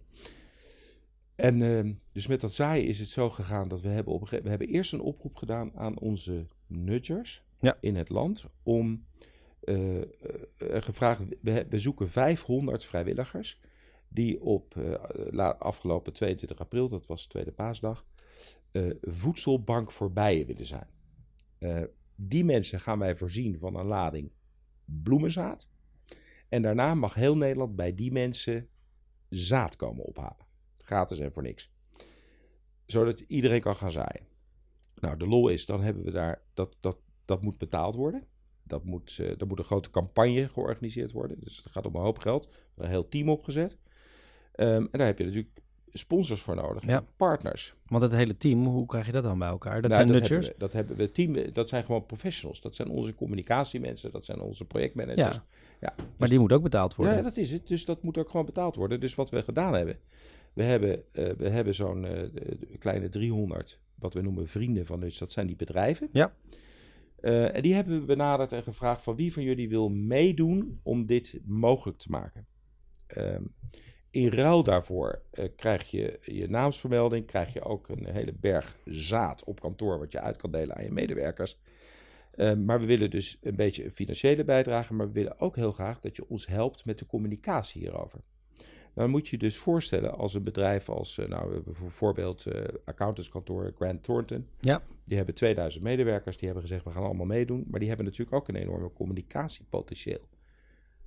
En 1.36 1.62
ehm, 1.62 1.92
dus 2.12 2.26
met 2.26 2.40
dat 2.40 2.52
zaaien 2.54 2.86
is 2.86 2.98
het 2.98 3.08
zo 3.08 3.30
gegaan 3.30 3.68
dat 3.68 3.80
we 3.80 3.88
hebben 3.88 4.12
op 4.12 4.28
we 4.28 4.48
hebben 4.48 4.68
eerst 4.68 4.92
een 4.92 5.00
oproep 5.00 5.36
gedaan 5.36 5.72
aan 5.74 5.98
onze 5.98 6.46
nudgers 6.66 7.42
Ja. 7.62 7.76
in 7.80 7.96
het 7.96 8.08
land 8.08 8.44
om 8.62 9.06
eh, 9.60 10.00
eh, 10.00 10.06
gevraagd, 10.58 11.22
we, 11.40 11.78
zoeken 11.78 12.10
500 12.10 12.84
vrijwilligers 12.84 13.60
die 14.08 14.40
op 14.40 14.76
eh, 14.76 15.50
afgelopen 15.58 16.12
22 16.12 16.58
april, 16.58 16.88
dat 16.88 17.06
was 17.06 17.26
tweede 17.26 17.52
paasdag, 17.52 18.06
voedselbank 19.00 19.90
voor 19.90 20.12
bijen 20.12 20.46
willen 20.46 20.66
zijn. 20.66 20.86
Die 22.14 22.44
mensen 22.44 22.80
gaan 22.80 22.98
wij 22.98 23.16
voorzien 23.16 23.58
van 23.58 23.76
een 23.76 23.86
lading 23.86 24.32
bloemenzaad. 24.84 25.68
En 26.48 26.62
daarna 26.62 26.94
mag 26.94 27.14
heel 27.14 27.36
Nederland 27.36 27.76
bij 27.76 27.94
die 27.94 28.12
mensen 28.12 28.68
zaad 29.28 29.76
komen 29.76 30.04
ophalen. 30.04 30.46
Gratis 30.78 31.18
en 31.18 31.32
voor 31.32 31.42
niks. 31.42 31.72
Zodat 32.86 33.20
iedereen 33.20 33.60
kan 33.60 33.76
gaan 33.76 33.92
zaaien. 33.92 34.26
Nou, 34.94 35.16
de 35.16 35.26
lol 35.26 35.48
is, 35.48 35.66
dan 35.66 35.82
hebben 35.82 36.04
we 36.04 36.10
daar, 36.10 36.42
dat, 36.54 36.76
dat, 36.80 36.96
dat 37.24 37.42
moet 37.42 37.58
betaald 37.58 37.94
worden. 37.94 38.24
Dat 38.62 38.84
moet, 38.84 39.18
er 39.38 39.46
moet 39.46 39.58
een 39.58 39.64
grote 39.64 39.90
campagne 39.90 40.48
georganiseerd 40.48 41.12
worden. 41.12 41.40
Dus 41.40 41.56
het 41.56 41.72
gaat 41.72 41.86
om 41.86 41.94
een 41.94 42.00
hoop 42.00 42.18
geld. 42.18 42.48
Een 42.76 42.88
heel 42.88 43.08
team 43.08 43.28
opgezet. 43.28 43.76
Ehm, 44.52 44.68
en 44.70 44.88
daar 44.90 45.06
heb 45.06 45.18
je 45.18 45.24
natuurlijk 45.24 45.62
sponsors 45.92 46.40
voor 46.40 46.54
nodig. 46.54 46.86
Ja. 46.86 47.04
Partners. 47.16 47.74
Want 47.86 48.02
het 48.02 48.12
hele 48.12 48.36
team, 48.36 48.66
hoe 48.66 48.86
krijg 48.86 49.06
je 49.06 49.12
dat 49.12 49.22
dan 49.22 49.38
bij 49.38 49.48
elkaar? 49.48 49.82
Dat 49.82 49.90
Nou, 49.90 49.94
zijn 49.94 50.06
dat 50.06 50.16
nudgers? 50.16 50.46
Hebben 50.46 50.52
we, 50.52 50.58
dat 50.58 50.72
hebben 50.72 50.96
we 50.96 51.12
team, 51.12 51.52
dat 51.52 51.68
zijn 51.68 51.84
gewoon 51.84 52.06
professionals. 52.06 52.60
Dat 52.60 52.74
zijn 52.74 52.88
onze 52.88 53.14
communicatiemensen, 53.14 54.12
dat 54.12 54.24
zijn 54.24 54.40
onze 54.40 54.64
projectmanagers. 54.64 55.36
Ja. 55.36 55.44
ja 55.80 55.94
Maar 56.16 56.28
die 56.28 56.38
moet 56.38 56.52
ook 56.52 56.62
betaald 56.62 56.94
worden. 56.94 57.16
Ja, 57.16 57.22
dat 57.22 57.36
is 57.36 57.52
het. 57.52 57.68
Dus 57.68 57.84
dat 57.84 58.02
moet 58.02 58.18
ook 58.18 58.30
gewoon 58.30 58.46
betaald 58.46 58.76
worden. 58.76 59.00
Dus 59.00 59.14
wat 59.14 59.30
we 59.30 59.42
gedaan 59.42 59.74
hebben, 59.74 59.98
we 60.52 60.62
hebben, 60.62 61.02
eh, 61.12 61.30
we 61.36 61.48
hebben 61.48 61.74
zo'n 61.74 62.04
eh, 62.04 62.22
kleine 62.78 63.08
300, 63.08 63.80
wat 63.94 64.14
we 64.14 64.20
noemen 64.20 64.48
vrienden 64.48 64.86
van 64.86 64.98
Nuts. 64.98 65.18
Dat 65.18 65.32
zijn 65.32 65.46
die 65.46 65.56
bedrijven. 65.56 66.08
Ja. 66.12 66.32
Eh, 67.22 67.54
en 67.54 67.62
die 67.62 67.74
hebben 67.74 68.00
we 68.00 68.04
benaderd 68.04 68.52
en 68.52 68.62
gevraagd 68.62 69.02
van 69.02 69.16
wie 69.16 69.32
van 69.32 69.42
jullie 69.42 69.68
wil 69.68 69.88
meedoen 69.88 70.80
om 70.82 71.06
dit 71.06 71.40
mogelijk 71.44 71.98
te 71.98 72.10
maken. 72.10 72.46
Ehm, 73.06 73.42
in 74.10 74.28
ruil 74.28 74.62
daarvoor 74.62 75.22
eh, 75.30 75.48
krijg 75.56 75.90
je 75.90 76.18
je 76.22 76.48
naamsvermelding, 76.48 77.26
krijg 77.26 77.52
je 77.52 77.62
ook 77.62 77.88
een 77.88 78.06
hele 78.06 78.32
berg 78.32 78.76
zaad 78.84 79.44
op 79.44 79.60
kantoor 79.60 79.98
wat 79.98 80.12
je 80.12 80.20
uit 80.20 80.36
kan 80.36 80.50
delen 80.50 80.76
aan 80.76 80.84
je 80.84 80.92
medewerkers. 80.92 81.58
Ehm, 82.34 82.64
maar 82.64 82.80
we 82.80 82.86
willen 82.86 83.10
dus 83.10 83.38
een 83.42 83.56
beetje 83.56 83.84
een 83.84 83.90
financiële 83.90 84.44
bijdrage, 84.44 84.94
maar 84.94 85.06
we 85.06 85.12
willen 85.12 85.40
ook 85.40 85.56
heel 85.56 85.72
graag 85.72 86.00
dat 86.00 86.16
je 86.16 86.28
ons 86.28 86.46
helpt 86.46 86.84
met 86.84 86.98
de 86.98 87.06
communicatie 87.06 87.80
hierover. 87.80 88.20
Dan 88.94 89.10
moet 89.10 89.28
je 89.28 89.38
dus 89.38 89.56
voorstellen 89.56 90.18
als 90.18 90.34
een 90.34 90.42
bedrijf 90.42 90.88
als, 90.88 91.18
eh, 91.18 91.28
nou, 91.28 91.60
bijvoorbeeld 91.60 92.46
eh 92.46 92.64
accountantskantoor 92.84 93.72
Grant 93.76 94.02
Thornton. 94.02 94.46
Ja. 94.60 94.82
Die 95.04 95.16
hebben 95.16 95.34
2000 95.34 95.84
medewerkers, 95.84 96.36
die 96.36 96.44
hebben 96.44 96.66
gezegd 96.66 96.84
we 96.84 96.90
gaan 96.90 97.04
allemaal 97.04 97.26
meedoen. 97.26 97.64
Maar 97.70 97.78
die 97.78 97.88
hebben 97.88 98.06
natuurlijk 98.06 98.36
ook 98.36 98.48
een 98.48 98.56
enorme 98.56 98.92
communicatiepotentieel. 98.92 100.28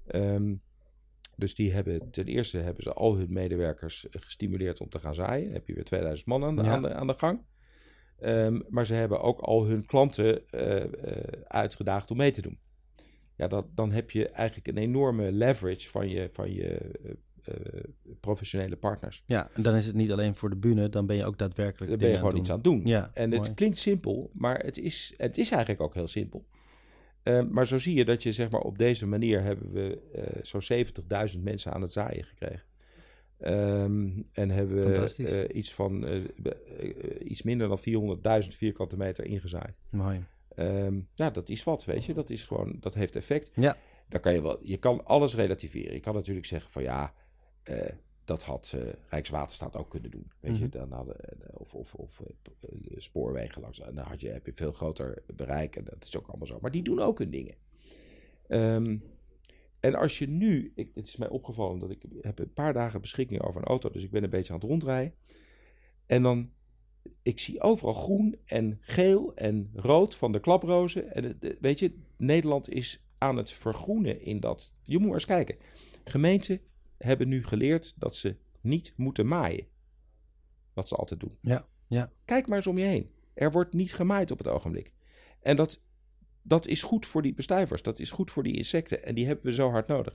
Ehm, 0.08 0.54
dus 1.36 1.56
die 1.56 1.74
hebben, 1.74 2.12
ten 2.12 2.26
eerste 2.26 2.58
hebben 2.58 2.84
ze 2.84 2.94
al 2.94 3.16
hun 3.16 3.34
medewerkers 3.34 4.08
gestimuleerd 4.10 4.82
om 4.82 4.90
te 4.90 5.00
gaan 5.00 5.16
zaaien. 5.16 5.44
Dan 5.46 5.54
heb 5.54 5.68
je 5.68 5.74
weer 5.74 5.84
2000 5.84 6.28
man 6.28 6.44
aan 6.44 6.56
de, 6.56 6.64
Ja. 6.64 6.70
aan 6.70 6.82
de, 6.82 6.94
aan 6.94 7.08
de 7.08 7.14
gang. 7.14 7.40
Ehm, 8.20 8.62
maar 8.70 8.86
ze 8.86 8.94
hebben 8.94 9.22
ook 9.22 9.40
al 9.40 9.66
hun 9.66 9.86
klanten 9.86 10.50
eh, 10.50 10.84
uitgedaagd 11.48 12.12
om 12.12 12.18
mee 12.18 12.32
te 12.32 12.42
doen. 12.42 12.60
Ja, 13.36 13.48
dat, 13.48 13.66
dan 13.76 13.92
heb 13.92 14.12
je 14.12 14.30
eigenlijk 14.30 14.68
een 14.68 14.78
enorme 14.78 15.32
leverage 15.32 15.90
van 15.90 16.10
je, 16.10 16.30
van 16.34 16.54
je 16.54 16.92
professionele 18.20 18.76
partners. 18.76 19.24
Ja, 19.26 19.50
en 19.54 19.62
dan 19.62 19.76
is 19.76 19.86
het 19.86 19.96
niet 19.96 20.12
alleen 20.12 20.36
voor 20.36 20.50
de 20.50 20.56
bühne, 20.56 20.90
dan 20.90 21.06
ben 21.06 21.16
je 21.16 21.26
ook 21.26 21.38
daadwerkelijk 21.38 21.90
Daar 21.90 22.00
ben 22.00 22.10
je 22.10 22.18
gewoon 22.18 22.38
iets 22.38 22.50
aan 22.50 22.56
aan 22.56 22.62
het 22.62 22.84
doen. 22.84 22.86
Ja, 22.86 23.12
en 23.14 23.32
het 23.32 23.54
klinkt 23.54 23.80
simpel, 23.80 24.30
maar 24.34 24.60
het 24.60 24.78
is, 24.78 25.14
het 25.18 25.38
is 25.38 25.52
eigenlijk 25.52 25.82
ook 25.82 25.94
heel 25.94 26.08
simpel. 26.08 26.46
Eh, 27.24 27.42
maar 27.50 27.68
zo 27.68 27.78
zie 27.78 27.96
je 27.96 28.06
dat 28.06 28.24
je 28.24 28.32
zeg 28.32 28.50
maar 28.50 28.62
op 28.62 28.78
deze 28.78 29.08
manier 29.08 29.42
hebben 29.42 29.72
we 29.72 30.02
eh 30.14 30.44
zo'n 30.44 30.86
70.000 31.36 31.44
mensen 31.44 31.74
aan 31.74 31.82
het 31.82 31.92
zaaien 31.92 32.24
gekregen. 32.24 32.64
Ehm, 33.38 34.10
en 34.32 34.50
hebben 34.50 34.76
we 34.76 35.24
eh, 35.24 35.58
iets 35.58 35.74
van 35.74 36.06
eh, 36.06 36.16
eh, 36.16 36.24
iets 37.24 37.42
minder 37.42 37.68
dan 37.68 37.80
400.000 38.44 38.56
vierkante 38.56 38.98
meter 38.98 39.26
ingezaaid. 39.26 39.76
Mooi. 39.90 40.24
Ehm, 40.56 41.00
ja, 41.14 41.30
dat 41.30 41.50
is 41.50 41.64
wat, 41.64 41.86
weet 41.86 42.06
je. 42.06 42.14
Dat 42.14 42.30
is 42.30 42.46
gewoon, 42.46 42.78
dat 42.80 42.94
heeft 42.94 43.16
effect. 43.16 43.52
Ja. 43.56 43.78
Dan 44.10 44.22
kan 44.22 44.34
je 44.34 44.42
wel, 44.42 44.58
je 44.62 44.78
kan 44.78 45.06
alles 45.06 45.36
relativeren. 45.36 45.94
Je 45.94 46.00
kan 46.00 46.14
natuurlijk 46.14 46.46
zeggen 46.46 46.72
van 46.72 46.84
ja, 46.84 47.14
eh, 47.66 47.92
dat 48.26 48.44
had 48.44 48.74
eh, 48.76 48.82
Rijkswaterstaat 49.10 49.76
ook 49.76 49.90
kunnen 49.90 50.12
doen. 50.12 50.32
Weet 50.40 50.58
je, 50.58 50.64
Mhm. 50.66 50.78
dan 50.78 50.92
hadden, 50.92 51.20
eh, 51.20 51.48
of, 51.54 51.74
of, 51.74 51.94
of 51.94 52.22
spoorwegen 52.98 53.62
langs. 53.62 53.80
En 53.80 53.96
dan 53.96 54.06
had 54.06 54.22
je, 54.22 54.30
heb 54.30 54.46
je 54.46 54.54
veel 54.54 54.72
groter 54.72 55.24
bereik. 55.36 55.76
En 55.76 55.84
dat 55.84 56.04
is 56.04 56.18
ook 56.18 56.28
allemaal 56.28 56.48
zo. 56.48 56.58
Maar 56.62 56.72
die 56.72 56.84
doen 56.84 57.00
ook 57.00 57.20
hun 57.20 57.30
dingen. 57.30 57.56
Ehm, 58.48 58.98
en 59.80 59.96
als 59.96 60.20
je 60.20 60.28
nu, 60.28 60.72
ik, 60.76 60.90
het 60.96 61.08
is 61.08 61.18
mij 61.18 61.28
opgevallen 61.30 61.80
dat 61.80 61.90
ik 61.90 62.04
heb 62.22 62.40
een 62.40 62.54
paar 62.54 62.74
dagen 62.74 63.02
beschikking 63.02 63.42
over 63.42 63.62
een 63.62 63.68
auto, 63.68 63.90
dus 63.90 64.04
ik 64.04 64.12
ben 64.12 64.24
een 64.24 64.30
beetje 64.30 64.54
aan 64.54 64.60
het 64.60 64.70
rondrijden. 64.70 65.14
En 66.06 66.24
dan, 66.24 66.52
ik 67.24 67.40
zie 67.40 67.62
overal 67.62 67.94
groen 67.94 68.36
en 68.46 68.78
geel 68.82 69.36
en 69.36 69.70
rood 69.74 70.16
van 70.16 70.32
de 70.32 70.40
klaprozen. 70.40 71.14
En 71.14 71.40
weet 71.62 71.80
je, 71.80 72.00
Nederland 72.18 72.70
is 72.70 73.06
aan 73.18 73.38
het 73.38 73.52
vergroenen 73.52 74.22
in 74.22 74.40
dat. 74.40 74.74
Je 74.84 74.98
moet 74.98 75.06
maar 75.06 75.16
eens 75.16 75.26
kijken. 75.26 75.58
Gemeenten 76.04 76.62
hebben 76.98 77.28
nu 77.28 77.44
geleerd 77.44 77.94
dat 77.98 78.16
ze 78.16 78.36
niet 78.62 78.94
moeten 78.96 79.28
maaien. 79.28 79.68
Wat 80.74 80.88
ze 80.88 80.96
altijd 80.96 81.20
doen. 81.20 81.38
Ja, 81.42 81.68
ja. 81.88 82.12
Kijk 82.26 82.48
maar 82.48 82.58
eens 82.58 82.68
om 82.68 82.78
je 82.78 82.86
heen. 82.86 83.12
Er 83.34 83.52
wordt 83.52 83.74
niet 83.74 83.94
gemaaid 83.94 84.32
op 84.32 84.38
het 84.38 84.48
ogenblik. 84.48 84.92
En 85.40 85.56
dat, 85.56 85.82
dat 86.42 86.68
is 86.68 86.84
goed 86.84 87.06
voor 87.06 87.22
die 87.22 87.34
bestuivers. 87.34 87.82
Dat 87.82 88.00
is 88.00 88.12
goed 88.12 88.32
voor 88.32 88.44
die 88.44 88.58
insecten. 88.58 89.04
En 89.04 89.16
die 89.16 89.26
hebben 89.26 89.46
we 89.46 89.54
zo 89.54 89.70
hard 89.70 89.88
nodig. 89.88 90.14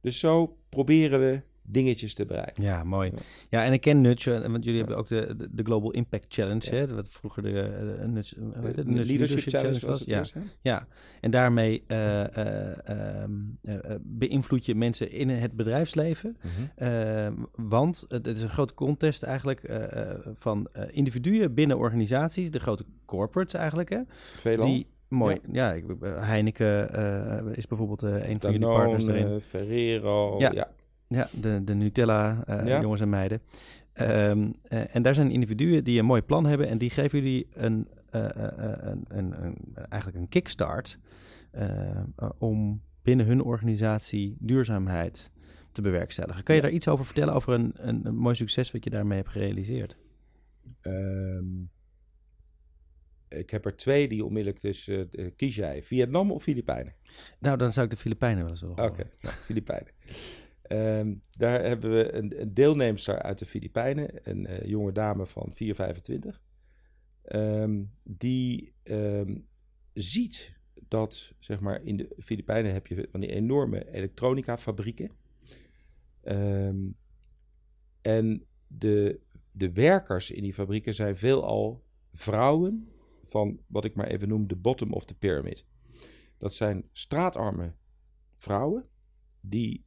Dus 0.00 0.18
zo 0.18 0.58
proberen 0.68 1.20
we 1.20 1.42
dingetjes 1.62 2.14
te 2.14 2.24
bereiken. 2.26 2.62
Ja, 2.62 2.84
mooi. 2.84 3.10
Ja. 3.10 3.18
Ja, 3.48 3.64
en 3.64 3.72
ik 3.72 3.80
ken 3.80 4.00
Nudge, 4.00 4.34
eh, 4.34 4.50
want 4.50 4.64
jullie 4.64 4.78
hebben 4.78 4.96
ook 4.96 5.08
de, 5.08 5.34
de, 5.36 5.48
de 5.50 5.62
Global 5.62 5.90
Impact 5.90 6.24
Challenge, 6.28 6.60
Ja. 6.70 6.76
hè, 6.76 6.94
wat 6.94 7.08
vroeger 7.08 7.42
de, 7.42 7.60
eh, 7.60 8.06
Nudge, 8.06 8.34
hoe 8.40 8.52
heet 8.66 8.76
het? 8.76 8.86
De 8.86 8.92
Nudge 8.92 9.10
leadership 9.16 9.52
challenge 9.52 9.86
was 9.86 10.04
Ja, 10.04 10.24
ja, 10.60 10.86
en 11.20 11.30
daarmee 11.30 11.84
eh, 11.86 12.36
eh, 12.36 12.88
ehm, 12.88 13.30
eh, 13.62 13.74
eh, 13.74 13.96
beïnvloed 14.02 14.66
je 14.66 14.74
mensen 14.74 15.10
in 15.10 15.28
het 15.28 15.52
bedrijfsleven. 15.52 16.36
Eh, 16.74 17.28
want 17.56 18.04
het 18.08 18.26
is 18.26 18.42
een 18.42 18.48
grote 18.48 18.74
contest 18.74 19.22
eigenlijk 19.22 19.62
eh, 19.62 20.10
eh, 20.10 20.18
van 20.34 20.68
eh, 20.72 20.84
individuen 20.90 21.54
binnen 21.54 21.78
organisaties, 21.78 22.50
de 22.50 22.58
grote 22.60 22.84
corporates 23.04 23.54
eigenlijk. 23.54 23.90
Hè, 23.90 24.00
Veelal. 24.36 24.66
die 24.66 24.86
mooi, 25.08 25.40
ja, 25.50 25.74
eh, 25.74 25.82
Heineken 26.26 26.94
eh, 26.94 27.56
is 27.56 27.66
bijvoorbeeld 27.66 28.02
eh, 28.02 28.28
een 28.28 28.40
van 28.40 28.52
jullie 28.52 28.66
partners 28.66 29.04
daarin. 29.04 29.40
Ferrero. 29.40 30.38
Ja. 30.38 30.50
Ja. 30.54 30.70
Ja, 31.12 31.28
de, 31.40 31.64
de 31.64 31.74
Nutella, 31.74 32.44
eh, 32.46 32.66
Ja. 32.66 32.80
jongens 32.80 33.00
en 33.00 33.08
meiden. 33.08 33.40
Ehm, 33.92 34.52
eh, 34.62 34.94
en 34.96 35.02
daar 35.02 35.14
zijn 35.14 35.30
individuen 35.30 35.84
die 35.84 35.98
een 35.98 36.04
mooi 36.04 36.22
plan 36.22 36.46
hebben 36.46 36.68
en 36.68 36.78
die 36.78 36.90
geven 36.90 37.18
jullie 37.18 37.46
een, 37.52 37.88
eh, 38.10 38.26
een, 38.34 39.04
een, 39.08 39.44
een- 39.44 39.74
eigenlijk 39.88 40.20
een 40.22 40.28
kickstart 40.28 40.98
om 42.38 42.82
binnen 43.02 43.26
hun 43.26 43.42
organisatie 43.42 44.36
duurzaamheid 44.38 45.30
te 45.72 45.82
bewerkstelligen. 45.82 46.42
Kan 46.42 46.54
je 46.54 46.60
Ja. 46.60 46.66
daar 46.66 46.76
iets 46.76 46.88
over 46.88 47.04
vertellen, 47.04 47.34
over 47.34 47.52
een, 47.52 47.72
een, 47.76 48.14
mooi 48.14 48.34
succes 48.34 48.70
wat 48.72 48.84
je 48.84 48.90
daarmee 48.90 49.18
hebt 49.18 49.30
gerealiseerd? 49.30 49.96
Ehm, 50.80 51.44
ik 53.28 53.50
heb 53.50 53.64
er 53.64 53.76
twee 53.76 54.08
die 54.08 54.24
onmiddellijk 54.24 54.62
dus... 54.62 54.90
kies 55.36 55.56
jij 55.56 55.82
Vietnam 55.82 56.30
of 56.30 56.42
Filipijnen? 56.42 56.94
Nou, 57.38 57.56
dan 57.56 57.72
zou 57.72 57.84
ik 57.86 57.90
de 57.92 57.98
Filipijnen 57.98 58.40
wel 58.42 58.50
eens 58.50 58.60
willen 58.60 58.84
Oké, 58.84 59.10
nou, 59.20 59.34
Filipijnen. 59.36 59.92
Ehm, 60.72 61.14
daar 61.36 61.64
hebben 61.64 61.90
we 61.90 62.12
een, 62.12 62.54
deelnemster 62.54 63.22
uit 63.22 63.38
de 63.38 63.46
Filipijnen, 63.46 64.30
een 64.30 64.46
eh, 64.46 64.68
jonge 64.68 64.92
dame 64.92 65.26
van 65.26 65.52
4,25. 65.54 66.40
Ehm, 67.22 67.82
die 68.02 68.72
ehm, 68.82 69.38
ziet 69.92 70.58
dat, 70.88 71.34
zeg 71.38 71.60
maar, 71.60 71.82
in 71.82 71.96
de 71.96 72.14
Filipijnen 72.18 72.72
heb 72.72 72.86
je 72.86 73.08
van 73.10 73.20
die 73.20 73.30
enorme 73.30 73.92
elektronica 73.92 74.58
fabrieken. 74.58 75.10
Ehm, 76.22 76.90
en 78.00 78.46
de, 78.66 79.20
de 79.50 79.72
werkers 79.72 80.30
in 80.30 80.42
die 80.42 80.54
fabrieken 80.54 80.94
zijn 80.94 81.16
veelal 81.16 81.84
vrouwen 82.12 82.88
van 83.22 83.60
wat 83.66 83.84
ik 83.84 83.94
maar 83.94 84.06
even 84.06 84.28
noem 84.28 84.46
de 84.46 84.56
bottom 84.56 84.92
of 84.92 85.04
the 85.04 85.14
pyramid. 85.14 85.66
Dat 86.38 86.54
zijn 86.54 86.88
straatarme 86.92 87.72
vrouwen 88.36 88.88
die 89.40 89.84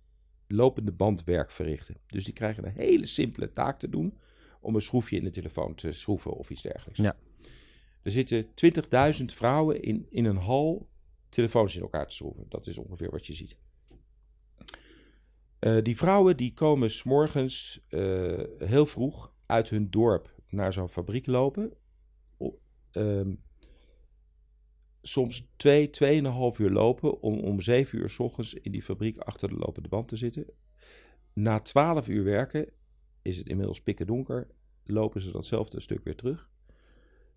lopende 0.56 0.92
bandwerk 0.92 1.52
verrichten. 1.52 1.98
Dus 2.08 2.26
die 2.26 2.34
krijgen 2.34 2.66
een 2.66 2.74
hele 2.76 3.06
simpele 3.06 3.54
taak 3.54 3.80
te 3.80 3.90
doen 3.90 4.18
om 4.60 4.76
een 4.76 4.82
schroefje 4.82 5.18
in 5.18 5.24
de 5.24 5.30
telefoon 5.30 5.76
te 5.76 5.92
schroeven 5.92 6.32
of 6.32 6.50
iets 6.50 6.62
dergelijks. 6.62 7.00
Ja. 7.00 7.16
Er 8.02 8.12
zitten 8.12 8.46
20.000 8.46 9.26
vrouwen 9.26 9.82
in, 9.82 10.08
in 10.10 10.26
een 10.26 10.38
hal 10.38 10.90
telefoons 11.30 11.76
in 11.76 11.82
elkaar 11.82 12.08
te 12.08 12.16
schroeven. 12.16 12.46
Dat 12.50 12.68
is 12.68 12.78
ongeveer 12.78 13.12
wat 13.12 13.28
je 13.28 13.34
ziet. 13.34 13.58
Eh, 15.60 15.78
die 15.82 15.98
vrouwen 15.98 16.38
die 16.38 16.54
komen 16.54 16.92
s'morgens 16.92 17.86
eh 17.90 18.44
heel 18.58 18.86
vroeg 18.86 19.34
uit 19.46 19.70
hun 19.70 19.90
dorp 19.90 20.34
naar 20.50 20.74
zo'n 20.74 20.90
fabriek 20.90 21.26
lopen. 21.26 21.74
Ehm, 22.92 23.34
soms 25.08 25.48
twee, 25.56 25.90
tweeënhalf 25.90 26.60
uur 26.60 26.70
lopen 26.70 27.22
om 27.22 27.40
om 27.40 27.62
zeven 27.62 28.00
uur 28.00 28.10
s 28.10 28.20
ochtends 28.20 28.54
in 28.54 28.72
die 28.72 28.84
fabriek 28.84 29.18
achter 29.18 29.50
de 29.50 29.56
lopende 29.56 29.90
band 29.90 30.08
te 30.08 30.16
zitten. 30.16 30.46
Na 31.34 31.60
twaalf 31.60 32.08
uur 32.08 32.24
werken 32.24 32.70
is 33.22 33.38
het 33.38 33.48
inmiddels 33.48 33.82
pikken 33.82 34.08
donker, 34.08 34.48
lopen 34.84 35.22
ze 35.22 35.32
datzelfde 35.32 35.80
stuk 35.80 36.04
weer 36.04 36.16
terug. 36.16 36.50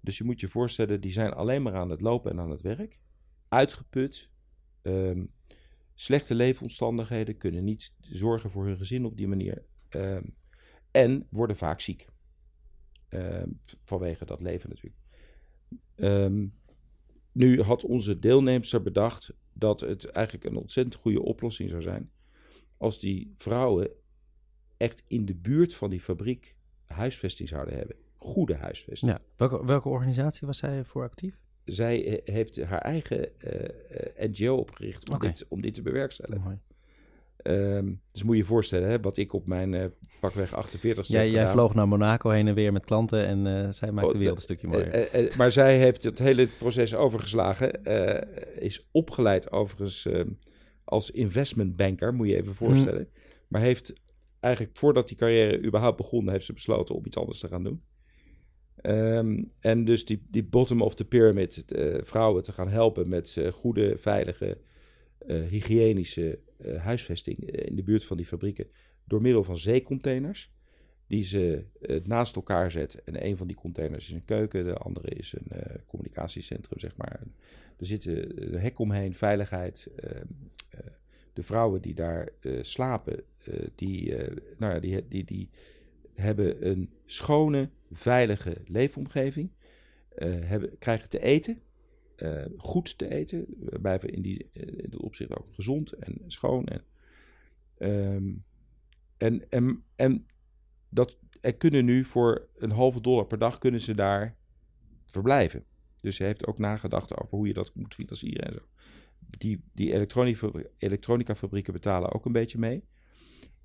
Dus 0.00 0.18
je 0.18 0.24
moet 0.24 0.40
je 0.40 0.48
voorstellen, 0.48 1.00
die 1.00 1.12
zijn 1.12 1.32
alleen 1.32 1.62
maar 1.62 1.74
aan 1.74 1.90
het 1.90 2.00
lopen 2.00 2.30
en 2.30 2.40
aan 2.40 2.50
het 2.50 2.60
werk. 2.60 3.00
Uitgeput, 3.48 4.30
ehm, 4.82 5.24
slechte 5.94 6.34
leefomstandigheden, 6.34 7.36
kunnen 7.36 7.64
niet 7.64 7.94
zorgen 8.00 8.50
voor 8.50 8.66
hun 8.66 8.76
gezin 8.76 9.04
op 9.04 9.16
die 9.16 9.28
manier. 9.28 9.64
ehm, 9.88 10.24
en 10.90 11.26
worden 11.30 11.56
vaak 11.56 11.80
ziek. 11.80 12.06
Ehm, 13.08 13.48
vanwege 13.84 14.24
dat 14.24 14.40
leven 14.40 14.68
natuurlijk. 14.68 14.96
Nu 17.38 17.62
had 17.62 17.84
onze 17.84 18.18
deelnemster 18.18 18.82
bedacht 18.82 19.32
dat 19.52 19.80
het 19.80 20.04
eigenlijk 20.04 20.46
een 20.46 20.56
ontzettend 20.56 20.94
goede 20.94 21.22
oplossing 21.22 21.70
zou 21.70 21.82
zijn. 21.82 22.10
als 22.76 23.00
die 23.00 23.32
vrouwen 23.36 23.90
echt 24.76 25.04
in 25.06 25.26
de 25.26 25.34
buurt 25.34 25.74
van 25.74 25.90
die 25.90 26.00
fabriek 26.00 26.56
huisvesting 26.84 27.48
zouden 27.48 27.76
hebben. 27.76 27.96
Goede 28.16 28.54
huisvesting. 28.54 29.10
Ja. 29.10 29.20
Welke, 29.36 29.64
welke 29.64 29.88
organisatie 29.88 30.46
was 30.46 30.58
zij 30.58 30.84
voor 30.84 31.02
actief? 31.02 31.38
Zij 31.64 32.20
heeft 32.24 32.62
haar 32.62 32.80
eigen 32.80 33.38
eh, 33.38 34.24
eh, 34.24 34.30
NGO 34.30 34.56
opgericht 34.56 35.10
om, 35.10 35.18
dit, 35.18 35.46
om 35.48 35.60
dit 35.60 35.74
te 35.74 35.82
bewerkstelligen. 35.82 36.44
Mooi. 36.44 36.58
Ehm, 37.38 37.92
dus 38.12 38.22
moet 38.22 38.34
je 38.34 38.40
je 38.40 38.48
voorstellen, 38.48 38.88
hè, 38.88 39.00
wat 39.00 39.16
ik 39.16 39.32
op 39.32 39.46
mijn 39.46 39.74
eh, 39.74 39.84
pakweg 40.20 40.54
48 40.54 41.06
Jij, 41.06 41.30
jij 41.30 41.48
vloog 41.48 41.74
naar 41.74 41.88
Monaco 41.88 42.30
heen 42.30 42.48
en 42.48 42.54
weer 42.54 42.72
met 42.72 42.84
klanten 42.84 43.26
en 43.26 43.46
eh, 43.46 43.70
zij 43.70 43.92
maakt 43.92 44.06
Oh, 44.06 44.12
de 44.12 44.18
wereld 44.18 44.36
de- 44.36 44.52
een 44.52 44.56
stukje 44.56 44.66
mooier. 44.68 44.94
Eh, 45.12 45.36
maar 45.36 45.52
zij 45.52 45.78
heeft 45.78 46.02
het 46.02 46.18
hele 46.18 46.46
proces 46.58 46.94
overgeslagen. 46.94 47.84
is 48.60 48.88
opgeleid 48.92 49.52
overigens 49.52 50.06
eh, 50.06 50.24
als 50.84 51.10
investmentbanker, 51.10 52.14
moet 52.14 52.26
je 52.26 52.32
je 52.32 52.38
even 52.38 52.54
voorstellen. 52.54 53.08
Maar 53.48 53.60
heeft 53.60 53.92
eigenlijk 54.40 54.76
voordat 54.76 55.08
die 55.08 55.16
carrière 55.16 55.64
überhaupt 55.64 55.96
begon, 55.96 56.30
heeft 56.30 56.44
ze 56.44 56.52
besloten 56.52 56.94
om 56.94 57.06
iets 57.06 57.16
anders 57.16 57.40
te 57.40 57.48
gaan 57.48 57.64
doen. 57.64 57.82
Ehm, 58.76 59.42
en 59.60 59.84
dus 59.84 60.04
die, 60.04 60.26
die 60.30 60.44
bottom 60.44 60.80
of 60.82 60.94
the 60.94 61.04
pyramid, 61.04 61.64
vrouwen 62.02 62.42
te 62.42 62.52
gaan 62.52 62.68
helpen 62.68 63.08
met 63.08 63.40
goede, 63.52 63.96
veilige, 63.96 64.58
hygiënische 65.26 66.38
eh, 66.58 66.82
huisvesting 66.82 67.50
eh, 67.50 67.66
in 67.66 67.76
de 67.76 67.82
buurt 67.82 68.04
van 68.04 68.16
die 68.16 68.26
fabrieken. 68.26 68.66
Door 69.04 69.22
middel 69.22 69.44
van 69.44 69.58
zeecontainers 69.58 70.50
die 71.06 71.24
ze 71.24 71.64
eh, 71.80 72.00
naast 72.04 72.36
elkaar 72.36 72.70
zet. 72.70 73.02
En 73.04 73.26
een 73.26 73.36
van 73.36 73.46
die 73.46 73.56
containers 73.56 74.08
is 74.08 74.14
een 74.14 74.24
keuken, 74.24 74.64
de 74.64 74.74
andere 74.74 75.08
is 75.08 75.34
een 75.38 75.62
communicatiecentrum, 75.86 76.78
zeg 76.78 76.96
maar. 76.96 77.22
Er 77.78 77.86
zit 77.86 78.06
eh, 78.06 78.14
een 78.34 78.60
hek 78.60 78.78
omheen, 78.78 79.14
veiligheid. 79.14 79.88
eh, 79.96 80.20
eh, 80.70 80.78
de 81.32 81.42
vrouwen 81.42 81.80
die 81.80 81.94
daar 81.94 82.28
slapen, 82.60 83.22
die, 83.74 84.14
nou 84.56 84.74
ja, 84.74 84.80
die, 84.80 85.08
die, 85.08 85.24
die 85.24 85.48
hebben 86.14 86.68
een 86.68 86.90
schone, 87.06 87.68
veilige 87.92 88.56
leefomgeving. 88.66 89.50
hebben, 90.24 90.78
krijgen 90.78 91.08
te 91.08 91.20
eten, 91.20 91.60
eh, 92.18 92.44
goed 92.56 92.98
te 92.98 93.08
eten. 93.08 93.46
We 93.58 93.78
blijven 93.80 94.08
in, 94.08 94.22
die, 94.22 94.50
eh, 94.52 94.62
in 94.62 94.90
dat 94.90 95.00
opzicht 95.00 95.38
ook 95.38 95.54
gezond 95.54 95.92
en 95.92 96.14
schoon. 96.26 96.66
En, 96.66 96.84
ehm, 97.78 98.32
en, 99.16 99.50
en, 99.50 99.84
en 99.96 100.26
dat, 100.88 101.18
er 101.40 101.54
kunnen 101.54 101.84
nu 101.84 102.04
voor 102.04 102.48
een 102.56 102.70
halve 102.70 103.00
dollar 103.00 103.26
per 103.26 103.38
dag 103.38 103.58
kunnen 103.58 103.80
ze 103.80 103.94
daar 103.94 104.36
verblijven. 105.06 105.64
Dus 106.00 106.16
ze 106.16 106.24
heeft 106.24 106.46
ook 106.46 106.58
nagedacht 106.58 107.16
over 107.16 107.36
hoe 107.36 107.46
je 107.46 107.54
dat 107.54 107.74
moet 107.74 107.94
financieren 107.94 108.46
en 108.46 108.52
zo. 108.52 108.60
Die, 109.18 109.62
die 109.72 109.92
elektronica, 109.92 110.50
elektronica-fabrieken 110.78 111.72
betalen 111.72 112.12
ook 112.12 112.24
een 112.24 112.32
beetje 112.32 112.58
mee. 112.58 112.84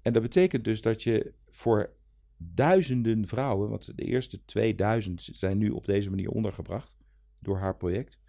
En 0.02 0.14
dat 0.14 0.22
betekent 0.22 0.64
dus 0.64 0.82
dat 0.82 1.04
je 1.04 1.34
voor 1.50 1.94
duizenden 2.38 3.28
vrouwen, 3.28 3.70
want 3.70 3.98
de 3.98 4.04
eerste 4.04 4.46
2000 4.46 5.30
zijn 5.34 5.58
nu 5.58 5.70
op 5.70 5.86
deze 5.86 6.10
manier 6.10 6.30
ondergebracht 6.30 6.98
door 7.40 7.58
haar 7.58 7.76
project, 7.76 8.20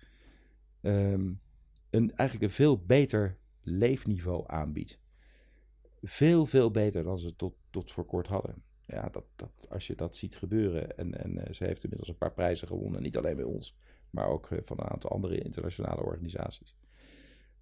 ehm, 0.84 1.32
een, 1.90 2.16
eigenlijk 2.16 2.42
een 2.42 2.56
veel 2.56 2.78
beter 2.78 3.38
leefniveau 3.60 4.44
aanbiedt. 4.46 4.98
Veel, 6.02 6.46
veel 6.46 6.70
beter 6.70 7.04
dan 7.04 7.18
ze 7.18 7.36
tot, 7.36 7.54
tot 7.70 7.92
voor 7.92 8.04
kort 8.04 8.26
hadden. 8.26 8.62
Ja, 8.80 9.08
dat, 9.08 9.24
dat, 9.36 9.50
als 9.68 9.86
je 9.86 9.94
dat 9.94 10.16
ziet 10.16 10.36
gebeuren, 10.36 10.96
en, 10.96 11.22
en 11.22 11.38
eh, 11.38 11.52
ze 11.52 11.64
heeft 11.64 11.82
inmiddels 11.82 12.10
een 12.10 12.18
paar 12.18 12.32
prijzen 12.32 12.68
gewonnen, 12.68 13.02
niet 13.02 13.16
alleen 13.16 13.36
bij 13.36 13.44
ons, 13.44 13.76
maar 14.10 14.28
ook 14.28 14.50
eh, 14.50 14.58
van 14.64 14.78
een 14.80 14.88
aantal 14.88 15.10
andere 15.10 15.38
internationale 15.38 16.02
organisaties. 16.02 16.76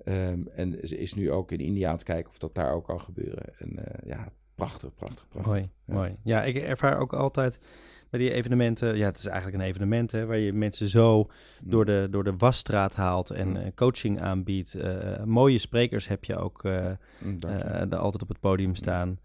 Ehm, 0.04 0.46
en 0.46 0.88
ze 0.88 0.96
is 0.98 1.14
nu 1.14 1.30
ook 1.30 1.52
in 1.52 1.60
India 1.60 1.88
aan 1.88 1.94
het 1.94 2.02
kijken 2.02 2.30
of 2.30 2.38
dat 2.38 2.54
daar 2.54 2.74
ook 2.74 2.84
kan 2.84 3.00
gebeuren. 3.00 3.58
En 3.58 3.86
eh, 3.86 4.08
ja, 4.08 4.32
prachtig, 4.55 4.94
prachtig, 4.94 5.26
prachtig. 5.28 5.53
Mooi, 5.53 5.68
Ja. 5.86 5.94
mooi. 5.94 6.16
Ja, 6.22 6.42
ik 6.44 6.57
ervaar 6.57 6.98
ook 6.98 7.12
altijd 7.12 7.61
bij 8.11 8.20
die 8.20 8.32
evenementen... 8.32 8.96
Ja, 8.96 9.07
het 9.07 9.18
is 9.18 9.26
eigenlijk 9.26 9.62
een 9.62 9.68
evenement 9.68 10.11
hè, 10.12 10.26
waar 10.26 10.38
je 10.38 10.53
mensen 10.53 10.88
zo 10.88 11.30
door 11.64 11.84
de, 11.84 12.09
door 12.11 12.24
de 12.24 12.36
wasstraat 12.36 12.94
haalt 12.94 13.30
en 13.30 13.48
Mm. 13.48 13.57
eh, 13.57 13.66
coaching 13.74 14.20
aanbiedt. 14.20 14.74
Eh, 14.74 15.24
mooie 15.24 15.59
sprekers 15.59 16.09
heb 16.09 16.24
je 16.24 16.36
ook 16.36 16.64
eh, 16.64 16.90
Mm, 17.18 17.36
je. 17.40 17.46
eh, 17.46 17.98
altijd 17.98 18.22
op 18.22 18.28
het 18.28 18.40
podium 18.40 18.74
staan. 18.74 19.18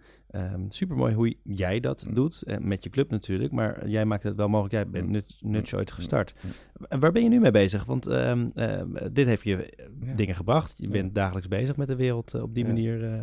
Super 0.69 0.95
mooi 0.95 1.13
hoe 1.13 1.35
jij 1.43 1.79
dat 1.79 2.05
Mm. 2.07 2.13
doet, 2.13 2.41
eh, 2.43 2.57
met 2.57 2.83
je 2.83 2.89
club 2.89 3.09
natuurlijk. 3.11 3.51
Maar 3.51 3.87
jij 3.89 4.05
maakt 4.05 4.23
het 4.23 4.35
wel 4.35 4.47
mogelijk. 4.47 4.73
Jij 4.73 4.89
bent 4.89 5.05
Mm. 5.41 5.51
Nut- 5.51 5.73
ooit 5.73 5.91
gestart. 5.91 6.33
Mm. 6.43 6.49
En 6.89 6.99
waar 6.99 7.11
ben 7.11 7.23
je 7.23 7.29
nu 7.29 7.39
mee 7.39 7.51
bezig? 7.51 7.85
Want 7.85 8.05
ehm, 8.07 8.47
eh, 8.55 8.81
dit 9.11 9.27
heeft 9.27 9.43
je 9.43 9.55
eh, 9.65 9.85
Ja. 10.01 10.13
dingen 10.13 10.35
gebracht. 10.35 10.73
Je 10.77 10.83
Ja. 10.85 10.91
bent 10.91 11.15
dagelijks 11.15 11.47
bezig 11.47 11.75
met 11.75 11.87
de 11.87 11.95
wereld 11.95 12.33
eh, 12.33 12.41
op 12.41 12.53
die 12.53 12.65
manier 12.65 13.13
eh, 13.13 13.21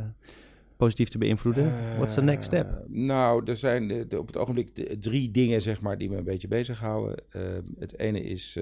positief 0.77 1.09
te 1.09 1.19
beïnvloeden. 1.19 1.73
What's 1.97 2.15
the 2.15 2.23
next 2.23 2.45
step? 2.45 2.67
Eh, 2.71 2.77
nou, 2.89 3.45
er 3.51 3.57
zijn 3.57 3.91
eh, 3.91 4.09
de- 4.09 4.19
op 4.19 4.27
het 4.27 4.37
ogenblik 4.37 4.71
drie 5.01 5.31
dingen 5.31 5.63
zeg 5.63 5.81
maar, 5.81 5.99
die 5.99 6.11
me 6.11 6.17
een 6.17 6.25
beetje 6.25 6.49
bezighouden. 6.49 7.25
Ehm, 7.31 7.63
het 7.79 7.99
ene 7.99 8.21
is 8.23 8.59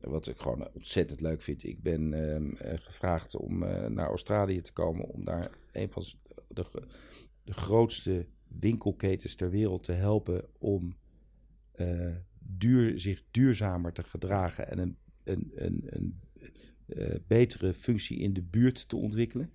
wat 0.00 0.26
ik 0.28 0.38
gewoon 0.38 0.68
ontzettend 0.74 1.20
leuk 1.20 1.42
vind. 1.42 1.64
Ik 1.64 1.82
ben 1.82 2.14
gevraagd 2.80 3.36
om 3.36 3.58
naar 3.88 4.08
Australië 4.08 4.60
te 4.60 4.72
komen 4.72 5.04
om 5.08 5.24
daar 5.24 5.50
een 5.72 5.90
van 5.90 6.02
de, 6.48 6.64
de 7.44 7.52
grootste 7.52 8.26
winkelketens 8.60 9.34
ter 9.34 9.50
wereld 9.50 9.82
te 9.84 9.92
helpen 9.92 10.44
om 10.58 10.96
duur, 12.38 12.98
zich 12.98 13.22
duurzamer 13.30 13.92
te 13.92 14.02
gedragen 14.02 14.70
en 14.70 14.78
een, 14.78 14.96
een, 15.24 15.50
een, 15.54 15.88
een 15.90 16.20
betere 17.26 17.74
functie 17.74 18.18
in 18.18 18.32
de 18.32 18.42
buurt 18.42 18.88
te 18.88 18.96
ontwikkelen. 18.96 19.50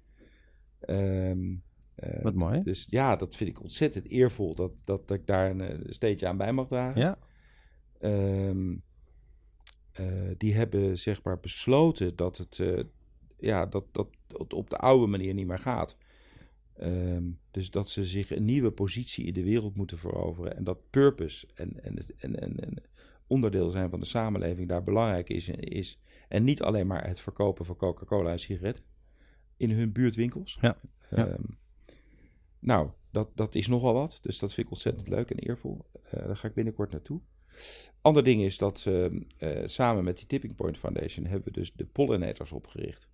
Ehm, 0.86 1.56
eh, 1.96 2.22
Wat 2.22 2.34
mooi. 2.34 2.64
dus 2.64 2.88
ja, 2.90 3.16
dat 3.16 3.36
vind 3.36 3.50
ik 3.50 3.62
ontzettend 3.62 4.08
eervol 4.10 4.56
dat, 4.56 4.72
dat, 4.84 5.08
dat 5.08 5.18
ik 5.18 5.28
daar 5.28 5.50
een, 5.50 5.62
eh, 5.62 5.78
steentje 5.90 6.28
aan 6.28 6.38
bij 6.38 6.52
mag 6.52 6.68
dragen. 6.68 7.02
Ja, 7.02 7.18
Ehm, 8.00 8.76
eh, 9.92 10.06
die 10.38 10.54
hebben 10.54 11.00
zeg 11.00 11.24
maar 11.24 11.40
besloten 11.40 12.16
dat 12.16 12.38
het, 12.38 12.64
ja, 13.40 13.66
dat, 13.66 13.86
dat 13.92 14.08
het 14.28 14.54
op 14.54 14.70
de 14.70 14.78
oude 14.78 15.08
manier 15.08 15.34
niet 15.34 15.48
meer 15.48 15.60
gaat. 15.60 15.98
Ehm, 16.74 17.24
dus 17.52 17.72
dat 17.72 17.90
ze 17.90 18.06
zich 18.06 18.32
een 18.32 18.46
nieuwe 18.46 18.72
positie 18.72 19.26
in 19.26 19.34
de 19.34 19.44
wereld 19.44 19.76
moeten 19.76 19.98
veroveren. 19.98 20.56
En 20.56 20.64
dat 20.64 20.90
purpose 20.90 21.48
en, 21.56 21.84
en, 21.84 21.98
en, 22.18 22.40
en, 22.40 22.60
en 22.60 22.84
onderdeel 23.28 23.70
zijn 23.70 23.90
van 23.90 24.00
de 24.00 24.06
samenleving 24.06 24.68
daar 24.68 24.84
belangrijk 24.84 25.30
is, 25.30 25.50
is. 25.50 26.00
En 26.28 26.44
niet 26.44 26.62
alleen 26.62 26.88
maar 26.88 27.08
het 27.08 27.20
verkopen 27.20 27.66
van 27.66 27.76
Coca-Cola 27.76 28.32
en 28.32 28.40
sigaretten 28.40 28.84
in 29.58 29.72
hun 29.72 29.92
buurtwinkels. 29.92 30.58
Ja. 30.62 30.78
Ehm, 31.10 31.44
nou, 32.60 32.90
dat, 33.12 33.30
dat 33.36 33.56
is 33.56 33.68
nogal 33.68 33.94
wat. 33.94 34.20
Dus 34.22 34.40
dat 34.40 34.54
vind 34.54 34.66
ik 34.68 34.74
ontzettend 34.74 35.08
leuk 35.08 35.30
en 35.30 35.38
eervol. 35.38 35.86
Eh, 36.04 36.26
daar 36.26 36.38
ga 36.38 36.48
ik 36.48 36.54
binnenkort 36.54 36.92
naartoe. 36.92 37.22
Ander 38.02 38.24
ding 38.24 38.42
is 38.42 38.58
dat 38.58 38.86
eh, 39.38 39.64
samen 39.66 40.04
met 40.04 40.18
die 40.18 40.28
Tipping 40.28 40.56
Point 40.56 40.78
Foundation 40.78 41.26
hebben 41.26 41.54
we 41.54 41.60
dus 41.60 41.74
de 41.74 41.86
pollinators 41.86 42.52
opgericht. 42.52 43.10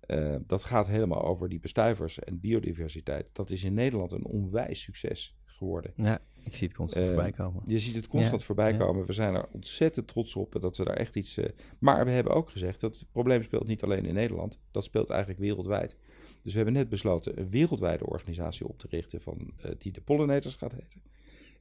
Eh, 0.00 0.36
dat 0.46 0.64
gaat 0.64 0.86
helemaal 0.86 1.24
over 1.24 1.48
die 1.48 1.60
bestuivers 1.60 2.18
en 2.18 2.40
biodiversiteit. 2.40 3.28
Dat 3.32 3.50
is 3.50 3.64
in 3.64 3.74
Nederland 3.74 4.12
een 4.12 4.24
onwijs 4.24 4.80
succes 4.80 5.36
geworden. 5.44 5.92
ja, 5.96 6.20
ik 6.46 6.54
zie 6.54 6.66
het 6.68 6.76
constant 6.76 7.04
Eh, 7.04 7.12
voorbij 7.12 7.32
komen. 7.32 7.62
Je 7.64 7.78
ziet 7.78 7.94
het 7.94 8.06
constant 8.08 8.40
Ja, 8.40 8.46
voorbij 8.46 8.72
ja. 8.72 8.78
komen. 8.78 9.06
We 9.06 9.12
zijn 9.12 9.34
er 9.34 9.46
ontzettend 9.52 10.08
trots 10.08 10.36
op 10.36 10.56
dat 10.60 10.76
we 10.76 10.84
daar 10.84 10.96
echt 10.96 11.16
iets. 11.16 11.36
eh, 11.36 11.48
maar 11.78 12.04
we 12.04 12.10
hebben 12.10 12.32
ook 12.34 12.50
gezegd 12.50 12.80
dat 12.80 12.98
het 12.98 13.10
probleem 13.12 13.42
speelt 13.42 13.66
niet 13.66 13.82
alleen 13.82 14.04
in 14.06 14.14
Nederland, 14.14 14.58
dat 14.70 14.84
speelt 14.84 15.10
eigenlijk 15.10 15.40
wereldwijd. 15.40 15.96
Dus 16.42 16.52
we 16.52 16.56
hebben 16.62 16.72
net 16.80 16.88
besloten 16.88 17.38
een 17.38 17.50
wereldwijde 17.50 18.06
organisatie 18.06 18.68
op 18.68 18.78
te 18.78 18.86
richten 18.90 19.20
van, 19.20 19.52
eh, 19.62 19.70
die 19.78 19.92
de 19.92 20.00
Pollinators 20.00 20.54
gaat 20.54 20.72
heten. 20.72 21.02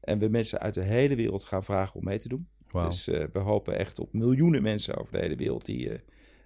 En 0.02 0.20
we 0.20 0.28
mensen 0.28 0.60
uit 0.60 0.74
de 0.74 0.82
hele 0.84 1.16
wereld 1.16 1.44
gaan 1.44 1.64
vragen 1.64 1.96
om 1.96 2.04
mee 2.04 2.20
te 2.20 2.28
doen. 2.28 2.48
Dus 2.72 3.06
we 3.06 3.40
hopen 3.40 3.78
echt 3.78 4.00
op 4.00 4.14
miljoenen 4.14 4.62
mensen 4.62 4.96
over 4.98 5.14
de 5.14 5.20
hele 5.20 5.36
wereld 5.36 5.66
die, 5.66 5.92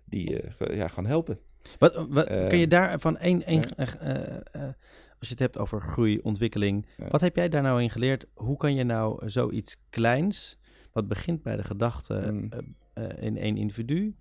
die 0.05 0.41
ja, 0.73 0.87
gaan 0.87 1.05
helpen. 1.05 1.39
Wat, 1.79 2.07
wat, 2.09 2.25
kun 2.25 2.57
je 2.57 2.67
daar 2.67 2.99
van 2.99 3.17
één, 3.17 3.43
één 3.43 3.65
als 5.19 5.27
je 5.27 5.33
het 5.33 5.39
hebt 5.39 5.57
over 5.57 5.81
groei, 5.81 6.19
ontwikkeling, 6.19 6.85
Ja. 6.97 7.07
wat 7.07 7.21
heb 7.21 7.35
jij 7.35 7.49
daar 7.49 7.61
nou 7.61 7.81
in 7.81 7.89
geleerd? 7.89 8.25
Hoe 8.33 8.57
kan 8.57 8.75
je 8.75 8.83
nou 8.83 9.29
zoiets 9.29 9.77
kleins, 9.89 10.57
wat 10.91 11.07
begint 11.07 11.41
bij 11.43 11.55
de 11.55 11.63
gedachte 11.63 12.29
Mm. 12.31 12.49
eh, 12.49 12.59
eh, 13.05 13.23
in 13.23 13.37
één 13.37 13.57
individu, 13.57 14.15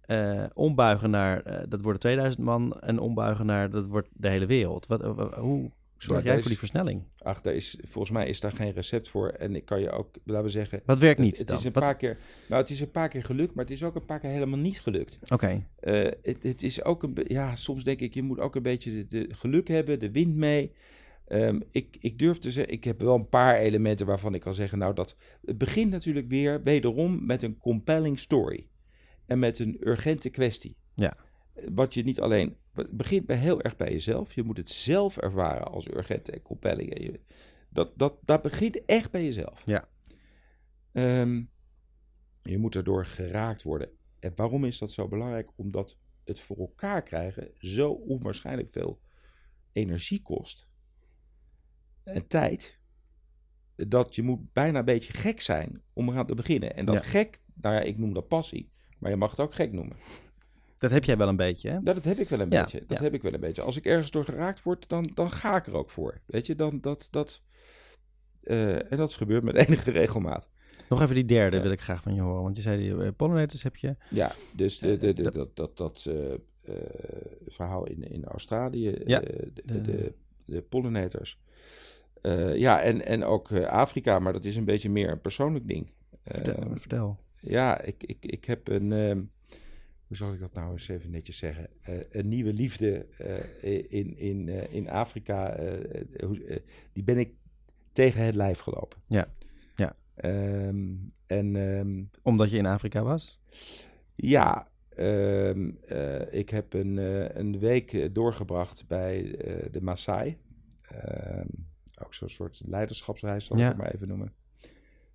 eh, 0.00 0.44
ombuigen 0.54 1.10
naar, 1.10 1.66
dat 1.68 1.80
worden 1.80 2.00
2000 2.00 2.44
man, 2.44 2.72
en 2.80 2.98
ombuigen 2.98 3.46
naar, 3.46 3.70
dat 3.70 3.86
wordt 3.86 4.08
de 4.12 4.28
hele 4.28 4.46
wereld. 4.46 4.86
Wat, 4.86 5.00
wa- 5.02 5.40
hoe 5.40 5.70
zorg 6.02 6.22
Ja, 6.24 6.30
jij 6.32 6.38
voor 6.40 6.48
die 6.48 6.58
versnelling? 6.58 7.02
Ach, 7.18 7.40
daar 7.40 7.54
is, 7.54 7.78
volgens 7.82 8.12
mij 8.12 8.28
is 8.28 8.40
daar 8.40 8.52
geen 8.52 8.72
recept 8.72 9.08
voor. 9.08 9.28
En 9.28 9.56
ik 9.56 9.64
kan 9.64 9.80
je 9.80 9.90
ook, 9.90 10.16
laten 10.24 10.44
we 10.44 10.50
zeggen, 10.50 10.82
Wat 10.86 10.98
werkt 10.98 11.20
niet 11.20 11.38
het 11.38 11.50
is 11.50 11.64
een 11.64 11.72
Wat- 11.72 11.82
paar 11.82 11.96
keer, 11.96 12.18
nou, 12.48 12.60
het 12.60 12.70
is 12.70 12.80
een 12.80 12.90
paar 12.90 13.08
keer 13.08 13.24
gelukt, 13.24 13.54
maar 13.54 13.64
het 13.64 13.72
is 13.74 13.82
ook 13.82 13.94
een 13.94 14.04
paar 14.04 14.20
keer 14.20 14.30
helemaal 14.30 14.58
niet 14.58 14.80
gelukt. 14.80 15.18
Oké, 15.32 15.66
Eh, 15.80 15.94
het, 16.22 16.36
het 16.42 16.62
is 16.62 16.84
ook 16.84 17.02
een, 17.02 17.14
be- 17.14 17.24
ja, 17.26 17.56
soms 17.56 17.84
denk 17.84 18.00
ik, 18.00 18.14
je 18.14 18.22
moet 18.22 18.38
ook 18.40 18.54
een 18.56 18.62
beetje 18.62 18.90
de, 18.92 19.06
de 19.06 19.34
geluk 19.34 19.68
hebben, 19.68 19.98
de 19.98 20.10
wind 20.10 20.34
mee. 20.36 20.72
Ehm, 21.26 21.60
ik, 21.70 21.96
ik 22.00 22.18
durf 22.18 22.38
te 22.38 22.50
zeggen, 22.50 22.72
ik 22.72 22.84
heb 22.84 23.00
wel 23.00 23.14
een 23.14 23.28
paar 23.28 23.58
elementen 23.58 24.06
waarvan 24.06 24.34
ik 24.34 24.40
kan 24.40 24.54
zeggen, 24.54 24.78
nou 24.78 24.94
dat, 24.94 25.16
het 25.44 25.58
begint 25.58 25.90
natuurlijk 25.90 26.28
weer 26.28 26.62
wederom 26.62 27.26
met 27.26 27.42
een 27.42 27.58
compelling 27.58 28.18
story. 28.18 28.66
En 29.26 29.38
met 29.38 29.58
een 29.58 29.76
urgente 29.80 30.28
kwestie. 30.30 30.76
Ja. 30.94 31.16
Wat 31.72 31.94
je 31.94 32.04
niet 32.04 32.20
alleen, 32.20 32.56
begint 32.90 33.26
bij 33.26 33.36
heel 33.36 33.60
erg 33.60 33.76
bij 33.76 33.90
jezelf. 33.92 34.34
Je 34.34 34.42
moet 34.42 34.56
het 34.56 34.70
zelf 34.70 35.16
ervaren 35.18 35.64
als 35.66 35.88
urgent 35.88 36.28
en 36.28 36.42
compelling. 36.42 36.94
En 36.94 37.02
je- 37.02 37.20
Dat, 37.68 37.92
dat, 37.98 38.18
dat 38.22 38.42
begint 38.42 38.84
echt 38.84 39.10
bij 39.10 39.24
jezelf. 39.24 39.62
Ja. 39.64 39.88
Ehm, 40.92 41.42
je 42.42 42.58
moet 42.58 42.74
erdoor 42.74 43.04
geraakt 43.04 43.62
worden. 43.62 43.90
En 44.18 44.32
waarom 44.36 44.64
is 44.64 44.78
dat 44.78 44.92
zo 44.92 45.08
belangrijk? 45.08 45.50
Omdat 45.56 45.98
het 46.24 46.40
voor 46.40 46.56
elkaar 46.58 47.02
krijgen 47.02 47.50
zo 47.58 47.90
onwaarschijnlijk 47.90 48.68
veel 48.72 49.00
energie 49.72 50.22
kost. 50.22 50.68
En 52.04 52.26
tijd. 52.26 52.80
Dat 53.74 54.14
je 54.14 54.22
moet 54.22 54.52
bijna 54.52 54.78
een 54.78 54.84
beetje 54.84 55.12
gek 55.12 55.40
zijn 55.40 55.82
om 55.92 56.08
eraan 56.08 56.26
te 56.26 56.34
beginnen. 56.34 56.76
En 56.76 56.84
dat 56.84 56.94
Ja. 56.94 57.02
gek, 57.02 57.40
nou 57.54 57.74
ja, 57.74 57.80
ik 57.80 57.98
noem 57.98 58.12
dat 58.14 58.28
passie. 58.28 58.72
Maar 58.98 59.10
je 59.10 59.16
mag 59.16 59.30
het 59.30 59.40
ook 59.40 59.54
gek 59.54 59.72
noemen. 59.72 59.96
Dat 60.82 60.90
heb 60.90 61.04
jij 61.04 61.16
wel 61.16 61.28
een 61.28 61.36
beetje, 61.36 61.70
hè? 61.70 61.82
Dat, 61.82 61.94
dat 61.94 62.04
heb 62.04 62.18
ik 62.18 62.28
wel 62.28 62.40
een 62.40 62.50
Ja, 62.50 62.60
beetje. 62.62 62.80
Dat 62.86 62.98
ja. 62.98 63.04
heb 63.04 63.14
ik 63.14 63.22
wel 63.22 63.32
een 63.34 63.40
beetje. 63.40 63.62
Als 63.62 63.76
ik 63.76 63.84
ergens 63.84 64.10
door 64.10 64.24
geraakt 64.24 64.62
word, 64.62 64.88
dan, 64.88 65.10
dan 65.14 65.30
ga 65.30 65.56
ik 65.56 65.66
er 65.66 65.74
ook 65.76 65.90
voor. 65.90 66.20
Weet 66.26 66.46
je, 66.46 66.54
dan 66.54 66.78
dat. 66.80 67.08
dat 67.10 67.42
eh, 68.42 68.92
en 68.92 68.96
dat 68.96 69.14
gebeurt 69.14 69.42
met 69.44 69.56
enige 69.66 69.90
regelmaat. 69.90 70.48
Nog 70.88 71.02
even 71.02 71.14
die 71.14 71.24
derde 71.24 71.60
wil 71.60 71.70
ik 71.70 71.80
graag 71.80 72.02
van 72.02 72.14
je 72.14 72.20
horen. 72.20 72.42
Want 72.42 72.56
je 72.56 72.62
zei, 72.62 72.76
die 72.82 73.04
eh, 73.04 73.08
pollinators 73.16 73.62
heb 73.62 73.76
je. 73.76 73.96
Ja, 74.10 74.32
dus 74.56 74.78
de, 74.78 74.98
de, 74.98 75.12
de- 75.12 75.30
dat- 75.30 75.56
dat, 75.56 75.76
dat, 75.76 76.06
eh, 76.08 76.32
eh, 76.32 76.38
verhaal 77.46 77.86
in, 77.86 78.02
in 78.02 78.24
Australië, 78.24 79.00
Ja, 79.04 79.22
eh, 79.22 79.46
de, 79.64 80.12
de- 80.44 80.62
pollinators. 80.62 81.38
Eh, 82.22 82.56
ja, 82.56 82.80
en, 82.82 83.06
en 83.06 83.24
ook 83.24 83.50
eh, 83.50 83.64
Afrika, 83.66 84.18
maar 84.18 84.32
dat 84.32 84.44
is 84.44 84.56
een 84.56 84.64
beetje 84.64 84.90
meer 84.90 85.10
een 85.10 85.20
persoonlijk 85.20 85.68
ding. 85.68 85.90
Vertel. 86.24 86.54
Eh, 86.54 86.70
vertel. 86.76 87.18
ja, 87.40 87.80
ik, 87.80 88.02
ik, 88.04 88.16
ik 88.20 88.44
heb 88.44 88.68
een. 88.68 89.30
Hoe 90.12 90.20
zal 90.20 90.32
ik 90.32 90.40
dat 90.40 90.52
nou 90.52 90.72
eens 90.72 90.88
even 90.88 91.10
netjes 91.10 91.38
zeggen? 91.38 91.68
Eh, 91.82 91.94
een 92.10 92.28
nieuwe 92.28 92.52
liefde 92.52 93.06
eh, 93.18 93.74
in, 93.92 94.16
in, 94.18 94.48
eh, 94.48 94.74
in 94.74 94.90
Afrika. 94.90 95.56
die 96.92 97.02
ben 97.04 97.18
ik 97.18 97.34
tegen 97.92 98.24
het 98.24 98.34
lijf 98.34 98.58
gelopen. 98.58 98.98
Ja, 99.06 99.28
ja. 99.74 99.96
Ehm, 100.14 100.94
en 101.26 101.56
ehm, 101.56 102.02
Omdat 102.22 102.50
je 102.50 102.56
in 102.56 102.66
Afrika 102.66 103.02
was? 103.02 103.40
ja, 104.14 104.68
ehm, 104.88 105.70
eh, 105.88 106.32
ik 106.32 106.50
heb 106.50 106.72
een, 106.72 106.96
een 107.38 107.58
week 107.58 108.14
doorgebracht 108.14 108.86
bij 108.86 109.22
de 109.70 109.80
Maasai. 109.82 110.36
Ook 112.04 112.14
zo'n 112.14 112.28
soort 112.28 112.62
leiderschapsreis, 112.66 113.44
zal 113.44 113.56
ik 113.56 113.62
Ja. 113.62 113.68
het 113.68 113.76
maar 113.76 113.94
even 113.94 114.08
noemen. 114.08 114.32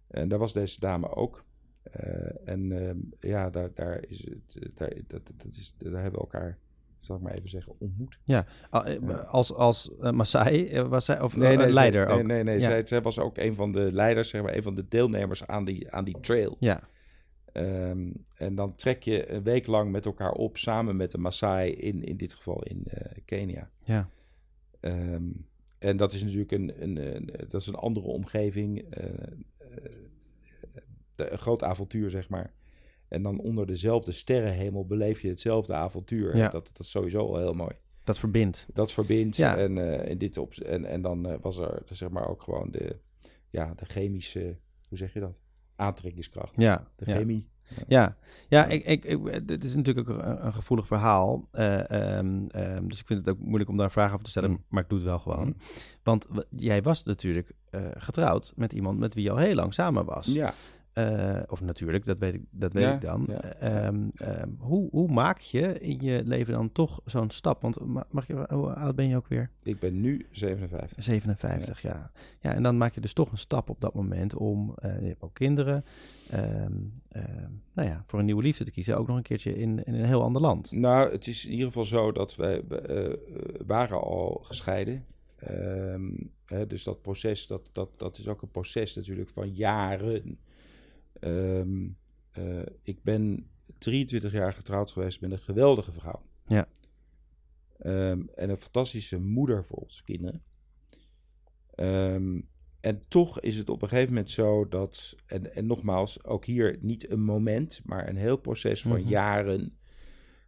En 0.08 0.28
daar 0.28 0.40
was 0.40 0.54
deze 0.54 0.80
dame 0.80 1.16
ook. 1.16 1.46
Eh, 1.92 2.32
en 2.54 2.72
ehm, 2.88 2.98
ja, 3.20 3.50
daar, 3.50 3.70
daar, 3.74 4.04
is 4.08 4.26
het, 4.26 4.64
eh, 4.64 4.70
daar, 4.74 4.94
dat, 5.08 5.22
dat 5.38 5.56
is, 5.56 5.76
daar 5.78 5.92
hebben 6.02 6.12
we 6.12 6.26
elkaar, 6.32 6.58
zal 6.98 7.16
ik 7.16 7.22
maar 7.22 7.34
even 7.34 7.50
zeggen, 7.50 7.74
ontmoet. 7.78 8.18
Al- 8.70 8.86
eh, 8.86 8.98
Ja. 9.08 9.16
Als, 9.18 9.54
als 9.54 9.92
Maasai 10.00 10.82
was 10.82 11.06
zij, 11.06 11.22
of 11.22 11.36
Nee, 11.38 11.58
nee, 11.58 11.74
leider 11.74 12.06
zij, 12.08 12.16
ook? 12.16 12.24
Nee, 12.24 12.36
nee, 12.36 12.44
nee. 12.44 12.56
Ja. 12.60 12.70
Zij, 12.70 12.88
zij 12.88 13.02
was 13.02 13.20
ook 13.20 13.38
een 13.38 13.56
van 13.56 13.72
de 13.72 13.92
leiders, 13.92 14.30
zeg 14.30 14.42
maar, 14.42 14.56
een 14.56 14.64
van 14.64 14.76
de 14.76 14.86
deelnemers 14.90 15.48
aan 15.48 15.66
die, 15.66 15.92
aan 15.92 16.04
die 16.06 16.20
trail. 16.22 16.56
Ja, 16.60 16.80
Ehm, 17.52 18.10
en 18.36 18.56
dan 18.56 18.76
trek 18.76 19.04
je 19.04 19.32
een 19.32 19.44
week 19.44 19.68
lang 19.68 19.92
met 19.92 20.06
elkaar 20.06 20.32
op, 20.32 20.58
samen 20.58 20.96
met 20.96 21.12
de 21.12 21.18
Maasai, 21.18 21.72
in, 21.72 22.04
in 22.04 22.18
dit 22.18 22.34
geval 22.34 22.64
in 22.64 22.84
Kenia. 23.26 23.70
ja, 23.84 24.10
Ehm, 24.80 25.24
en 25.78 25.98
dat 25.98 26.14
is 26.14 26.24
natuurlijk 26.24 26.52
een, 26.52 26.74
een, 26.84 27.16
een- 27.16 27.30
dat 27.50 27.62
is 27.62 27.68
een 27.68 27.76
andere 27.76 28.06
omgeving, 28.06 28.90
de- 28.90 29.38
een 31.18 31.38
groot 31.38 31.64
avontuur, 31.64 32.10
zeg 32.10 32.30
maar. 32.30 32.54
En 33.08 33.22
dan 33.22 33.40
onder 33.40 33.66
dezelfde 33.68 34.12
sterrenhemel 34.12 34.86
beleef 34.86 35.22
je 35.22 35.28
hetzelfde 35.30 35.74
avontuur. 35.74 36.38
Ja. 36.38 36.50
Dat, 36.50 36.66
dat 36.74 36.80
is 36.80 36.90
sowieso 36.92 37.20
al 37.20 37.38
heel 37.38 37.54
mooi. 37.54 37.72
dat 38.04 38.20
verbindt. 38.20 38.68
Dat 38.74 38.92
verbindt. 38.94 39.36
Ja. 39.36 39.58
En, 39.58 39.78
eh, 40.02 40.10
in 40.10 40.18
dit 40.18 40.38
op, 40.38 40.54
en, 40.54 40.86
en 40.86 41.02
dan 41.02 41.28
eh, 41.30 41.36
was 41.42 41.58
er 41.58 41.82
zeg 41.86 42.10
maar 42.10 42.28
ook 42.30 42.42
gewoon 42.44 42.72
de, 42.72 42.96
ja, 43.50 43.74
de 43.76 43.86
chemische, 43.86 44.58
hoe 44.90 44.98
zeg 44.98 45.14
je 45.14 45.20
dat? 45.20 45.36
Aantrekkingskracht. 45.76 46.54
Ja, 46.56 46.88
De 46.96 47.06
ja. 47.12 47.18
chemie. 47.18 47.48
Ja, 47.88 48.18
ja 48.50 48.66
ik, 48.66 48.86
ik, 48.86 49.06
ik, 49.06 49.48
dit 49.48 49.64
is 49.64 49.76
natuurlijk 49.76 50.10
ook 50.10 50.18
een, 50.20 50.46
een 50.46 50.54
gevoelig 50.54 50.88
verhaal. 50.88 51.48
eh, 51.52 51.90
ehm, 52.18 52.48
ehm, 52.48 52.88
dus 52.88 53.00
ik 53.00 53.06
vind 53.08 53.26
het 53.26 53.36
ook 53.36 53.42
moeilijk 53.44 53.70
om 53.70 53.78
daar 53.78 53.92
vragen 53.92 54.12
over 54.14 54.24
te 54.26 54.30
stellen, 54.32 54.50
Mm. 54.50 54.64
maar 54.70 54.84
ik 54.84 54.90
doe 54.90 54.98
het 54.98 55.08
wel 55.08 55.20
gewoon. 55.20 55.46
Mm. 55.46 55.56
Want 56.04 56.28
jij 56.50 56.82
was 56.82 57.04
natuurlijk 57.04 57.52
getrouwd 57.98 58.54
met 58.56 58.74
iemand 58.74 59.00
met 59.00 59.14
wie 59.14 59.24
je 59.24 59.32
al 59.32 59.38
heel 59.38 59.56
lang 59.56 59.74
samen 59.74 60.06
was. 60.06 60.26
Ja, 60.28 60.54
Eh, 60.98 61.42
of 61.48 61.62
natuurlijk, 61.62 62.06
dat 62.06 62.20
weet 62.20 62.34
ik, 62.34 62.42
dat 62.50 62.74
weet 62.74 62.84
Ja, 62.84 62.94
ik 62.94 63.02
dan. 63.02 63.26
ja. 63.28 63.42
Eh, 63.42 63.86
ehm, 63.88 64.08
ehm, 64.16 64.50
hoe, 64.60 64.90
hoe 64.92 65.12
maak 65.12 65.40
je 65.40 65.80
in 65.80 66.00
je 66.02 66.22
leven 66.26 66.54
dan 66.54 66.72
toch 66.72 67.02
zo'n 67.06 67.30
stap? 67.30 67.62
Want 67.62 67.86
ma- 67.86 68.08
mag 68.10 68.28
je, 68.28 68.46
hoe 68.54 68.74
oud 68.74 68.96
ben 68.96 69.08
je 69.08 69.16
ook 69.16 69.28
weer? 69.28 69.50
ik 69.64 69.80
ben 69.80 70.02
nu 70.02 70.26
57. 70.32 71.04
57, 71.04 71.82
ja. 71.82 72.12
ja. 72.40 72.54
en 72.54 72.64
dan 72.64 72.78
maak 72.78 72.94
je 72.94 73.02
dus 73.02 73.14
toch 73.14 73.32
een 73.32 73.38
stap 73.38 73.70
op 73.70 73.82
dat 73.82 73.94
moment 73.94 74.36
om, 74.36 74.74
eh, 74.76 75.00
je 75.02 75.08
hebt 75.08 75.22
ook 75.22 75.34
kinderen, 75.34 75.86
ehm, 76.30 76.74
nou 77.74 77.88
ja, 77.90 78.02
voor 78.06 78.20
een 78.20 78.26
nieuwe 78.26 78.44
liefde 78.44 78.64
te 78.64 78.72
kiezen. 78.72 78.98
Ook 78.98 79.08
nog 79.08 79.18
een 79.18 79.24
keertje 79.24 79.56
in, 79.56 79.84
in 79.84 79.94
een 79.94 80.06
heel 80.06 80.24
ander 80.24 80.42
land. 80.42 80.72
Nou, 80.72 81.12
het 81.12 81.28
is 81.28 81.46
in 81.46 81.52
ieder 81.52 81.66
geval 81.68 81.86
zo 81.86 82.12
dat 82.12 82.36
wij 82.36 82.62
eh, 82.68 83.14
waren 83.66 84.02
al 84.02 84.40
gescheiden. 84.44 85.06
Hè, 86.46 86.68
dus 86.68 86.84
dat 86.84 87.02
proces, 87.02 87.48
dat, 87.48 87.70
dat, 87.72 87.90
dat 87.98 88.18
is 88.18 88.28
ook 88.28 88.42
een 88.42 88.52
proces 88.52 88.96
natuurlijk 88.96 89.30
van 89.30 89.50
jaren. 89.54 90.38
Ehm, 91.20 91.88
eh, 92.32 92.62
ik 92.84 93.04
ben 93.04 93.50
23 93.78 94.32
jaar 94.32 94.54
getrouwd 94.54 94.92
geweest 94.92 95.22
met 95.22 95.32
een 95.32 95.40
geweldige 95.40 95.92
vrouw. 95.92 96.22
Ja. 96.46 96.68
Ehm, 97.78 98.22
en 98.36 98.50
een 98.50 98.58
fantastische 98.58 99.20
moeder 99.20 99.66
voor 99.66 99.78
onze 99.78 100.04
kinderen. 100.04 100.44
Ehm, 101.76 102.42
en 102.80 103.02
toch 103.08 103.40
is 103.40 103.56
het 103.56 103.70
op 103.70 103.82
een 103.82 103.88
gegeven 103.90 104.14
moment 104.14 104.32
zo 104.32 104.68
dat, 104.68 105.16
en, 105.26 105.56
en 105.56 105.66
nogmaals, 105.66 106.24
ook 106.24 106.46
hier 106.46 106.78
niet 106.82 107.10
een 107.10 107.24
moment, 107.24 107.82
maar 107.86 108.08
een 108.10 108.16
heel 108.18 108.38
proces 108.38 108.82
van 108.82 109.00
Mhm. 109.00 109.10
jaren, 109.10 109.78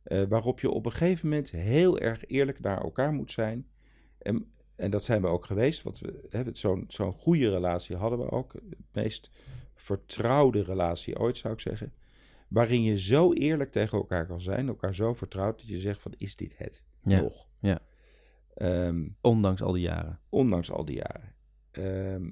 eh, 0.03 0.23
waarop 0.23 0.59
je 0.59 0.69
op 0.69 0.85
een 0.85 0.91
gegeven 0.91 1.29
moment 1.29 1.51
heel 1.51 1.99
erg 1.99 2.25
eerlijk 2.27 2.59
naar 2.59 2.81
elkaar 2.81 3.13
moet 3.13 3.31
zijn. 3.31 3.67
En, 4.17 4.51
en 4.75 4.91
dat 4.91 5.03
zijn 5.03 5.21
we 5.21 5.27
ook 5.27 5.45
geweest, 5.45 5.83
want 5.83 5.99
we 5.99 6.27
hebben 6.29 6.57
zo'n 6.57 6.85
zo'n 6.87 7.13
goede 7.13 7.49
relatie 7.49 7.95
hadden 7.95 8.19
we 8.19 8.31
ook. 8.31 8.53
Het 8.53 8.63
meest 8.93 9.31
vertrouwde 9.81 10.63
relatie 10.63 11.19
ooit, 11.19 11.37
zou 11.37 11.53
ik 11.53 11.59
zeggen. 11.59 11.93
Waarin 12.47 12.83
je 12.83 12.99
zo 12.99 13.33
eerlijk 13.33 13.71
tegen 13.71 13.97
elkaar 13.97 14.27
kan 14.27 14.41
zijn, 14.41 14.67
elkaar 14.67 14.95
zo 14.95 15.13
vertrouwt, 15.13 15.57
dat 15.59 15.67
je 15.67 15.79
zegt 15.79 16.01
van, 16.01 16.13
is 16.17 16.35
dit 16.35 16.57
het 16.57 16.83
Ja, 17.03 17.21
nog? 17.21 17.47
ja. 17.59 17.79
Ehm, 18.55 19.07
Ondanks 19.21 19.61
al 19.61 19.71
die 19.71 19.81
jaren. 19.81 20.19
ondanks 20.29 20.71
al 20.71 20.85
die 20.85 20.95
jaren. 20.95 21.35
Ehm, 21.71 22.29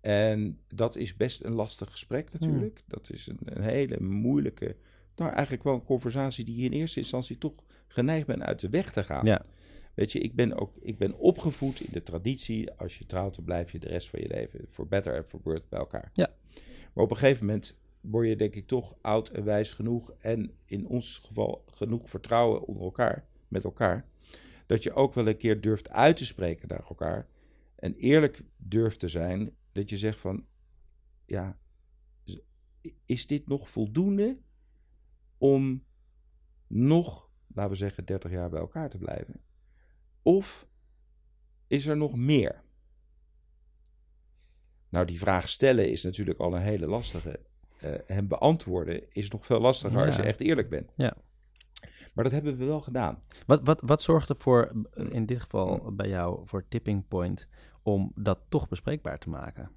en 0.00 0.60
dat 0.68 0.96
is 0.96 1.16
best 1.16 1.44
een 1.44 1.52
lastig 1.52 1.90
gesprek 1.90 2.32
natuurlijk. 2.32 2.82
Dat 2.86 3.10
is 3.10 3.26
een, 3.26 3.38
een 3.44 3.62
hele 3.62 4.00
moeilijke, 4.00 4.76
nou 5.16 5.30
eigenlijk 5.32 5.62
wel 5.62 5.74
een 5.74 5.84
conversatie 5.84 6.44
die 6.44 6.56
je 6.56 6.64
in 6.64 6.72
eerste 6.72 6.98
instantie 7.00 7.38
toch 7.38 7.54
geneigd 7.86 8.26
bent 8.26 8.42
uit 8.42 8.60
de 8.60 8.68
weg 8.68 8.90
te 8.92 9.04
gaan. 9.04 9.26
Ja, 9.26 9.44
Weet 9.94 10.12
je, 10.12 10.18
ik 10.18 10.34
ben 10.34 10.58
ook 10.60 10.76
ik 10.80 10.98
ben 10.98 11.14
opgevoed 11.18 11.80
in 11.80 11.92
de 11.92 12.02
traditie, 12.02 12.70
als 12.72 12.98
je 12.98 13.06
trouwt 13.06 13.34
dan 13.34 13.44
blijf 13.44 13.72
je 13.72 13.78
de 13.78 13.88
rest 13.88 14.08
van 14.10 14.20
je 14.20 14.28
leven 14.28 14.66
voor 14.70 14.86
better 14.88 15.14
en 15.14 15.24
for 15.24 15.40
worse 15.42 15.64
bij 15.68 15.78
elkaar. 15.78 16.10
Ja. 16.14 16.28
Maar 16.94 17.04
op 17.04 17.10
een 17.10 17.16
gegeven 17.16 17.46
moment 17.46 17.78
word 18.00 18.28
je 18.28 18.36
denk 18.36 18.54
ik 18.54 18.66
toch 18.66 18.96
oud 19.00 19.28
en 19.28 19.44
wijs 19.44 19.72
genoeg 19.72 20.12
en 20.18 20.56
in 20.64 20.86
ons 20.86 21.18
geval 21.18 21.64
genoeg 21.66 22.10
vertrouwen 22.10 22.62
onder 22.62 22.82
elkaar, 22.82 23.28
met 23.48 23.64
elkaar, 23.64 24.08
dat 24.66 24.82
je 24.82 24.92
ook 24.92 25.14
wel 25.14 25.26
een 25.28 25.36
keer 25.36 25.60
durft 25.60 25.90
uit 25.90 26.16
te 26.16 26.26
spreken 26.26 26.68
naar 26.68 26.84
elkaar 26.88 27.28
en 27.76 27.94
eerlijk 27.94 28.42
durft 28.56 28.98
te 29.00 29.08
zijn, 29.08 29.56
dat 29.72 29.90
je 29.90 29.96
zegt 29.96 30.20
van, 30.20 30.46
ja, 31.26 31.58
is- 33.04 33.26
dit 33.26 33.46
nog 33.48 33.70
voldoende 33.70 34.38
om 35.38 35.84
nog, 36.66 37.28
laten 37.54 37.70
we 37.70 37.76
zeggen, 37.76 38.04
30 38.04 38.30
jaar 38.30 38.50
bij 38.50 38.60
elkaar 38.60 38.90
te 38.90 38.98
blijven? 38.98 39.40
Of 40.22 40.68
is 41.66 41.86
er 41.86 41.96
nog 41.96 42.16
meer? 42.16 42.62
Nou, 44.94 45.06
die 45.06 45.18
vraag 45.18 45.48
stellen 45.48 45.90
is 45.90 46.02
natuurlijk 46.02 46.38
al 46.38 46.54
een 46.54 46.62
hele 46.62 46.86
lastige. 46.86 47.40
Eh 47.78 47.94
hem 48.06 48.28
beantwoorden 48.28 49.12
is 49.12 49.30
nog 49.30 49.46
veel 49.46 49.60
lastiger 49.60 50.06
als 50.06 50.16
je 50.16 50.22
echt 50.22 50.40
eerlijk 50.40 50.68
bent. 50.68 50.92
Ja. 50.96 51.16
Maar 52.12 52.24
dat 52.24 52.32
hebben 52.32 52.56
we 52.56 52.64
wel 52.64 52.80
gedaan. 52.80 53.18
Wat, 53.46 53.60
wat, 53.64 53.80
wat 53.82 54.02
zorgt 54.02 54.28
er 54.28 54.36
voor, 54.36 54.84
eh, 54.92 55.06
in 55.10 55.26
dit 55.26 55.40
geval 55.40 55.92
bij 55.94 56.08
jou, 56.08 56.40
voor 56.44 56.68
tipping 56.68 57.08
point 57.08 57.48
om 57.82 58.12
dat 58.14 58.40
toch 58.48 58.68
bespreekbaar 58.68 59.18
te 59.18 59.28
maken? 59.28 59.70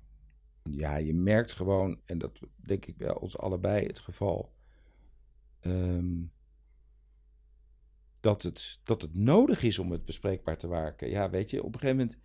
Ja, 0.63 0.95
je 0.95 1.13
merkt 1.13 1.51
gewoon, 1.51 1.99
en 2.05 2.17
dat 2.17 2.39
denk 2.55 2.85
ik 2.85 2.97
bij 2.97 3.15
ons 3.15 3.37
allebei 3.37 3.85
het 3.85 3.99
geval, 3.99 4.53
ehm, 5.59 6.23
dat, 8.19 8.43
het, 8.43 8.79
dat 8.83 9.01
het 9.01 9.17
nodig 9.17 9.63
is 9.63 9.79
om 9.79 9.91
het 9.91 10.05
bespreekbaar 10.05 10.57
te 10.57 10.67
maken. 10.67 11.09
Ja, 11.09 11.29
weet 11.29 11.49
je, 11.49 11.63
op 11.63 11.73
een 11.73 11.79
gegeven 11.79 11.97
moment, 11.97 12.17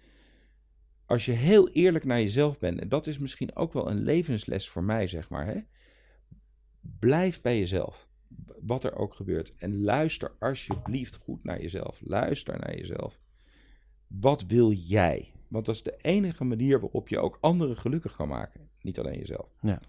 als 1.12 1.24
je 1.24 1.32
heel 1.32 1.68
eerlijk 1.68 2.04
naar 2.04 2.20
jezelf 2.20 2.58
bent, 2.58 2.80
en 2.80 2.88
dat 2.88 3.06
is 3.06 3.18
misschien 3.18 3.56
ook 3.56 3.72
wel 3.72 3.90
een 3.90 4.02
levensles 4.02 4.68
voor 4.68 4.84
mij, 4.84 5.06
zeg 5.06 5.28
maar, 5.28 5.46
hè? 5.46 5.60
blijf 6.98 7.40
bij 7.40 7.58
jezelf, 7.58 8.08
wat 8.60 8.84
er 8.84 8.96
ook 8.96 9.14
gebeurt. 9.14 9.54
En 9.56 9.82
luister 9.82 10.32
alsjeblieft 10.38 11.16
goed 11.16 11.44
naar 11.44 11.60
jezelf. 11.60 12.00
Luister 12.04 12.58
naar 12.58 12.76
jezelf. 12.76 13.20
Wat 14.06 14.46
wil 14.46 14.72
jij? 14.72 15.32
Want 15.48 15.66
dat 15.66 15.74
is 15.74 15.82
de 15.82 15.96
enige 16.02 16.44
manier 16.44 16.80
waarop 16.80 17.08
je 17.08 17.18
ook 17.18 17.38
anderen 17.40 17.76
gelukkig 17.76 18.16
kan 18.16 18.28
maken. 18.28 18.68
Niet 18.80 18.98
alleen 18.98 19.18
jezelf. 19.18 19.54
Ja. 19.60 19.80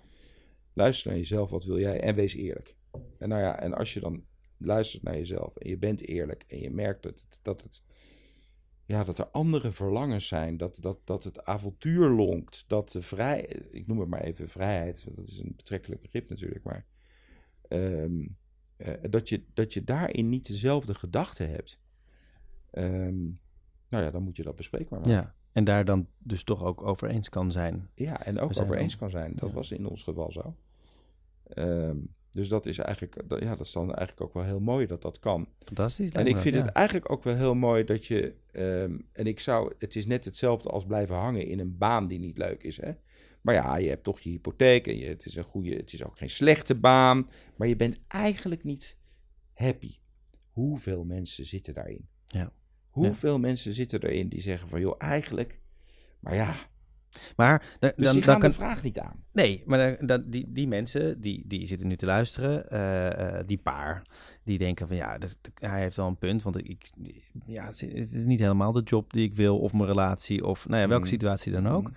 Luister 0.73 1.09
naar 1.09 1.19
jezelf, 1.19 1.49
wat 1.49 1.63
wil 1.63 1.79
jij? 1.79 1.99
En 1.99 2.15
wees 2.15 2.33
eerlijk. 2.33 2.75
En 3.17 3.29
nou 3.29 3.41
ja, 3.41 3.59
en 3.59 3.73
als 3.73 3.93
je 3.93 3.99
dan 3.99 4.23
luistert 4.57 5.03
naar 5.03 5.15
jezelf 5.17 5.55
en 5.55 5.69
je 5.69 5.77
bent 5.77 6.07
eerlijk 6.07 6.45
en 6.47 6.59
je 6.59 6.71
merkt 6.71 7.03
dat 7.03 7.19
het, 7.19 7.39
dat 7.41 7.61
het 7.61 7.83
ja, 8.85 9.03
dat 9.03 9.19
er 9.19 9.27
andere 9.27 9.71
verlangens 9.71 10.27
zijn, 10.27 10.57
dat, 10.57 10.77
dat, 10.79 10.99
dat 11.03 11.23
het 11.23 11.45
avontuur 11.45 12.09
lonkt, 12.09 12.63
dat 12.67 12.91
de 12.91 13.01
vrij, 13.01 13.39
ik 13.71 13.87
noem 13.87 13.99
het 13.99 14.09
maar 14.09 14.21
even 14.21 14.49
vrijheid, 14.49 15.07
dat 15.15 15.27
is 15.27 15.39
een 15.39 15.53
betrekkelijk 15.55 16.01
begrip 16.01 16.29
natuurlijk, 16.29 16.63
maar 16.63 16.85
ehm, 17.67 18.27
eh, 18.77 18.93
dat, 19.09 19.29
je, 19.29 19.43
dat 19.53 19.73
je 19.73 19.81
daarin 19.81 20.29
niet 20.29 20.47
dezelfde 20.47 20.93
gedachten 20.93 21.49
hebt, 21.49 21.79
ehm, 22.71 23.21
nou 23.89 24.03
ja, 24.03 24.11
dan 24.11 24.23
moet 24.23 24.37
je 24.37 24.43
dat 24.43 24.55
bespreekbaar 24.55 24.99
maken. 24.99 25.13
Ja, 25.13 25.35
en 25.51 25.63
daar 25.63 25.85
dan 25.85 26.07
dus 26.17 26.43
toch 26.43 26.63
ook 26.63 26.83
over 26.83 27.09
eens 27.09 27.29
kan 27.29 27.51
zijn. 27.51 27.89
Ja, 27.95 28.25
en 28.25 28.39
ook 28.39 28.59
over 28.59 28.77
eens 28.77 28.95
kan 28.97 29.09
zijn. 29.09 29.35
Dat 29.35 29.49
Ja. 29.49 29.55
was 29.55 29.71
in 29.71 29.85
ons 29.85 30.03
geval 30.03 30.31
zo. 30.31 30.55
Ehm, 31.43 31.97
dus 32.33 32.47
dat 32.49 32.65
is 32.65 32.77
eigenlijk, 32.77 33.29
dat- 33.29 33.39
ja, 33.39 33.55
dat 33.55 33.65
is 33.65 33.71
dan 33.71 33.93
eigenlijk 33.93 34.21
ook 34.21 34.33
wel 34.33 34.43
heel 34.43 34.59
mooi 34.59 34.85
dat 34.85 35.01
dat 35.01 35.19
kan. 35.19 35.47
Fantastisch. 35.65 36.11
En 36.11 36.25
ik 36.27 36.33
dat, 36.33 36.41
vind 36.41 36.55
ja. 36.55 36.61
het 36.61 36.71
eigenlijk 36.71 37.11
ook 37.11 37.23
wel 37.23 37.35
heel 37.35 37.55
mooi 37.55 37.83
dat 37.83 38.05
je. 38.05 38.33
ehm, 38.51 38.97
en 39.11 39.25
ik 39.27 39.39
zou. 39.39 39.73
Het 39.79 39.95
is 39.95 40.05
net 40.05 40.25
hetzelfde 40.25 40.69
als 40.69 40.85
blijven 40.85 41.15
hangen 41.15 41.47
in 41.47 41.59
een 41.59 41.77
baan 41.77 42.07
die 42.07 42.19
niet 42.19 42.37
leuk 42.37 42.63
is. 42.63 42.81
Hè? 42.81 42.91
Maar 43.41 43.53
ja, 43.55 43.75
je 43.77 43.89
hebt 43.89 44.03
toch 44.03 44.19
je 44.19 44.29
hypotheek. 44.29 44.87
En 44.87 44.97
je, 44.97 45.05
het 45.05 45.25
is 45.25 45.35
een 45.35 45.43
goede. 45.43 45.75
Het 45.75 45.93
is 45.93 46.03
ook 46.05 46.17
geen 46.17 46.29
slechte 46.29 46.75
baan. 46.75 47.29
Maar 47.55 47.67
je 47.67 47.75
bent 47.75 47.99
eigenlijk 48.07 48.63
niet 48.63 48.97
happy. 49.53 49.95
Hoeveel 50.51 51.03
mensen 51.03 51.45
zitten 51.45 51.73
daarin? 51.73 52.07
Ja. 52.27 52.51
Hoeveel 52.89 53.39
mensen 53.39 53.73
zitten 53.73 54.01
erin 54.03 54.27
die 54.29 54.41
zeggen 54.41 54.69
van 54.69 54.79
joh, 54.79 54.95
eigenlijk. 54.97 55.59
Maar 56.19 56.35
ja, 56.35 56.55
Maar 57.35 57.59
dus 57.79 57.79
dan, 57.79 57.91
die 57.95 58.11
dan 58.13 58.21
gaan 58.23 58.39
kan, 58.39 58.49
de 58.49 58.55
vraag 58.55 58.83
niet 58.83 58.99
aan. 58.99 59.23
Nee, 59.31 59.63
maar 59.65 59.77
dan, 59.97 60.07
dan- 60.07 60.23
die, 60.29 60.51
die 60.51 60.67
mensen 60.67 61.21
die, 61.21 61.43
die 61.47 61.67
zitten 61.67 61.87
nu 61.87 61.95
te 61.95 62.05
luisteren, 62.05 62.69
eh, 62.69 63.37
eh, 63.39 63.47
die 63.47 63.57
paar, 63.57 64.01
die 64.43 64.57
denken 64.57 64.87
van 64.87 64.95
ja, 64.95 65.17
dat, 65.17 65.37
hij 65.53 65.81
heeft 65.81 65.95
wel 65.95 66.07
een 66.07 66.17
punt, 66.17 66.41
want 66.43 66.57
ik, 66.69 66.89
ja, 67.45 67.65
het, 67.65 67.81
is, 67.81 67.99
het 67.99 68.11
is 68.13 68.25
niet 68.25 68.39
helemaal 68.39 68.71
de 68.71 68.81
job 68.81 69.13
die 69.13 69.23
ik 69.25 69.35
wil, 69.35 69.59
of 69.59 69.73
mijn 69.73 69.85
relatie, 69.87 70.45
of 70.45 70.67
nou 70.67 70.81
ja, 70.81 70.87
welke 70.87 71.03
Mm. 71.05 71.09
situatie 71.11 71.51
dan 71.51 71.67
ook. 71.69 71.87
Mm. 71.87 71.95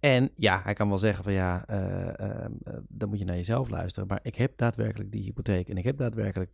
En 0.00 0.30
ja, 0.34 0.60
hij 0.62 0.72
kan 0.74 0.88
wel 0.88 0.98
zeggen 0.98 1.24
van 1.24 1.32
ja, 1.32 1.64
eh, 1.66 2.08
eh, 2.08 2.44
eh, 2.44 2.74
dan 2.88 3.08
moet 3.08 3.18
je 3.18 3.24
naar 3.24 3.36
jezelf 3.36 3.68
luisteren, 3.68 4.08
maar 4.08 4.20
ik 4.22 4.34
heb 4.34 4.52
daadwerkelijk 4.56 5.12
die 5.12 5.22
hypotheek 5.22 5.68
en 5.68 5.76
ik 5.76 5.84
heb 5.84 5.98
daadwerkelijk 5.98 6.50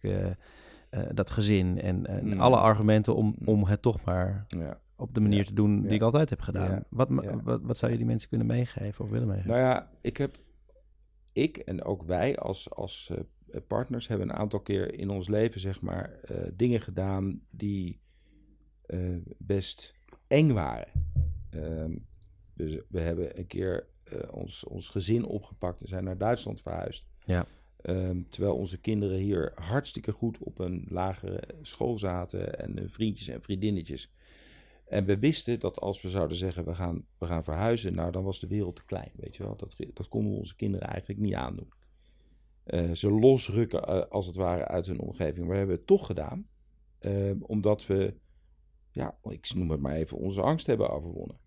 dat 1.15 1.31
gezin 1.31 1.81
en, 1.81 2.07
en 2.07 2.27
Mm. 2.27 2.41
alle 2.41 2.57
argumenten 2.57 3.17
om, 3.17 3.35
om 3.45 3.65
het 3.65 3.83
toch 3.83 4.05
maar 4.05 4.45
Ja. 4.49 4.79
Op 4.97 5.15
de 5.15 5.21
manier 5.21 5.39
Ja. 5.39 5.45
te 5.45 5.53
doen 5.55 5.81
die 5.81 5.89
Ja. 5.89 5.95
ik 5.95 6.03
altijd 6.03 6.31
heb 6.31 6.41
gedaan. 6.41 6.71
Ja. 6.71 6.85
Wat, 6.91 7.09
wat, 7.43 7.61
wat 7.63 7.79
zou 7.79 7.93
je 7.93 7.97
die 7.99 8.07
mensen 8.07 8.29
kunnen 8.29 8.47
meegeven 8.47 9.05
of 9.05 9.11
willen 9.11 9.29
meegeven? 9.29 9.51
Nou 9.51 9.61
ja, 9.63 9.91
ik 10.01 10.17
heb, 10.17 10.39
ik 11.33 11.57
en 11.57 11.83
ook 11.85 12.03
wij 12.03 12.39
als, 12.39 12.71
als 12.71 13.11
eh, 13.51 13.61
partners 13.69 14.09
hebben 14.09 14.29
een 14.29 14.35
aantal 14.37 14.61
keer 14.61 14.99
in 14.99 15.11
ons 15.11 15.29
leven, 15.29 15.61
zeg 15.61 15.81
maar, 15.81 16.13
eh, 16.21 16.37
dingen 16.55 16.81
gedaan 16.81 17.41
die 17.51 18.01
eh, 18.83 19.17
best 19.39 19.95
eng 20.27 20.53
waren. 20.53 20.89
Ehm, 21.51 21.97
dus 22.55 22.79
we 22.89 23.01
hebben 23.01 23.39
een 23.39 23.47
keer 23.47 23.87
ons, 24.31 24.65
ons 24.65 24.89
gezin 24.89 25.25
opgepakt 25.25 25.83
en 25.83 25.89
zijn 25.89 26.05
naar 26.05 26.19
Duitsland 26.19 26.61
verhuisd. 26.63 27.07
Ja. 27.25 27.47
Ehm, 27.77 28.23
terwijl 28.29 28.57
onze 28.57 28.81
kinderen 28.81 29.19
hier 29.19 29.53
hartstikke 29.55 30.13
goed 30.13 30.39
op 30.39 30.59
een 30.59 30.87
lagere 30.89 31.43
school 31.63 31.99
zaten 31.99 32.59
en 32.59 32.77
hun 32.79 32.91
vriendjes 32.91 33.29
en 33.29 33.43
vriendinnetjes. 33.43 34.13
En 34.95 35.05
we 35.05 35.19
wisten 35.19 35.61
dat 35.61 35.81
als 35.81 36.03
we 36.03 36.09
zouden 36.09 36.37
zeggen 36.37 36.65
we 36.65 36.75
gaan, 36.75 37.05
we 37.19 37.27
gaan 37.27 37.45
verhuizen, 37.45 37.95
nou 37.95 38.13
dan 38.13 38.25
was 38.25 38.41
de 38.41 38.47
wereld 38.47 38.77
te 38.77 38.85
klein, 38.85 39.11
weet 39.15 39.37
je 39.37 39.43
wel. 39.43 39.57
Dat, 39.57 39.77
dat 39.93 40.09
konden 40.09 40.33
we 40.33 40.39
onze 40.39 40.57
kinderen 40.57 40.89
eigenlijk 40.89 41.21
niet 41.21 41.35
aandoen. 41.35 41.73
Eh, 42.65 42.91
ze 42.91 43.11
losrukken 43.11 43.87
eh, 43.87 44.11
als 44.11 44.27
het 44.27 44.37
ware 44.37 44.69
uit 44.69 44.87
hun 44.87 44.99
omgeving. 44.99 45.39
Maar 45.39 45.49
we 45.49 45.57
hebben 45.57 45.77
het 45.77 45.87
toch 45.87 46.07
gedaan, 46.07 46.47
eh, 46.99 47.31
omdat 47.41 47.87
we, 47.87 48.15
ja, 48.91 49.19
ik 49.23 49.55
noem 49.55 49.71
het 49.71 49.81
maar 49.81 49.95
even, 49.95 50.19
onze 50.19 50.43
angst 50.43 50.67
hebben 50.67 50.91
overwonnen. 50.91 51.39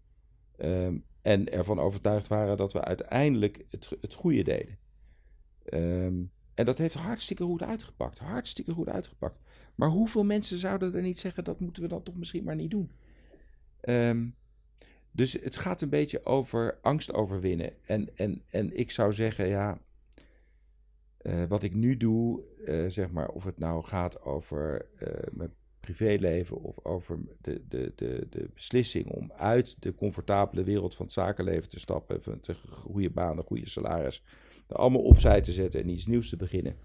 Ehm, 0.57 0.97
en 1.21 1.51
ervan 1.51 1.79
overtuigd 1.79 2.27
waren 2.27 2.57
dat 2.57 2.73
we 2.73 2.83
uiteindelijk 2.83 3.65
het, 3.69 3.89
het 4.01 4.13
goede 4.13 4.43
deden. 4.43 4.77
Ehm, 5.63 6.23
en 6.53 6.65
dat 6.65 6.77
heeft 6.77 6.95
hartstikke 6.95 7.43
goed 7.43 7.63
uitgepakt. 7.63 8.19
Hartstikke 8.19 8.71
goed 8.71 8.89
uitgepakt. 8.89 9.39
Maar 9.75 9.89
hoeveel 9.89 10.23
mensen 10.23 10.57
zouden 10.57 10.95
er 10.95 11.01
niet 11.01 11.19
zeggen 11.19 11.43
dat 11.43 11.59
moeten 11.59 11.83
we 11.83 11.89
dan 11.89 12.03
toch 12.03 12.15
misschien 12.15 12.43
maar 12.43 12.55
niet 12.55 12.71
doen? 12.71 12.91
Ehm, 13.87 14.27
dus 15.11 15.33
het 15.33 15.57
gaat 15.57 15.81
een 15.81 15.89
beetje 15.89 16.25
over 16.25 16.77
angst 16.81 17.13
overwinnen. 17.13 17.73
En, 17.85 18.09
en, 18.15 18.41
en 18.49 18.77
ik 18.77 18.91
zou 18.91 19.13
zeggen, 19.13 19.47
ja, 19.47 19.79
eh, 21.17 21.43
wat 21.47 21.63
ik 21.63 21.73
nu 21.73 21.97
doe, 21.97 22.43
eh, 22.65 22.85
zeg 22.87 23.11
maar, 23.11 23.29
of 23.29 23.43
het 23.43 23.57
nou 23.57 23.83
gaat 23.83 24.21
over 24.21 24.85
eh, 24.97 25.31
mijn 25.31 25.53
privéleven 25.79 26.61
of 26.61 26.85
over 26.85 27.19
de, 27.41 27.67
de, 27.67 27.93
de, 27.95 28.27
de 28.29 28.49
beslissing 28.53 29.09
om 29.09 29.31
uit 29.31 29.75
de 29.79 29.95
comfortabele 29.95 30.63
wereld 30.63 30.95
van 30.95 31.05
het 31.05 31.13
zakenleven 31.13 31.69
te 31.69 31.79
stappen, 31.79 32.21
van 32.21 32.37
de 32.41 32.55
goede 32.69 33.09
baan, 33.09 33.37
een 33.37 33.43
goede 33.43 33.69
salaris, 33.69 34.23
er 34.67 34.75
allemaal 34.75 35.03
opzij 35.03 35.41
te 35.41 35.51
zetten 35.51 35.81
en 35.81 35.89
iets 35.89 36.05
nieuws 36.05 36.29
te 36.29 36.37
beginnen. 36.37 36.75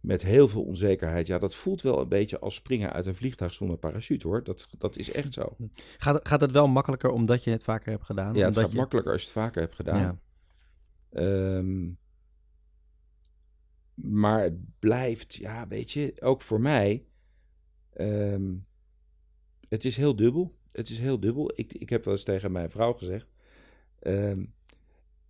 Met 0.00 0.22
heel 0.22 0.48
veel 0.48 0.62
onzekerheid. 0.62 1.26
Ja, 1.26 1.38
dat 1.38 1.54
voelt 1.54 1.82
wel 1.82 2.00
een 2.00 2.08
beetje 2.08 2.38
als 2.38 2.54
springen 2.54 2.92
uit 2.92 3.06
een 3.06 3.14
vliegtuig 3.14 3.54
zonder 3.54 3.76
parachute 3.76 4.26
hoor. 4.26 4.44
Dat, 4.44 4.68
dat 4.78 4.96
is 4.96 5.12
echt 5.12 5.34
zo. 5.34 5.56
Gaat, 5.98 6.28
gaat 6.28 6.40
het 6.40 6.50
wel 6.50 6.68
makkelijker 6.68 7.10
omdat 7.10 7.44
je 7.44 7.50
het 7.50 7.62
vaker 7.64 7.90
hebt 7.90 8.04
gedaan? 8.04 8.34
Ja, 8.34 8.46
het 8.46 8.56
gaat 8.56 8.70
je... 8.70 8.76
makkelijker 8.76 9.12
als 9.12 9.20
je 9.22 9.28
het 9.28 9.36
vaker 9.38 9.60
hebt 9.60 9.74
gedaan. 9.74 10.00
Ja. 10.00 10.18
Ehm, 11.10 11.88
maar 13.94 14.42
het 14.42 14.78
blijft, 14.78 15.34
ja, 15.34 15.68
weet 15.68 15.92
je, 15.92 16.12
ook 16.20 16.42
voor 16.42 16.60
mij. 16.60 17.04
ehm, 17.92 18.54
het 19.68 19.84
is 19.84 19.96
heel 19.96 20.16
dubbel. 20.16 20.58
Het 20.72 20.88
is 20.88 20.98
heel 20.98 21.20
dubbel. 21.20 21.52
Ik, 21.54 21.72
ik 21.72 21.88
heb 21.88 22.04
wel 22.04 22.14
eens 22.14 22.22
tegen 22.24 22.52
mijn 22.52 22.70
vrouw 22.70 22.92
gezegd. 22.92 23.26
ehm, 23.98 24.44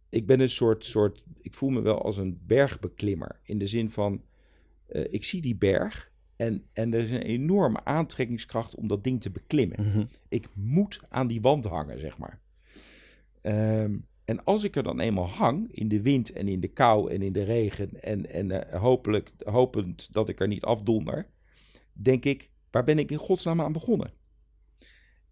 ik 0.09 0.27
ben 0.27 0.41
een 0.41 0.49
soort, 0.51 0.85
soort. 0.85 1.23
Ik 1.41 1.55
voel 1.55 1.71
me 1.71 1.81
wel 1.81 2.03
als 2.03 2.17
een 2.17 2.41
bergbeklimmer. 2.47 3.41
In 3.43 3.59
de 3.59 3.67
zin 3.67 3.91
van. 3.91 4.23
Eh, 4.93 5.13
ik 5.13 5.25
zie 5.25 5.43
die 5.43 5.57
berg. 5.57 6.11
En, 6.37 6.65
en 6.73 6.95
er 6.95 7.01
is 7.01 7.11
een 7.11 7.23
enorme 7.23 7.85
aantrekkingskracht 7.85 8.75
om 8.75 8.89
dat 8.89 9.05
ding 9.05 9.21
te 9.21 9.31
beklimmen. 9.31 9.89
Mhm. 9.89 10.05
Ik 10.29 10.49
moet 10.55 11.01
aan 11.09 11.27
die 11.27 11.41
wand 11.41 11.65
hangen, 11.65 11.99
zeg 11.99 12.19
maar. 12.19 12.41
Ehm, 13.41 13.97
en 14.25 14.45
als 14.45 14.65
ik 14.65 14.77
er 14.77 14.83
dan 14.83 15.01
eenmaal 15.01 15.29
hang, 15.29 15.73
in 15.73 15.89
de 15.89 16.03
wind 16.03 16.33
en 16.33 16.49
in 16.49 16.61
de 16.61 16.69
kou 16.69 17.11
en 17.11 17.23
in 17.23 17.33
de 17.33 17.43
regen, 17.43 18.03
en, 18.03 18.31
en 18.31 18.51
eh, 18.51 18.81
hopelijk, 18.81 19.33
hopend 19.45 20.13
dat 20.13 20.29
ik 20.29 20.41
er 20.41 20.49
niet 20.49 20.65
afdonder, 20.65 21.27
denk 21.93 22.25
ik, 22.25 22.51
waar 22.71 22.85
ben 22.85 22.99
ik 22.99 23.11
in 23.11 23.17
godsnaam 23.17 23.61
aan 23.61 23.73
begonnen? 23.73 24.13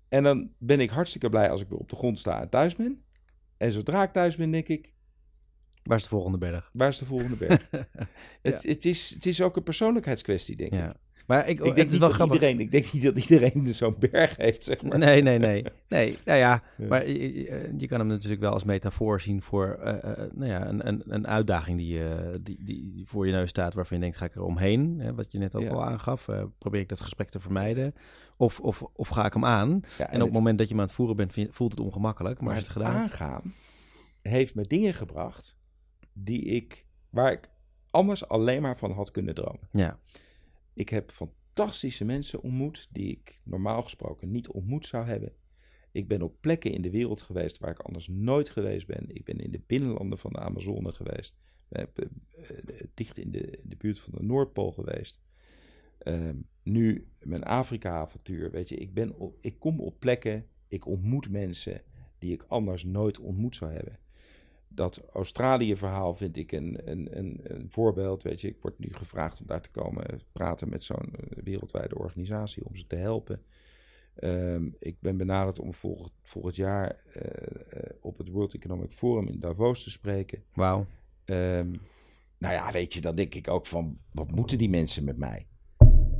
En 0.08 0.22
dan 0.22 0.50
ben 0.58 0.80
ik 0.80 0.90
hartstikke 0.90 1.28
blij 1.28 1.50
als 1.50 1.60
ik 1.60 1.68
weer 1.68 1.78
op 1.78 1.88
de 1.88 1.96
grond 1.96 2.18
sta 2.18 2.40
en 2.40 2.48
thuis 2.48 2.76
ben. 2.76 3.02
En 3.56 3.72
zodra 3.72 4.02
ik 4.02 4.12
thuis 4.12 4.36
ben, 4.36 4.50
denk 4.50 4.68
ik, 4.68 4.92
Waar 5.88 5.96
is 5.96 6.02
de 6.02 6.08
volgende 6.08 6.38
berg? 6.38 6.70
waar 6.72 6.88
is 6.88 6.98
de 6.98 7.06
volgende 7.06 7.36
berg? 7.36 7.68
het, 8.42 8.62
het, 8.62 8.84
is, 8.84 9.10
het 9.14 9.26
is 9.26 9.42
ook 9.42 9.56
een 9.56 9.62
persoonlijkheidskwestie, 9.62 10.56
denk 10.56 10.72
ik. 10.72 10.92
Maar 11.26 11.48
ik, 11.48 11.58
Ik 11.60 11.74
denk, 11.74 11.76
niet 11.90 11.90
wel 11.90 12.08
dat 12.08 12.12
grappig. 12.12 12.34
iedereen, 12.34 12.60
ik 12.60 12.70
denk 12.70 12.92
niet 12.92 13.02
dat 13.02 13.16
iedereen 13.16 13.74
zo'n 13.74 13.96
berg 13.98 14.36
heeft, 14.36 14.64
zeg 14.64 14.82
maar. 14.82 14.98
Nee, 14.98 15.22
nee, 15.22 15.38
nee. 15.38 15.64
Nee, 15.88 16.18
nou 16.24 16.38
ja, 16.38 16.62
Ja. 16.76 16.86
maar 16.86 17.08
je, 17.08 17.34
je- 17.78 17.86
kan 17.86 17.98
hem 17.98 18.08
natuurlijk 18.08 18.40
wel 18.40 18.52
als 18.52 18.64
metafoor 18.64 19.20
zien 19.20 19.42
voor 19.42 19.68
eh, 19.68 20.10
eh, 20.12 20.30
nou 20.32 20.50
ja, 20.50 20.66
een, 20.68 20.88
een, 20.88 21.02
een 21.06 21.26
uitdaging 21.26 21.78
die, 21.78 22.04
eh, 22.08 22.34
die, 22.40 22.58
die 22.64 23.02
voor 23.06 23.26
je 23.26 23.32
neus 23.32 23.48
staat, 23.48 23.74
waarvan 23.74 23.96
je 23.96 24.02
denkt, 24.02 24.18
ga 24.18 24.24
ik 24.24 24.34
er 24.34 24.42
omheen? 24.42 24.98
Hè, 25.00 25.14
wat 25.14 25.32
je 25.32 25.38
net 25.38 25.54
ook 25.54 25.62
Ja. 25.62 25.68
al 25.70 25.84
aangaf, 25.84 26.28
eh, 26.28 26.42
probeer 26.58 26.80
ik 26.80 26.88
dat 26.88 27.00
gesprek 27.00 27.30
te 27.30 27.40
vermijden? 27.40 27.94
Of, 28.36 28.60
of, 28.60 28.82
of 28.82 29.08
ga 29.08 29.26
ik 29.26 29.32
hem 29.32 29.44
aan? 29.44 29.82
En 30.10 30.20
op 30.20 30.26
het 30.28 30.36
moment 30.36 30.58
dat 30.58 30.66
je 30.68 30.72
hem 30.72 30.82
aan 30.82 30.88
het 30.88 30.96
voeren 30.96 31.16
bent, 31.16 31.32
voelt 31.50 31.70
het 31.70 31.80
ongemakkelijk, 31.80 32.34
maar, 32.40 32.44
Maar 32.48 32.56
het 32.56 32.64
het 32.64 32.72
gedaan 32.72 32.94
aangaan 32.96 33.52
heeft 34.22 34.54
me 34.54 34.66
dingen 34.66 34.94
gebracht 34.94 35.56
die 36.24 36.42
ik, 36.42 36.86
waar 37.10 37.32
ik 37.32 37.50
anders 37.90 38.28
alleen 38.28 38.62
maar 38.62 38.78
van 38.78 38.92
had 38.92 39.10
kunnen 39.10 39.34
dromen. 39.34 39.68
Ja, 39.72 39.98
Ik 40.74 40.88
heb 40.88 41.10
fantastische 41.10 42.04
mensen 42.04 42.42
ontmoet 42.42 42.88
die 42.90 43.10
ik 43.10 43.40
normaal 43.44 43.82
gesproken 43.82 44.30
niet 44.30 44.48
ontmoet 44.48 44.86
zou 44.86 45.06
hebben. 45.06 45.32
Ik 45.92 46.08
ben 46.08 46.22
op 46.22 46.36
plekken 46.40 46.72
in 46.72 46.82
de 46.82 46.90
wereld 46.90 47.22
geweest 47.22 47.58
waar 47.58 47.70
ik 47.70 47.78
anders 47.78 48.08
nooit 48.08 48.48
geweest 48.48 48.86
ben. 48.86 49.04
Ik 49.08 49.24
ben 49.24 49.38
in 49.38 49.50
de 49.50 49.60
binnenlanden 49.66 50.18
van 50.18 50.32
de 50.32 50.38
Amazone 50.38 50.92
geweest. 50.92 51.38
Ik 51.70 51.92
ben 51.94 52.10
eh, 52.30 52.58
eh, 52.58 52.86
dicht 52.94 53.18
in 53.18 53.30
de, 53.30 53.40
in 53.40 53.68
de 53.68 53.76
buurt 53.76 54.00
van 54.00 54.12
de 54.16 54.22
Noordpool 54.22 54.72
geweest. 54.72 55.20
Ehm, 55.98 56.36
nu 56.62 57.08
mijn 57.22 57.44
Afrika-avontuur. 57.44 58.50
Weet 58.50 58.68
je, 58.68 58.76
ik, 58.76 58.94
ben 58.94 59.18
op, 59.18 59.36
ik 59.40 59.58
kom 59.58 59.80
op 59.80 60.00
plekken, 60.00 60.46
ik 60.68 60.86
ontmoet 60.86 61.30
mensen 61.30 61.82
die 62.18 62.32
ik 62.32 62.44
anders 62.48 62.84
nooit 62.84 63.18
ontmoet 63.18 63.56
zou 63.56 63.72
hebben. 63.72 63.98
Dat 64.68 65.02
Australië-verhaal 65.12 66.14
vind 66.14 66.36
ik 66.36 66.52
een, 66.52 66.78
een, 66.84 67.18
een, 67.18 67.40
een 67.42 67.70
voorbeeld. 67.70 68.22
Weet 68.22 68.40
je, 68.40 68.48
ik 68.48 68.60
word 68.60 68.78
nu 68.78 68.92
gevraagd 68.92 69.40
om 69.40 69.46
daar 69.46 69.60
te 69.60 69.70
komen 69.70 70.20
praten 70.32 70.68
met 70.68 70.84
zo'n 70.84 71.14
eh, 71.14 71.42
wereldwijde 71.44 71.98
organisatie 71.98 72.64
om 72.64 72.74
ze 72.74 72.86
te 72.86 72.96
helpen. 72.96 73.42
Ehm, 74.14 74.68
ik 74.78 75.00
ben 75.00 75.16
benaderd 75.16 75.58
om 75.58 75.72
volgend, 75.72 76.12
volgend 76.22 76.56
jaar 76.56 76.96
eh, 77.12 77.22
eh, 77.70 77.90
op 78.00 78.18
het 78.18 78.28
World 78.28 78.54
Economic 78.54 78.92
Forum 78.92 79.28
in 79.28 79.40
Davos 79.40 79.84
te 79.84 79.90
spreken. 79.90 80.42
Wauw. 80.54 80.86
Ehm, 81.24 81.70
nou 82.38 82.54
ja, 82.54 82.72
weet 82.72 82.94
je, 82.94 83.00
dan 83.00 83.14
denk 83.14 83.34
ik 83.34 83.48
ook 83.48 83.66
van, 83.66 83.98
wat 84.12 84.30
moeten 84.30 84.58
die 84.58 84.70
mensen 84.70 85.04
met 85.04 85.16
mij? 85.16 85.46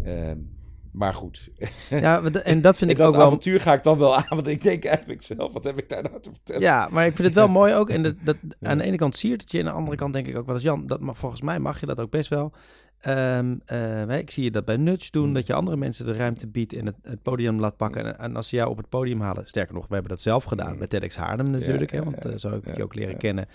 Ehm, 0.03 0.39
maar 0.99 1.15
goed. 1.15 1.49
Ja, 1.91 2.23
en 2.23 2.61
dat 2.61 2.77
vind 2.77 2.91
ik 2.91 3.01
ook 3.01 3.17
wel... 3.17 3.25
avontuur 3.25 3.61
ga 3.61 3.73
ik 3.73 3.83
dan 3.83 3.99
wel 3.99 4.17
aan, 4.17 4.25
want 4.29 4.47
ik 4.47 4.63
denk 4.63 4.85
eigenlijk 4.85 5.23
zelf, 5.23 5.53
wat 5.53 5.65
heb 5.65 5.79
ik 5.79 5.89
daar 5.89 6.03
nou 6.03 6.21
te 6.21 6.31
vertellen? 6.31 6.63
Ja, 6.63 6.89
maar 6.91 7.07
ik 7.07 7.15
vind 7.15 7.29
het 7.29 7.37
wel 7.37 7.49
mooi 7.61 7.75
ook. 7.75 7.91
En 7.91 8.03
dat, 8.03 8.15
dat, 8.25 8.37
aan 8.61 8.79
de 8.79 8.85
ene 8.85 8.97
kant 8.97 9.17
siert 9.17 9.41
het 9.41 9.51
je, 9.51 9.59
aan 9.59 9.65
de 9.65 9.71
andere 9.71 9.97
kant 9.97 10.13
denk 10.13 10.27
ik 10.27 10.37
ook 10.37 10.47
wel 10.47 10.55
eens... 10.55 10.65
Jan, 10.65 10.87
dat 10.87 11.01
mag, 11.01 11.19
volgens 11.19 11.41
mij 11.41 11.59
mag 11.59 11.81
je 11.81 11.87
dat 11.87 12.01
ook 12.01 12.11
best 12.11 12.29
wel. 12.29 12.53
Ehm, 13.01 13.57
eh, 13.65 14.19
ik 14.19 14.31
zie 14.31 14.45
je 14.45 14.51
dat 14.51 14.65
bij 14.65 14.77
Nudge 14.77 15.11
doen, 15.11 15.27
Mm. 15.29 15.35
dat 15.35 15.47
je 15.47 15.53
andere 15.53 15.77
mensen 15.77 16.07
de 16.07 16.13
ruimte 16.13 16.47
biedt... 16.47 16.73
en 16.73 16.87
het, 16.87 16.95
het 17.03 17.23
podium 17.23 17.61
laat 17.61 17.77
pakken. 17.77 18.05
En, 18.05 18.19
en 18.19 18.37
als 18.37 18.49
ze 18.49 18.57
jou 18.57 18.71
op 18.71 18.77
het 18.77 18.89
podium 18.89 19.21
halen... 19.21 19.47
Sterker 19.47 19.75
nog, 19.75 19.87
we 19.87 19.93
hebben 19.93 20.11
dat 20.13 20.21
zelf 20.21 20.45
gedaan 20.45 20.73
Mm. 20.73 20.79
bij 20.79 20.87
TEDx 20.87 21.17
Haarlem 21.17 21.51
natuurlijk. 21.51 21.91
Ja, 21.91 21.99
hè, 21.99 22.05
want 22.05 22.17
ja, 22.23 22.31
eh, 22.31 22.37
zo 22.37 22.51
heb 22.51 22.59
ik 22.59 22.67
ja, 22.67 22.73
je 22.77 22.83
ook 22.83 22.95
leren 22.95 23.17
kennen. 23.17 23.47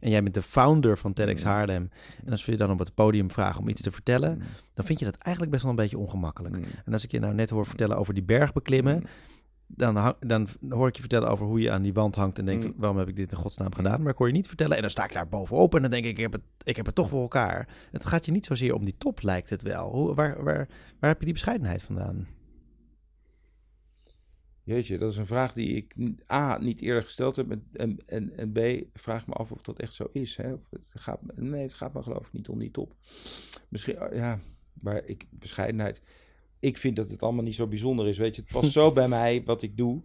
En 0.00 0.10
jij 0.10 0.22
bent 0.22 0.34
de 0.34 0.42
founder 0.42 0.98
van 0.98 1.12
TEDx. 1.12 1.42
Haarlem. 1.42 1.90
En 2.24 2.30
als 2.30 2.44
we 2.44 2.52
je 2.52 2.58
dan 2.58 2.70
op 2.70 2.78
het 2.78 2.94
podium 2.94 3.30
vragen 3.30 3.60
om 3.60 3.68
iets 3.68 3.82
te 3.82 3.90
vertellen... 3.90 4.42
Dan 4.74 4.84
vind 4.84 4.98
je 4.98 5.04
dat 5.04 5.16
eigenlijk 5.16 5.52
best 5.54 5.64
wel 5.64 5.72
een 5.72 5.78
beetje 5.82 5.98
ongemakkelijk. 5.98 6.56
En 6.84 6.92
als 6.92 7.04
ik 7.04 7.10
je 7.10 7.18
nou 7.18 7.34
net 7.34 7.50
hoor 7.50 7.66
vertellen 7.66 7.96
over 7.96 8.14
die 8.14 8.22
berg 8.22 8.52
beklimmen... 8.52 9.04
Dan, 9.68 9.96
hang- 9.96 10.18
dan 10.18 10.48
hoor 10.68 10.88
ik 10.88 10.94
je 10.94 11.00
vertellen 11.00 11.28
over 11.30 11.46
hoe 11.46 11.60
je 11.60 11.70
aan 11.70 11.82
die 11.82 11.92
wand 11.92 12.14
hangt 12.14 12.38
en 12.38 12.44
denkt, 12.44 12.64
Mm. 12.66 12.74
waarom 12.76 12.98
heb 12.98 13.08
ik 13.08 13.16
dit 13.16 13.30
in 13.30 13.36
godsnaam 13.36 13.74
gedaan? 13.74 14.02
Maar 14.02 14.12
ik 14.12 14.18
hoor 14.18 14.26
je 14.26 14.32
niet 14.32 14.46
vertellen 14.46 14.74
en 14.76 14.80
dan 14.82 14.90
sta 14.90 15.04
ik 15.04 15.12
daar 15.12 15.28
bovenop 15.28 15.74
en 15.74 15.82
dan 15.82 15.90
denk 15.90 16.04
ik, 16.04 16.10
ik 16.10 16.16
heb 16.22 16.32
het, 16.32 16.42
ik 16.62 16.76
heb 16.76 16.86
het 16.86 16.94
toch 16.94 17.08
voor 17.08 17.22
elkaar. 17.22 17.68
Het 17.90 18.06
gaat 18.06 18.26
je 18.26 18.32
niet 18.32 18.46
zozeer 18.46 18.74
om 18.74 18.84
die 18.84 18.96
top, 18.98 19.22
lijkt 19.22 19.50
het 19.50 19.62
wel. 19.62 19.90
Hoe, 19.90 20.14
waar, 20.14 20.44
waar, 20.44 20.68
waar 21.00 21.10
heb 21.10 21.18
je 21.18 21.24
die 21.24 21.34
bescheidenheid 21.34 21.82
vandaan? 21.82 22.26
Jeetje, 24.62 24.98
dat 24.98 25.10
is 25.10 25.16
een 25.16 25.26
vraag 25.26 25.52
die 25.52 25.68
ik 25.74 25.94
A, 26.32 26.58
niet 26.58 26.80
eerder 26.80 27.02
gesteld 27.02 27.36
heb. 27.36 27.50
En, 27.72 27.98
en, 28.06 28.36
en, 28.36 28.52
B, 28.52 28.58
vraag 28.98 29.26
me 29.26 29.32
af 29.34 29.52
of 29.52 29.62
dat 29.62 29.78
echt 29.78 29.94
zo 29.94 30.08
is. 30.12 30.36
Hè? 30.36 30.52
Of 30.52 30.60
het 30.70 30.82
gaat, 30.94 31.20
nee, 31.34 31.62
het 31.62 31.74
gaat 31.74 31.94
me 31.94 32.02
geloof 32.02 32.26
ik 32.26 32.32
niet 32.32 32.48
om 32.48 32.58
die 32.58 32.70
top. 32.70 32.94
Misschien, 33.68 33.96
ja, 34.12 34.38
maar 34.72 35.04
ik, 35.04 35.26
bescheidenheid. 35.30 36.02
Ik 36.58 36.78
vind 36.78 36.96
dat 36.96 37.10
het 37.10 37.22
allemaal 37.22 37.44
niet 37.44 37.54
zo 37.54 37.66
bijzonder 37.66 38.08
is. 38.08 38.18
Weet 38.18 38.36
je, 38.36 38.42
het 38.42 38.50
past 38.52 38.72
zo 38.80 38.92
bij 38.92 39.08
mij 39.08 39.44
wat 39.44 39.62
ik 39.62 39.76
doe. 39.76 40.02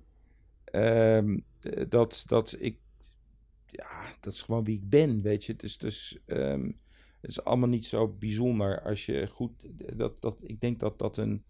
ehm, 0.65 1.39
eh, 1.61 1.85
dat, 1.89 2.23
dat 2.27 2.55
ik, 2.59 2.77
ja, 3.65 4.15
dat 4.19 4.33
is 4.33 4.41
gewoon 4.41 4.63
wie 4.63 4.75
ik 4.75 4.89
ben, 4.89 5.21
weet 5.21 5.45
je. 5.45 5.55
Dus, 5.55 5.77
dus 5.77 6.19
ehm, 6.25 6.65
het 7.21 7.29
is 7.31 7.43
allemaal 7.43 7.69
niet 7.69 7.85
zo 7.85 8.07
bijzonder 8.07 8.81
als 8.81 9.05
je 9.05 9.27
goed, 9.27 9.51
dat, 9.97 10.21
dat, 10.21 10.37
ik 10.41 10.61
denk 10.61 10.79
dat 10.79 10.99
dat 10.99 11.17
een, 11.17 11.43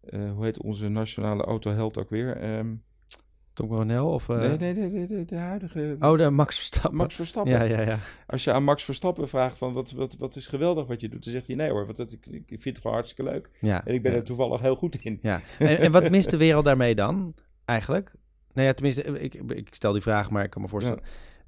eh, 0.00 0.32
hoe 0.32 0.44
heet 0.44 0.62
onze 0.62 0.88
nationale 0.88 1.42
autoheld 1.42 1.98
ook 1.98 2.10
weer? 2.10 2.36
Ehm, 2.36 2.74
Tom 3.58 3.68
Coronel 3.68 4.08
of... 4.08 4.28
eh, 4.28 4.38
nee, 4.38 4.56
nee, 4.56 4.74
nee, 4.74 4.88
nee, 4.88 5.06
de, 5.06 5.24
de 5.24 5.36
huidige 5.36 5.96
Oh, 6.00 6.18
de 6.18 6.30
Max 6.30 6.56
Verstappen. 6.56 6.98
Max 6.98 7.14
Verstappen. 7.14 7.52
Ja, 7.52 7.62
ja, 7.62 7.80
ja. 7.80 7.98
Als 8.26 8.44
je 8.44 8.52
aan 8.52 8.64
Max 8.64 8.84
Verstappen 8.84 9.28
vraagt 9.28 9.58
van 9.58 9.72
wat, 9.72 9.90
wat, 9.90 10.16
wat 10.18 10.36
is 10.36 10.46
geweldig 10.46 10.86
wat 10.86 11.00
je 11.00 11.08
doet, 11.08 11.24
dan 11.24 11.32
zegt 11.32 11.46
hij 11.46 11.56
nee 11.56 11.70
hoor, 11.70 11.84
want 11.84 11.96
dat, 11.96 12.12
ik, 12.12 12.26
ik 12.26 12.44
vind 12.48 12.64
het 12.64 12.78
gewoon 12.78 12.96
hartstikke 12.96 13.30
leuk. 13.30 13.50
ja 13.60 13.84
En 13.84 13.94
ik 13.94 14.02
ben 14.02 14.12
ja. 14.12 14.18
er 14.18 14.24
toevallig 14.24 14.60
heel 14.60 14.76
goed 14.76 14.98
in. 15.02 15.18
Ja, 15.22 15.40
en, 15.58 15.78
en 15.78 15.92
wat 15.92 16.10
mist 16.10 16.30
de 16.30 16.36
wereld 16.46 16.64
daarmee 16.64 16.94
dan, 16.94 17.34
eigenlijk? 17.64 18.12
Nou 18.52 18.66
ja, 18.66 18.72
tenminste, 18.72 19.20
ik, 19.20 19.34
ik 19.34 19.74
stel 19.74 19.92
die 19.92 20.02
vraag, 20.02 20.30
maar 20.30 20.44
ik 20.44 20.50
kan 20.50 20.62
me 20.62 20.68
voorstellen... 20.68 21.02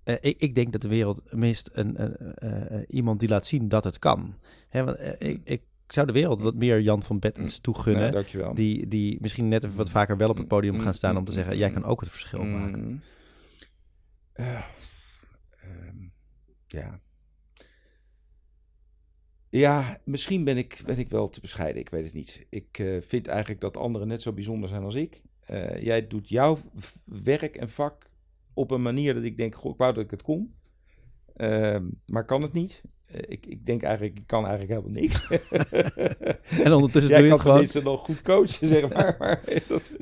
Eh, 0.05 0.15
ik, 0.21 0.39
ik 0.39 0.55
denk 0.55 0.73
dat 0.73 0.83
de 0.83 0.89
wereld 0.89 1.33
mist 1.33 1.71
een, 1.73 2.03
een, 2.03 2.35
eh, 2.35 2.79
iemand 2.89 3.21
die 3.21 3.29
laat 3.29 3.47
zien 3.47 3.69
dat 3.69 3.85
het 3.85 3.99
kan. 3.99 4.35
Hè, 4.69 4.85
want, 4.85 4.97
eh, 4.97 5.31
ik, 5.43 5.63
ik 5.91 5.97
zou 5.97 6.07
de 6.07 6.13
wereld 6.13 6.41
wat 6.41 6.55
meer 6.55 6.81
Jan 6.81 7.03
van 7.03 7.19
Bettens 7.19 7.59
toegunnen. 7.59 8.03
Nee, 8.03 8.11
dankjewel. 8.11 8.55
die, 8.55 8.89
die 8.89 9.19
misschien 9.21 9.49
net 9.49 9.65
even 9.65 9.77
wat 9.77 9.91
vaker 9.91 10.17
wel 10.17 10.29
op 10.29 10.37
het 10.37 10.49
podium 10.49 10.81
gaan 10.81 10.95
staan 10.95 11.17
om 11.17 11.25
te 11.25 11.33
zeggen... 11.33 11.57
jij 11.57 11.71
kan 11.71 11.85
ook 11.85 12.01
het 12.01 12.11
verschil 12.11 12.45
maken. 12.45 12.85
Mm. 12.85 13.01
Eh, 14.33 14.65
ehm, 15.61 15.97
ja. 16.67 17.01
Ja, 19.49 19.99
misschien 20.05 20.45
ben 20.45 20.57
ik, 20.57 20.83
ben 20.87 20.99
ik 20.99 21.11
wel 21.11 21.29
te 21.29 21.41
bescheiden. 21.41 21.81
Ik 21.81 21.89
weet 21.89 22.05
het 22.05 22.15
niet. 22.15 22.47
Ik 22.51 22.79
eh, 22.79 23.01
vind 23.01 23.27
eigenlijk 23.27 23.61
dat 23.61 23.77
anderen 23.77 24.09
net 24.09 24.23
zo 24.23 24.33
bijzonder 24.33 24.69
zijn 24.69 24.83
als 24.83 24.95
ik. 24.95 25.23
Eh, 25.41 25.83
jij 25.83 26.07
doet 26.07 26.29
jouw 26.29 26.59
werk 27.05 27.57
en 27.57 27.71
vak 27.71 28.11
op 28.55 28.71
een 28.71 28.83
manier 28.83 29.15
dat 29.15 29.23
ik 29.23 29.37
denk, 29.37 29.55
goh, 29.55 29.73
ik 29.73 29.79
wou 29.79 29.95
dat 29.95 30.05
ik 30.05 30.11
het 30.11 30.23
kon. 30.23 30.55
Ehm, 31.37 31.89
maar 32.07 32.25
kan 32.25 32.43
het 32.43 32.53
niet. 32.53 32.83
Eh, 33.13 33.21
ik, 33.29 33.47
ik 33.47 33.67
denk 33.67 33.83
eigenlijk, 33.83 34.19
ik 34.19 34.27
kan 34.27 34.47
eigenlijk 34.47 34.81
helemaal 34.81 35.01
niks. 35.01 35.29
En 36.65 36.73
ondertussen 36.73 37.11
Jij 37.17 37.19
doe 37.19 37.29
je 37.29 37.29
kan 37.29 37.31
het 37.31 37.41
gewoon... 37.41 37.41
tenminste 37.43 37.83
nog 37.83 38.05
goed 38.05 38.23
coachen, 38.23 38.69
zeg 38.69 38.93
maar. 38.93 39.17
maar 39.19 39.43
dat, 39.69 39.97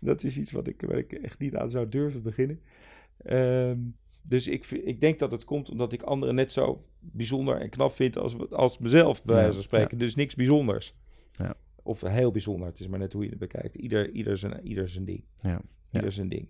dat 0.00 0.22
is 0.22 0.38
iets 0.38 0.52
wat 0.52 0.66
ik, 0.66 0.80
waar 0.80 0.98
ik 0.98 1.12
echt 1.12 1.38
niet 1.38 1.56
aan 1.56 1.70
zou 1.70 1.88
durven 1.88 2.22
beginnen. 2.22 2.60
Ehm, 3.22 3.78
dus 4.22 4.46
ik, 4.46 4.66
ik 4.66 5.00
denk 5.00 5.18
dat 5.18 5.30
het 5.30 5.44
komt 5.44 5.70
omdat 5.70 5.92
ik 5.92 6.02
anderen 6.02 6.34
net 6.34 6.52
zo 6.52 6.84
bijzonder 7.00 7.60
en 7.60 7.70
knap 7.70 7.94
vind 7.94 8.18
als, 8.18 8.50
als 8.50 8.78
mezelf, 8.78 9.24
bij 9.24 9.34
wijze 9.34 9.52
van 9.52 9.62
spreken. 9.62 9.98
Dus 9.98 10.14
niks 10.14 10.34
bijzonders. 10.34 10.96
Ja. 11.30 11.54
Of 11.82 12.00
heel 12.00 12.30
bijzonder. 12.30 12.68
Het 12.68 12.80
is 12.80 12.88
maar 12.88 12.98
net 12.98 13.12
hoe 13.12 13.22
je 13.22 13.30
het 13.30 13.38
bekijkt. 13.38 13.74
Ieder, 13.74 14.10
ieder, 14.10 14.38
zijn, 14.38 14.66
ieder 14.66 14.88
zijn 14.88 15.04
ding. 15.04 15.24
Ja. 15.36 15.60
Ieder 15.90 16.12
zijn 16.12 16.28
ding. 16.28 16.48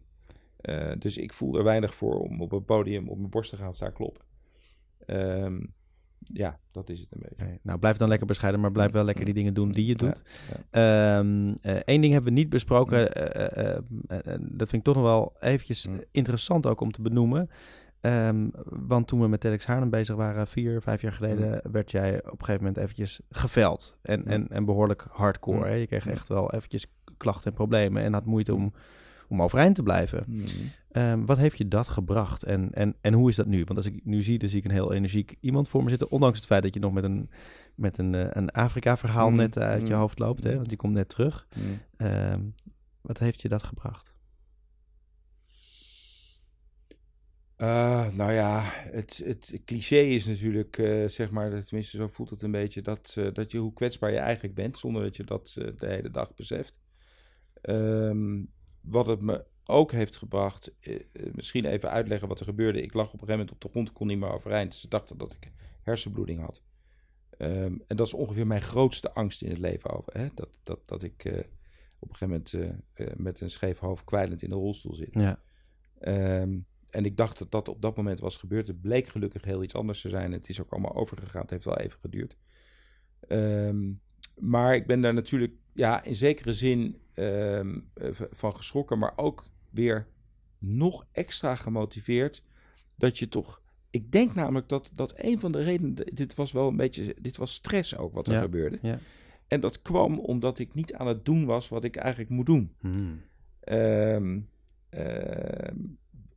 Eh, 0.57 0.93
dus 0.99 1.17
ik 1.17 1.33
voel 1.33 1.57
er 1.57 1.65
weinig 1.65 1.95
voor 1.95 2.21
om 2.21 2.41
op 2.41 2.53
een 2.53 2.65
podium 2.65 3.09
op 3.09 3.19
mijn 3.19 3.31
borst 3.31 3.51
te 3.51 3.57
gaan 3.57 3.75
staan 3.75 3.93
kloppen. 3.93 4.25
Ehm, 5.07 5.61
ja, 6.19 6.59
dat 6.73 6.89
is 6.89 7.01
het 7.01 7.09
een 7.11 7.23
beetje. 7.29 7.59
Nou, 7.63 7.79
blijf 7.79 7.97
dan 7.97 8.09
lekker 8.09 8.27
bescheiden, 8.27 8.61
maar 8.61 8.73
blijf 8.73 8.93
wel 8.93 9.05
lekker 9.05 9.25
die 9.25 9.35
dingen 9.35 9.55
doen 9.55 9.73
die 9.73 9.87
je 9.87 9.95
doet. 9.95 10.21
Ja, 10.71 11.19
Eén 11.85 12.01
ding 12.01 12.13
hebben 12.13 12.33
we 12.33 12.39
niet 12.39 12.49
besproken. 12.49 13.13
eh, 13.15 13.45
eh, 13.57 13.67
eh, 13.75 13.79
eh, 14.07 14.19
eh, 14.35 14.41
dat 14.41 14.69
vind 14.69 14.73
ik 14.73 14.83
toch 14.83 14.95
nog 14.95 15.05
wel 15.05 15.37
eventjes 15.41 15.87
Mm. 15.87 16.01
interessant 16.11 16.67
ook 16.67 16.81
om 16.81 16.91
te 16.91 17.03
benoemen. 17.03 17.51
Ehm, 18.01 18.49
want 18.65 19.07
toen 19.07 19.21
we 19.21 19.29
met 19.29 19.41
TEDx 19.41 19.67
Haarlem 19.67 19.91
bezig 19.91 20.17
waren, 20.17 20.47
vier, 20.47 20.83
vijf 20.83 21.01
jaar 21.03 21.13
geleden, 21.13 21.61
werd 21.73 21.91
jij 21.91 22.17
op 22.25 22.39
een 22.39 22.45
gegeven 22.45 22.65
moment 22.65 22.77
eventjes 22.77 23.21
geveld. 23.31 23.97
En, 24.03 24.21
Mm. 24.21 24.27
en, 24.27 24.49
en 24.49 24.65
behoorlijk 24.65 25.07
hardcore. 25.11 25.59
Mm. 25.59 25.65
Hè? 25.65 25.73
Je 25.73 25.87
kreeg 25.87 26.05
Mm. 26.07 26.13
echt 26.13 26.29
wel 26.29 26.53
eventjes 26.53 26.87
klachten 27.17 27.51
en 27.51 27.57
problemen 27.57 28.03
en 28.03 28.13
had 28.13 28.25
moeite 28.25 28.55
om, 28.55 28.73
om 29.29 29.43
overeind 29.43 29.75
te 29.75 29.83
blijven. 29.83 30.25
Mhm. 30.27 30.47
Ehm, 30.91 31.25
wat 31.25 31.39
heeft 31.39 31.59
je 31.59 31.69
dat 31.69 31.89
gebracht 31.89 32.43
en, 32.43 32.73
en, 32.73 32.97
en 33.01 33.13
hoe 33.13 33.29
is 33.29 33.37
dat 33.37 33.47
nu? 33.47 33.65
Want 33.65 33.79
als 33.79 33.87
ik 33.87 34.05
nu 34.05 34.23
zie, 34.23 34.39
dan 34.39 34.49
zie 34.49 34.59
ik 34.59 34.65
een 34.65 34.71
heel 34.71 34.93
energiek 34.93 35.37
iemand 35.41 35.69
voor 35.69 35.83
me 35.83 35.91
zitten. 35.91 36.11
Ondanks 36.11 36.39
het 36.39 36.47
feit 36.47 36.63
dat 36.63 36.75
je 36.75 36.81
nog 36.81 36.93
met 36.93 37.05
een, 37.05 37.31
met 37.75 37.99
een, 37.99 38.15
eh, 38.15 38.27
een 38.31 38.51
Afrika-verhaal 38.51 39.31
Mm, 39.31 39.37
net 39.37 39.59
uit 39.59 39.87
je 39.87 39.95
mm, 39.95 40.01
hoofd 40.01 40.19
loopt. 40.19 40.45
Hè? 40.45 40.55
Want 40.55 40.69
die 40.69 40.79
komt 40.79 40.95
net 40.95 41.09
terug. 41.09 41.47
Ehm, 41.97 42.41
wat 43.01 43.19
heeft 43.19 43.43
je 43.43 43.49
dat 43.49 43.63
gebracht? 43.63 44.15
Eh, 47.57 48.15
nou 48.15 48.33
ja, 48.33 48.63
het, 48.65 49.23
het 49.25 49.61
cliché 49.65 49.97
is 49.97 50.27
natuurlijk, 50.27 50.79
eh, 50.79 51.09
zeg 51.09 51.31
maar, 51.31 51.65
tenminste 51.65 51.97
zo 51.97 52.09
voelt 52.09 52.31
het 52.31 52.43
een 52.43 52.51
beetje, 52.51 52.83
dat, 52.83 53.15
eh, 53.19 53.33
dat 53.33 53.53
je 53.53 53.59
hoe 53.59 53.73
kwetsbaar 53.73 54.11
je 54.11 54.19
eigenlijk 54.19 54.55
bent, 54.55 54.79
zonder 54.79 55.03
dat 55.03 55.17
je 55.17 55.25
dat 55.25 55.55
eh, 55.59 55.69
de 55.77 55.87
hele 55.87 56.11
dag 56.11 56.35
beseft. 56.35 56.75
Ehm, 57.61 58.43
wat 58.87 59.07
het 59.07 59.23
me 59.23 59.45
ook 59.65 59.93
heeft 59.93 60.17
gebracht, 60.17 60.75
eh, 60.81 60.95
eh, 60.95 61.01
misschien 61.33 61.65
even 61.65 61.91
uitleggen 61.91 62.29
wat 62.29 62.41
er 62.41 62.47
gebeurde. 62.47 62.83
Ik 62.83 62.95
lag 62.95 63.07
op 63.07 63.13
een 63.13 63.19
gegeven 63.19 63.39
moment 63.39 63.55
op 63.55 63.61
de 63.61 63.69
grond, 63.69 63.93
kon 63.93 64.07
niet 64.07 64.19
meer 64.19 64.33
overeind. 64.33 64.75
Ze 64.75 64.89
dachten 64.89 65.19
dat 65.19 65.33
ik 65.33 65.53
hersenbloeding 65.83 66.41
had. 66.41 66.63
Ehm, 67.31 67.77
en 67.87 67.97
dat 67.97 68.07
is 68.07 68.15
ongeveer 68.15 68.47
mijn 68.47 68.63
grootste 68.63 69.13
angst 69.13 69.43
in 69.43 69.51
het 69.51 69.59
leven 69.59 69.91
over. 69.91 70.13
Hè? 70.13 70.29
Dat, 70.35 70.59
dat, 70.63 70.89
dat 70.89 71.03
ik 71.03 71.25
eh, 71.25 71.39
op 71.99 72.09
een 72.09 72.17
gegeven 72.17 72.43
moment 72.59 73.19
met 73.19 73.41
een 73.41 73.51
scheef 73.51 73.79
hoofd 73.79 74.05
kwijlend 74.05 74.43
in 74.43 74.49
de 74.49 74.55
rolstoel 74.55 74.95
zit. 74.95 75.15
Ja, 75.15 75.41
Ehm, 75.99 76.59
en 76.91 77.05
ik 77.05 77.17
dacht 77.17 77.39
dat 77.39 77.51
dat 77.51 77.69
op 77.69 77.83
dat 77.83 77.97
moment 77.97 78.21
was 78.21 78.37
gebeurd. 78.37 78.69
Het 78.69 78.81
bleek 78.81 79.09
gelukkig 79.09 79.45
heel 79.45 79.63
iets 79.63 79.75
anders 79.75 80.01
te 80.01 80.09
zijn. 80.09 80.33
Het 80.33 80.49
is 80.49 80.61
ook 80.61 80.73
allemaal 80.73 80.95
overgegaan. 80.95 81.41
Het 81.41 81.51
heeft 81.51 81.65
wel 81.65 81.79
even 81.79 82.01
geduurd. 82.01 82.37
Ehm, 83.21 83.93
maar 84.41 84.75
ik 84.75 84.87
ben 84.87 85.01
daar 85.01 85.15
natuurlijk 85.15 85.53
ja, 85.73 86.05
in 86.05 86.17
zekere 86.17 86.55
zin 86.55 86.99
ehm, 87.15 87.79
eh, 87.95 88.09
van 88.31 88.57
geschrokken. 88.57 88.99
Maar 88.99 89.13
ook 89.17 89.45
weer 89.71 90.07
nog 90.59 91.07
extra 91.13 91.55
gemotiveerd. 91.55 92.43
Dat 92.97 93.19
je 93.19 93.29
toch... 93.29 93.63
Ik 93.91 94.13
denk 94.13 94.35
namelijk 94.35 94.69
dat, 94.69 94.91
dat 94.95 95.13
een 95.17 95.41
van 95.41 95.53
de 95.53 95.63
redenen... 95.63 95.95
Dit 96.15 96.35
was 96.35 96.53
wel 96.53 96.69
een 96.69 96.77
beetje... 96.77 97.17
Dit 97.21 97.37
was 97.37 97.55
stress 97.55 97.97
ook 97.97 98.15
wat 98.15 98.27
er 98.27 98.33
Ja, 98.35 98.41
gebeurde. 98.41 98.79
ja. 98.83 98.99
En 99.49 99.61
dat 99.61 99.83
kwam 99.83 100.19
omdat 100.19 100.59
ik 100.59 100.75
niet 100.75 100.95
aan 100.95 101.07
het 101.07 101.25
doen 101.25 101.45
was 101.45 101.69
wat 101.69 101.85
ik 101.85 101.97
eigenlijk 101.97 102.31
moet 102.31 102.47
doen. 102.47 102.73
Hmm. 102.81 103.21
Ehm, 103.61 104.41
ehm, 104.89 105.77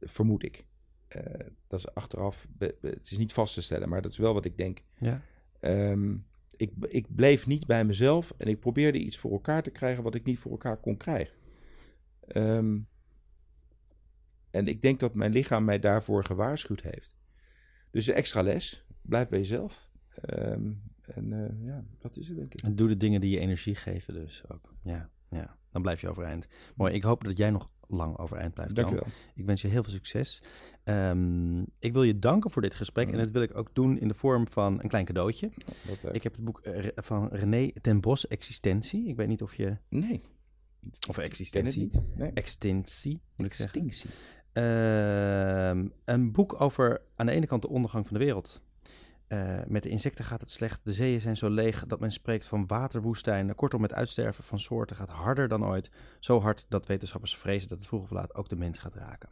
vermoed 0.02 0.44
ik. 0.44 0.66
Eh, 1.08 1.24
dat 1.68 1.80
is 1.80 1.94
achteraf, 1.94 2.48
be- 2.58 2.76
be- 2.82 2.88
het 2.90 3.12
is 3.12 3.18
niet 3.18 3.34
vast 3.34 3.54
te 3.54 3.62
stellen, 3.62 3.90
maar 3.90 4.02
dat 4.02 4.12
is 4.12 4.18
wel 4.18 4.34
wat 4.34 4.46
ik 4.46 4.58
denk. 4.58 4.82
ja. 5.00 5.22
Ik, 6.60 6.72
ik 6.80 7.16
bleef 7.16 7.48
niet 7.48 7.68
bij 7.68 7.86
mezelf 7.86 8.34
en 8.38 8.48
ik 8.48 8.60
probeerde 8.60 9.00
iets 9.00 9.18
voor 9.18 9.32
elkaar 9.32 9.64
te 9.64 9.72
krijgen 9.72 10.04
wat 10.04 10.16
ik 10.16 10.26
niet 10.26 10.40
voor 10.40 10.52
elkaar 10.52 10.78
kon 10.78 10.98
krijgen. 10.98 11.36
Ehm, 12.28 12.80
en 14.52 14.68
ik 14.68 14.82
denk 14.82 15.00
dat 15.00 15.14
mijn 15.14 15.32
lichaam 15.32 15.64
mij 15.64 15.80
daarvoor 15.80 16.24
gewaarschuwd 16.24 16.82
heeft. 16.82 17.18
Dus 17.92 18.08
een 18.08 18.14
extra 18.14 18.42
les, 18.42 18.86
blijf 19.02 19.28
bij 19.28 19.40
jezelf. 19.40 19.90
Ehm, 20.22 20.72
en 21.02 21.34
eh, 21.34 21.66
ja, 21.66 21.86
dat 22.00 22.18
is 22.18 22.28
het 22.28 22.38
denk 22.38 22.54
ik. 22.54 22.62
En 22.62 22.76
doe 22.76 22.88
de 22.88 22.98
dingen 22.98 23.22
die 23.22 23.32
je 23.32 23.40
energie 23.40 23.76
geven 23.76 24.14
dus 24.14 24.44
ook. 24.48 24.74
Ja. 24.84 25.10
Ja, 25.30 25.58
dan 25.72 25.82
blijf 25.82 26.02
je 26.02 26.10
overeind. 26.10 26.48
Mooi, 26.76 26.94
ik 26.94 27.04
hoop 27.04 27.24
dat 27.24 27.38
jij 27.38 27.50
nog 27.50 27.72
lang 27.90 28.18
overeind 28.18 28.54
blijft. 28.54 28.76
Dank 28.76 28.90
wel. 28.90 29.08
Ik 29.36 29.46
wens 29.46 29.62
je 29.62 29.68
heel 29.68 29.84
veel 29.84 29.94
succes. 29.94 30.44
Ehm, 30.84 31.60
ik 31.80 31.94
wil 31.94 32.04
je 32.04 32.20
danken 32.20 32.52
voor 32.52 32.62
dit 32.62 32.76
gesprek 32.76 33.12
en 33.12 33.18
dat 33.18 33.32
wil 33.32 33.42
ik 33.42 33.58
ook 33.58 33.70
doen 33.74 34.00
in 34.00 34.08
de 34.08 34.14
vorm 34.14 34.48
van 34.48 34.80
een 34.82 34.90
klein 34.90 35.06
cadeautje. 35.06 35.52
Ik 36.12 36.24
heb 36.24 36.36
het 36.36 36.44
boek 36.44 36.60
eh, 36.60 36.88
van 36.96 37.28
René 37.32 37.72
ten 37.82 38.02
Bos, 38.02 38.28
Existentie. 38.28 39.08
Ik 39.08 39.16
weet 39.16 39.28
niet 39.28 39.42
of 39.42 39.56
je... 39.56 39.78
Nee. 39.90 40.22
Of 41.08 41.18
Existentie. 41.18 41.90
Nee. 42.16 42.32
Extintie, 42.34 43.22
moet 43.36 43.48
ik 43.48 43.54
zeggen. 43.54 43.86
Extinctie. 43.86 44.20
Ehm, 44.54 45.88
een 46.06 46.32
boek 46.32 46.62
over 46.62 47.02
aan 47.16 47.26
de 47.26 47.32
ene 47.32 47.46
kant 47.46 47.62
de 47.62 47.70
ondergang 47.70 48.08
van 48.08 48.18
de 48.18 48.24
wereld. 48.24 48.62
Eh, 49.30 49.60
met 49.68 49.84
de 49.84 49.90
insecten 49.90 50.26
gaat 50.26 50.42
het 50.42 50.52
slecht. 50.52 50.82
De 50.84 50.94
zeeën 50.94 51.22
zijn 51.22 51.38
zo 51.38 51.50
leeg 51.50 51.86
dat 51.86 52.00
men 52.00 52.12
spreekt 52.12 52.48
van 52.48 52.68
waterwoestijnen. 52.68 53.56
Kortom, 53.56 53.82
het 53.82 53.94
uitsterven 53.94 54.44
van 54.44 54.60
soorten 54.60 54.96
gaat 54.96 55.10
harder 55.10 55.48
dan 55.48 55.66
ooit. 55.66 55.92
Zo 56.20 56.40
hard 56.42 56.66
dat 56.70 56.86
wetenschappers 56.86 57.38
vrezen 57.38 57.70
dat 57.70 57.78
het 57.78 57.88
vroeg 57.88 58.04
of 58.04 58.10
laat 58.10 58.36
ook 58.36 58.50
de 58.50 58.56
mens 58.56 58.80
gaat 58.80 58.96
raken. 58.96 59.30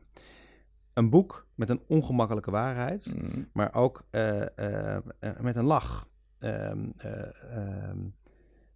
Een 0.93 1.09
boek 1.09 1.47
met 1.55 1.69
een 1.69 1.81
ongemakkelijke 1.87 2.51
waarheid, 2.51 3.13
Mm. 3.15 3.49
maar 3.53 3.73
ook 3.73 4.05
eh, 4.09 4.95
eh, 4.95 5.03
met 5.39 5.55
een 5.55 5.65
lach. 5.65 6.07
Ehm, 6.39 6.89
eh, 6.97 7.55
ehm, 7.57 7.97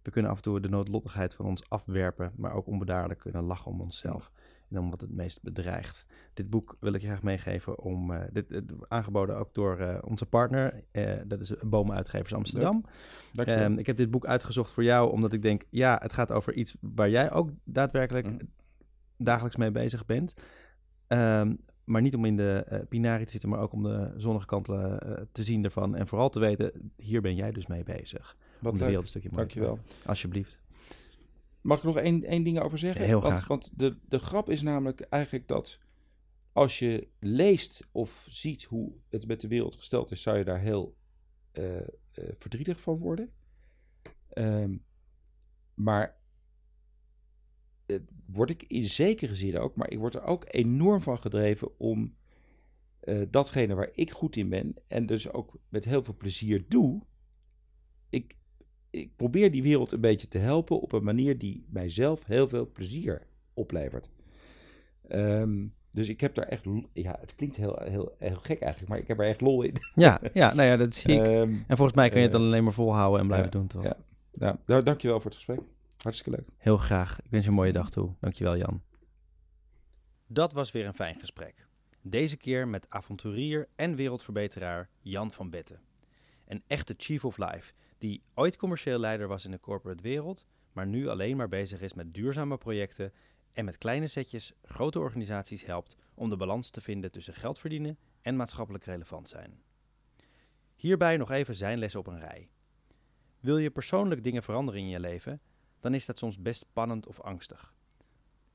we 0.02 0.10
kunnen 0.10 0.30
af 0.30 0.36
en 0.36 0.42
toe 0.42 0.60
de 0.60 0.68
noodlottigheid 0.68 1.34
van 1.34 1.46
ons 1.46 1.68
afwerpen, 1.68 2.32
maar 2.36 2.52
ook 2.52 2.66
onbedaarlijk 2.66 3.20
kunnen 3.20 3.42
lachen 3.42 3.70
om 3.70 3.80
onszelf 3.80 4.30
en 4.72 4.80
om 4.80 4.90
wat 4.90 5.00
het 5.00 5.10
meest 5.10 5.42
bedreigt. 5.42 6.06
Dit 6.34 6.50
boek 6.50 6.76
wil 6.80 6.92
ik 6.92 7.00
je 7.00 7.06
graag 7.06 7.22
meegeven 7.22 7.78
om 7.78 8.12
eh, 8.12 8.20
dit, 8.32 8.62
aangeboden 8.88 9.36
ook 9.36 9.54
door 9.54 9.78
eh, 9.78 9.98
onze 10.04 10.26
partner, 10.26 10.84
eh, 10.90 11.12
dat 11.26 11.40
is 11.40 11.54
Bomenuitgevers 11.64 12.34
Amsterdam. 12.34 12.84
Dank 13.32 13.48
je 13.48 13.54
wel. 13.54 13.64
Ehm, 13.64 13.78
ik 13.78 13.86
heb 13.86 13.96
dit 13.96 14.10
boek 14.10 14.26
uitgezocht 14.26 14.70
voor 14.70 14.84
jou 14.84 15.12
omdat 15.12 15.32
ik 15.32 15.42
denk, 15.42 15.62
ja, 15.70 15.98
het 16.02 16.12
gaat 16.12 16.32
over 16.32 16.52
iets 16.54 16.76
waar 16.80 17.10
jij 17.10 17.32
ook 17.32 17.50
daadwerkelijk 17.64 18.26
Mhm. 18.26 18.36
dagelijks 19.16 19.56
mee 19.56 19.70
bezig 19.70 20.06
bent. 20.06 20.34
Ehm, 21.06 21.54
maar 21.84 22.02
niet 22.02 22.14
om 22.14 22.24
in 22.24 22.36
de 22.36 22.64
eh 22.68 22.80
binarie 22.88 23.24
te 23.24 23.30
zitten, 23.30 23.48
maar 23.48 23.60
ook 23.60 23.72
om 23.72 23.82
de 23.82 24.12
zonnige 24.16 24.46
kanten 24.46 24.98
te 25.32 25.42
zien 25.42 25.64
ervan. 25.64 25.96
En 25.96 26.06
vooral 26.06 26.28
te 26.28 26.40
weten, 26.40 26.92
hier 26.96 27.20
ben 27.20 27.34
jij 27.34 27.52
dus 27.52 27.66
mee 27.66 27.82
bezig. 27.82 28.36
Wat 28.58 28.72
om 28.72 28.78
de 28.78 28.84
wereld 28.84 29.02
een 29.02 29.08
stukje 29.10 29.28
mooier 29.32 29.48
te 29.48 29.58
Dankjewel. 29.58 29.84
Alsjeblieft. 30.06 30.58
Mag 31.62 31.78
ik 31.78 31.84
nog 31.84 31.96
één, 31.96 32.24
één 32.24 32.42
ding 32.42 32.60
over 32.60 32.78
zeggen? 32.78 33.04
Heel 33.04 33.20
want, 33.20 33.32
graag. 33.32 33.46
Want 33.46 33.70
de, 33.78 33.96
de 34.08 34.18
grap 34.18 34.50
is 34.50 34.62
namelijk 34.62 35.00
eigenlijk 35.00 35.48
dat 35.48 35.80
als 36.52 36.78
je 36.78 37.08
leest 37.18 37.88
of 37.92 38.26
ziet 38.28 38.64
hoe 38.64 38.92
het 39.08 39.26
met 39.26 39.40
de 39.40 39.48
wereld 39.48 39.76
gesteld 39.76 40.10
is, 40.10 40.22
zou 40.22 40.38
je 40.38 40.44
daar 40.44 40.60
heel 40.60 40.96
eh, 41.52 41.78
eh, 41.78 41.84
verdrietig 42.38 42.80
van 42.80 42.98
worden. 42.98 43.32
Ehm, 44.28 44.76
maar 45.74 46.16
eh, 47.86 47.98
word 48.26 48.50
ik 48.50 48.62
in 48.62 48.86
zekere 48.86 49.34
zin 49.34 49.58
ook, 49.58 49.76
maar 49.76 49.90
ik 49.90 49.98
word 49.98 50.14
er 50.14 50.22
ook 50.22 50.44
enorm 50.48 51.00
van 51.00 51.18
gedreven 51.18 51.78
om 51.78 52.16
eh, 53.00 53.22
datgene 53.30 53.74
waar 53.74 53.90
ik 53.92 54.10
goed 54.10 54.36
in 54.36 54.48
ben 54.48 54.74
en 54.86 55.06
dus 55.06 55.32
ook 55.32 55.58
met 55.68 55.84
heel 55.84 56.04
veel 56.04 56.16
plezier 56.16 56.64
doe. 56.68 57.02
Ik, 58.08 58.36
ik 58.92 59.16
probeer 59.16 59.50
die 59.50 59.62
wereld 59.62 59.92
een 59.92 60.00
beetje 60.00 60.28
te 60.28 60.38
helpen 60.38 60.80
op 60.80 60.92
een 60.92 61.04
manier 61.04 61.38
die 61.38 61.64
mijzelf 61.68 62.24
heel 62.26 62.48
veel 62.48 62.70
plezier 62.72 63.22
oplevert. 63.54 64.10
Ehm, 65.08 65.66
dus 65.90 66.08
ik 66.08 66.20
heb 66.20 66.34
daar 66.34 66.46
echt, 66.46 66.64
ja, 66.92 67.16
het 67.20 67.34
klinkt 67.34 67.56
heel, 67.56 67.78
heel, 67.84 68.14
heel 68.18 68.36
gek 68.36 68.60
eigenlijk, 68.60 68.88
maar 68.88 68.98
ik 68.98 69.08
heb 69.08 69.18
er 69.18 69.26
echt 69.26 69.40
lol 69.40 69.62
in. 69.62 69.74
Ja, 69.94 70.20
ja, 70.32 70.54
nou 70.54 70.68
ja, 70.68 70.76
dat 70.76 70.94
zie 70.94 71.14
ik. 71.14 71.26
Ehm, 71.26 71.54
en 71.66 71.76
volgens 71.76 71.96
mij 71.96 72.08
kun 72.08 72.18
je 72.18 72.22
het 72.22 72.32
dan 72.32 72.40
eh, 72.40 72.46
alleen 72.46 72.64
maar 72.64 72.72
volhouden 72.72 73.20
en 73.20 73.26
blijven 73.26 73.50
ja, 73.52 73.58
doen, 73.58 73.66
toch? 73.66 73.82
ja. 73.82 73.96
nou, 74.32 74.56
nou, 74.66 74.82
dankjewel 74.82 75.16
voor 75.16 75.30
het 75.30 75.34
gesprek. 75.34 75.60
Hartstikke 76.02 76.38
leuk. 76.38 76.48
Heel 76.56 76.76
graag. 76.76 77.18
Ik 77.18 77.30
wens 77.30 77.44
je 77.44 77.50
een 77.50 77.56
mooie 77.56 77.72
dag 77.72 77.90
toe. 77.90 78.14
Dankjewel, 78.20 78.56
Jan. 78.56 78.82
Dat 80.26 80.52
was 80.52 80.70
weer 80.72 80.86
een 80.86 80.94
fijn 80.94 81.20
gesprek. 81.20 81.66
Deze 82.00 82.36
keer 82.36 82.68
met 82.68 82.86
avonturier 82.88 83.68
en 83.76 83.94
wereldverbeteraar 83.94 84.88
Jan 85.00 85.32
van 85.32 85.50
Betten. 85.50 85.80
Een 86.46 86.62
echte 86.66 86.94
chief 86.96 87.24
of 87.24 87.38
life, 87.38 87.72
die 88.02 88.22
ooit 88.34 88.56
commercieel 88.56 88.98
leider 88.98 89.28
was 89.28 89.44
in 89.44 89.50
de 89.50 89.60
corporate 89.60 90.02
wereld, 90.02 90.46
maar 90.72 90.86
nu 90.86 91.08
alleen 91.08 91.36
maar 91.36 91.48
bezig 91.48 91.80
is 91.80 91.94
met 91.94 92.14
duurzame 92.14 92.58
projecten 92.58 93.12
en 93.52 93.64
met 93.64 93.78
kleine 93.78 94.06
setjes 94.06 94.52
grote 94.62 94.98
organisaties 94.98 95.64
helpt 95.64 95.96
om 96.14 96.30
de 96.30 96.36
balans 96.36 96.70
te 96.70 96.80
vinden 96.80 97.10
tussen 97.10 97.34
geld 97.34 97.58
verdienen 97.58 97.98
en 98.20 98.36
maatschappelijk 98.36 98.84
relevant 98.84 99.28
zijn. 99.28 99.62
Hierbij 100.74 101.16
nog 101.16 101.30
even 101.30 101.54
zijn 101.54 101.78
les 101.78 101.94
op 101.94 102.06
een 102.06 102.18
rij. 102.18 102.50
Wil 103.40 103.58
je 103.58 103.70
persoonlijk 103.70 104.24
dingen 104.24 104.42
veranderen 104.42 104.80
in 104.80 104.88
je 104.88 105.00
leven, 105.00 105.40
dan 105.80 105.94
is 105.94 106.06
dat 106.06 106.18
soms 106.18 106.38
best 106.38 106.60
spannend 106.60 107.06
of 107.06 107.20
angstig. 107.20 107.74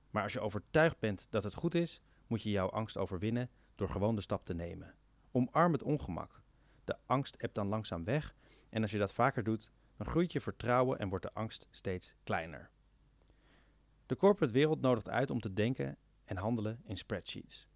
Maar 0.09 0.23
als 0.23 0.33
je 0.33 0.39
overtuigd 0.39 0.99
bent 0.99 1.27
dat 1.29 1.43
het 1.43 1.53
goed 1.53 1.75
is, 1.75 2.01
moet 2.27 2.43
je 2.43 2.49
jouw 2.49 2.69
angst 2.69 2.97
overwinnen 2.97 3.49
door 3.75 3.89
gewoon 3.89 4.15
de 4.15 4.21
stap 4.21 4.45
te 4.45 4.53
nemen. 4.53 4.95
Omarm 5.31 5.71
het 5.71 5.83
ongemak. 5.83 6.41
De 6.83 6.95
angst 7.05 7.35
ebt 7.35 7.55
dan 7.55 7.67
langzaam 7.67 8.03
weg 8.03 8.35
en 8.69 8.81
als 8.81 8.91
je 8.91 8.97
dat 8.97 9.13
vaker 9.13 9.43
doet, 9.43 9.71
dan 9.97 10.07
groeit 10.07 10.31
je 10.31 10.41
vertrouwen 10.41 10.99
en 10.99 11.09
wordt 11.09 11.25
de 11.25 11.33
angst 11.33 11.67
steeds 11.71 12.13
kleiner. 12.23 12.69
De 14.05 14.15
corporate 14.15 14.53
wereld 14.53 14.81
nodigt 14.81 15.09
uit 15.09 15.29
om 15.29 15.39
te 15.39 15.53
denken 15.53 15.97
en 16.25 16.37
handelen 16.37 16.81
in 16.85 16.97
spreadsheets. 16.97 17.67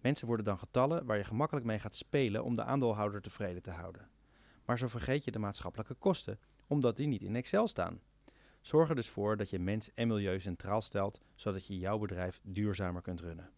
Mensen 0.00 0.26
worden 0.26 0.44
dan 0.44 0.58
getallen 0.58 1.04
waar 1.04 1.16
je 1.16 1.24
gemakkelijk 1.24 1.66
mee 1.66 1.78
gaat 1.78 1.96
spelen 1.96 2.44
om 2.44 2.54
de 2.54 2.64
aandeelhouder 2.64 3.20
tevreden 3.20 3.62
te 3.62 3.70
houden. 3.70 4.08
Maar 4.64 4.78
zo 4.78 4.88
vergeet 4.88 5.24
je 5.24 5.30
de 5.30 5.38
maatschappelijke 5.38 5.94
kosten, 5.94 6.38
omdat 6.66 6.96
die 6.96 7.06
niet 7.06 7.22
in 7.22 7.36
Excel 7.36 7.68
staan. 7.68 8.00
Zorg 8.60 8.88
er 8.88 8.94
dus 8.94 9.08
voor 9.08 9.36
dat 9.36 9.50
je 9.50 9.58
mens 9.58 9.94
en 9.94 10.08
milieu 10.08 10.40
centraal 10.40 10.80
stelt, 10.80 11.20
zodat 11.34 11.66
je 11.66 11.78
jouw 11.78 11.98
bedrijf 11.98 12.40
duurzamer 12.42 13.02
kunt 13.02 13.20
runnen. 13.20 13.50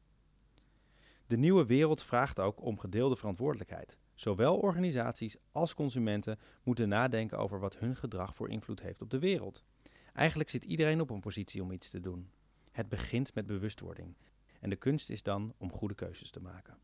De 1.27 1.37
nieuwe 1.37 1.67
wereld 1.67 2.03
vraagt 2.03 2.41
ook 2.41 2.63
om 2.63 2.79
gedeelde 2.79 3.17
verantwoordelijkheid. 3.17 3.99
Zowel 4.15 4.57
organisaties 4.57 5.37
als 5.53 5.75
consumenten 5.75 6.39
moeten 6.63 6.89
nadenken 6.89 7.39
over 7.39 7.61
wat 7.61 7.77
hun 7.77 7.97
gedrag 7.97 8.35
voor 8.35 8.51
invloed 8.51 8.81
heeft 8.81 9.03
op 9.03 9.11
de 9.11 9.19
wereld. 9.19 9.65
Eigenlijk 10.13 10.51
zit 10.51 10.65
iedereen 10.65 11.01
op 11.01 11.11
een 11.11 11.21
positie 11.21 11.63
om 11.63 11.73
iets 11.73 11.91
te 11.91 12.01
doen. 12.01 12.31
Het 12.71 12.89
begint 12.89 13.35
met 13.35 13.47
bewustwording. 13.47 14.17
En 14.61 14.71
de 14.71 14.77
kunst 14.77 15.11
is 15.11 15.23
dan 15.23 15.55
om 15.57 15.73
goede 15.73 15.95
keuzes 15.95 16.31
te 16.31 16.41
maken. 16.41 16.79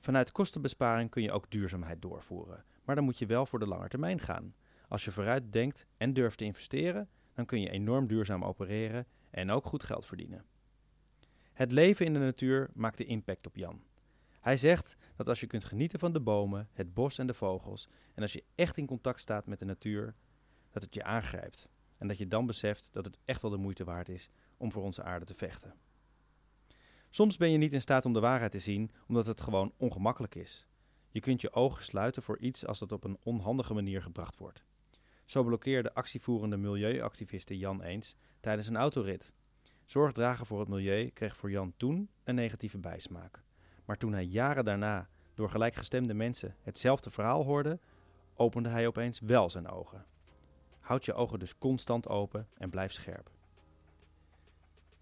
Vanuit 0.00 0.32
kostenbesparing 0.32 1.10
kun 1.10 1.22
je 1.22 1.32
ook 1.32 1.50
duurzaamheid 1.50 2.02
doorvoeren, 2.02 2.64
maar 2.84 2.94
dan 2.94 3.04
moet 3.04 3.18
je 3.18 3.26
wel 3.26 3.46
voor 3.46 3.58
de 3.58 3.66
lange 3.66 3.88
termijn 3.88 4.20
gaan. 4.20 4.54
Als 4.88 5.04
je 5.04 5.12
vooruit 5.12 5.52
denkt 5.52 5.86
en 5.96 6.12
durft 6.12 6.38
te 6.38 6.44
investeren, 6.44 7.08
dan 7.34 7.46
kun 7.46 7.60
je 7.60 7.70
enorm 7.70 8.06
duurzaam 8.06 8.44
opereren 8.44 9.06
en 9.30 9.50
ook 9.50 9.64
goed 9.64 9.82
geld 9.82 10.06
verdienen. 10.06 10.44
Het 11.52 11.72
leven 11.72 12.06
in 12.06 12.12
de 12.12 12.18
natuur 12.18 12.70
maakt 12.74 12.98
de 12.98 13.04
impact 13.04 13.46
op 13.46 13.56
Jan. 13.56 13.82
Hij 14.40 14.56
zegt 14.56 14.96
dat 15.16 15.28
als 15.28 15.40
je 15.40 15.46
kunt 15.46 15.64
genieten 15.64 15.98
van 15.98 16.12
de 16.12 16.20
bomen, 16.20 16.68
het 16.72 16.94
bos 16.94 17.18
en 17.18 17.26
de 17.26 17.34
vogels, 17.34 17.88
en 18.14 18.22
als 18.22 18.32
je 18.32 18.44
echt 18.54 18.76
in 18.76 18.86
contact 18.86 19.20
staat 19.20 19.46
met 19.46 19.58
de 19.58 19.64
natuur, 19.64 20.14
dat 20.70 20.82
het 20.82 20.94
je 20.94 21.04
aangrijpt. 21.04 21.68
En 21.98 22.08
dat 22.08 22.18
je 22.18 22.28
dan 22.28 22.46
beseft 22.46 22.88
dat 22.92 23.04
het 23.04 23.18
echt 23.24 23.42
wel 23.42 23.50
de 23.50 23.56
moeite 23.56 23.84
waard 23.84 24.08
is 24.08 24.28
om 24.56 24.72
voor 24.72 24.82
onze 24.82 25.02
aarde 25.02 25.24
te 25.24 25.34
vechten. 25.34 25.74
Soms 27.10 27.36
ben 27.36 27.50
je 27.50 27.58
niet 27.58 27.72
in 27.72 27.80
staat 27.80 28.04
om 28.04 28.12
de 28.12 28.20
waarheid 28.20 28.50
te 28.50 28.58
zien, 28.58 28.90
omdat 29.08 29.26
het 29.26 29.40
gewoon 29.40 29.72
ongemakkelijk 29.76 30.34
is. 30.34 30.66
Je 31.10 31.20
kunt 31.20 31.40
je 31.40 31.52
ogen 31.52 31.84
sluiten 31.84 32.22
voor 32.22 32.38
iets 32.38 32.66
als 32.66 32.78
dat 32.78 32.92
op 32.92 33.04
een 33.04 33.18
onhandige 33.22 33.74
manier 33.74 34.02
gebracht 34.02 34.38
wordt. 34.38 34.64
Zo 35.24 35.44
blokkeerde 35.44 35.94
actievoerende 35.94 36.56
milieuactiviste 36.56 37.58
Jan 37.58 37.82
eens 37.82 38.16
tijdens 38.40 38.66
een 38.66 38.76
autorit. 38.76 39.32
Zorg 39.84 40.12
dragen 40.12 40.46
voor 40.46 40.60
het 40.60 40.68
milieu 40.68 41.10
kreeg 41.10 41.36
voor 41.36 41.50
Jan 41.50 41.74
toen 41.76 42.10
een 42.24 42.34
negatieve 42.34 42.78
bijsmaak. 42.78 43.42
Maar 43.84 43.96
toen 43.96 44.12
hij 44.12 44.24
jaren 44.24 44.64
daarna 44.64 45.08
door 45.34 45.50
gelijkgestemde 45.50 46.14
mensen 46.14 46.54
hetzelfde 46.62 47.10
verhaal 47.10 47.44
hoorde, 47.44 47.78
opende 48.36 48.68
hij 48.68 48.86
opeens 48.86 49.20
wel 49.20 49.50
zijn 49.50 49.68
ogen. 49.68 50.04
Houd 50.80 51.04
je 51.04 51.14
ogen 51.14 51.38
dus 51.38 51.58
constant 51.58 52.08
open 52.08 52.46
en 52.58 52.70
blijf 52.70 52.92
scherp. 52.92 53.30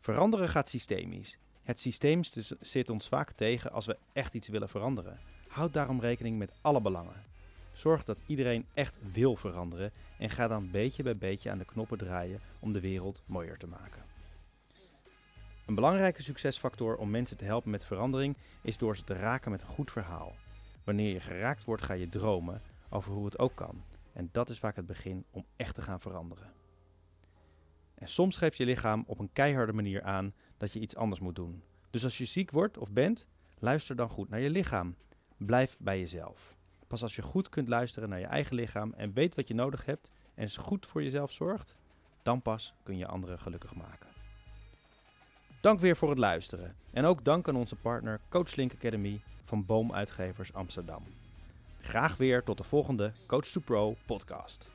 Veranderen 0.00 0.48
gaat 0.48 0.68
systemisch. 0.68 1.38
Het 1.62 1.80
systeem 1.80 2.22
st- 2.22 2.54
zit 2.60 2.90
ons 2.90 3.08
vaak 3.08 3.32
tegen 3.32 3.72
als 3.72 3.86
we 3.86 3.98
echt 4.12 4.34
iets 4.34 4.48
willen 4.48 4.68
veranderen. 4.68 5.18
Houd 5.48 5.72
daarom 5.72 6.00
rekening 6.00 6.38
met 6.38 6.52
alle 6.60 6.80
belangen. 6.80 7.24
Zorg 7.72 8.04
dat 8.04 8.20
iedereen 8.26 8.66
echt 8.74 9.12
wil 9.12 9.36
veranderen 9.36 9.92
en 10.18 10.30
ga 10.30 10.48
dan 10.48 10.70
beetje 10.70 11.02
bij 11.02 11.16
beetje 11.16 11.50
aan 11.50 11.58
de 11.58 11.64
knoppen 11.64 11.98
draaien 11.98 12.40
om 12.58 12.72
de 12.72 12.80
wereld 12.80 13.22
mooier 13.26 13.58
te 13.58 13.66
maken. 13.66 14.11
Een 15.72 15.78
belangrijke 15.78 16.22
succesfactor 16.22 16.96
om 16.96 17.10
mensen 17.10 17.36
te 17.36 17.44
helpen 17.44 17.70
met 17.70 17.84
verandering 17.84 18.36
is 18.62 18.78
door 18.78 18.96
ze 18.96 19.04
te 19.04 19.14
raken 19.14 19.50
met 19.50 19.60
een 19.60 19.66
goed 19.66 19.90
verhaal. 19.90 20.34
Wanneer 20.84 21.12
je 21.12 21.20
geraakt 21.20 21.64
wordt, 21.64 21.82
ga 21.82 21.92
je 21.92 22.08
dromen 22.08 22.62
over 22.90 23.12
hoe 23.12 23.24
het 23.24 23.38
ook 23.38 23.54
kan. 23.54 23.82
En 24.12 24.28
dat 24.32 24.48
is 24.48 24.58
vaak 24.58 24.76
het 24.76 24.86
begin 24.86 25.24
om 25.30 25.44
echt 25.56 25.74
te 25.74 25.82
gaan 25.82 26.00
veranderen. 26.00 26.52
En 27.94 28.08
soms 28.08 28.36
geeft 28.36 28.56
je 28.56 28.64
lichaam 28.64 29.04
op 29.06 29.18
een 29.18 29.32
keiharde 29.32 29.72
manier 29.72 30.02
aan 30.02 30.34
dat 30.56 30.72
je 30.72 30.80
iets 30.80 30.96
anders 30.96 31.20
moet 31.20 31.36
doen. 31.36 31.62
Dus 31.90 32.04
als 32.04 32.18
je 32.18 32.24
ziek 32.24 32.50
wordt 32.50 32.78
of 32.78 32.92
bent, 32.92 33.28
luister 33.58 33.96
dan 33.96 34.08
goed 34.08 34.28
naar 34.28 34.40
je 34.40 34.50
lichaam. 34.50 34.96
Blijf 35.36 35.76
bij 35.78 35.98
jezelf. 35.98 36.56
Pas 36.86 37.02
als 37.02 37.16
je 37.16 37.22
goed 37.22 37.48
kunt 37.48 37.68
luisteren 37.68 38.08
naar 38.08 38.20
je 38.20 38.26
eigen 38.26 38.54
lichaam 38.56 38.92
en 38.92 39.12
weet 39.12 39.34
wat 39.34 39.48
je 39.48 39.54
nodig 39.54 39.84
hebt 39.84 40.10
en 40.34 40.50
goed 40.50 40.86
voor 40.86 41.02
jezelf 41.02 41.32
zorgt, 41.32 41.76
Dan 42.22 42.42
pas 42.42 42.74
kun 42.82 42.96
je 42.96 43.06
anderen 43.06 43.38
gelukkig 43.38 43.74
maken. 43.74 44.11
Dank 45.62 45.80
weer 45.80 45.96
voor 45.96 46.08
het 46.08 46.18
luisteren. 46.18 46.74
En 46.92 47.04
ook 47.04 47.24
dank 47.24 47.48
aan 47.48 47.56
onze 47.56 47.76
partner 47.76 48.20
CoachLink 48.28 48.72
Academy 48.74 49.20
van 49.44 49.66
Boomuitgevers 49.66 50.52
Amsterdam. 50.52 51.02
Graag 51.80 52.16
weer 52.16 52.42
tot 52.42 52.56
de 52.58 52.64
volgende 52.64 53.12
Coach 53.26 53.46
to 53.46 53.60
Pro 53.60 53.96
podcast. 54.06 54.68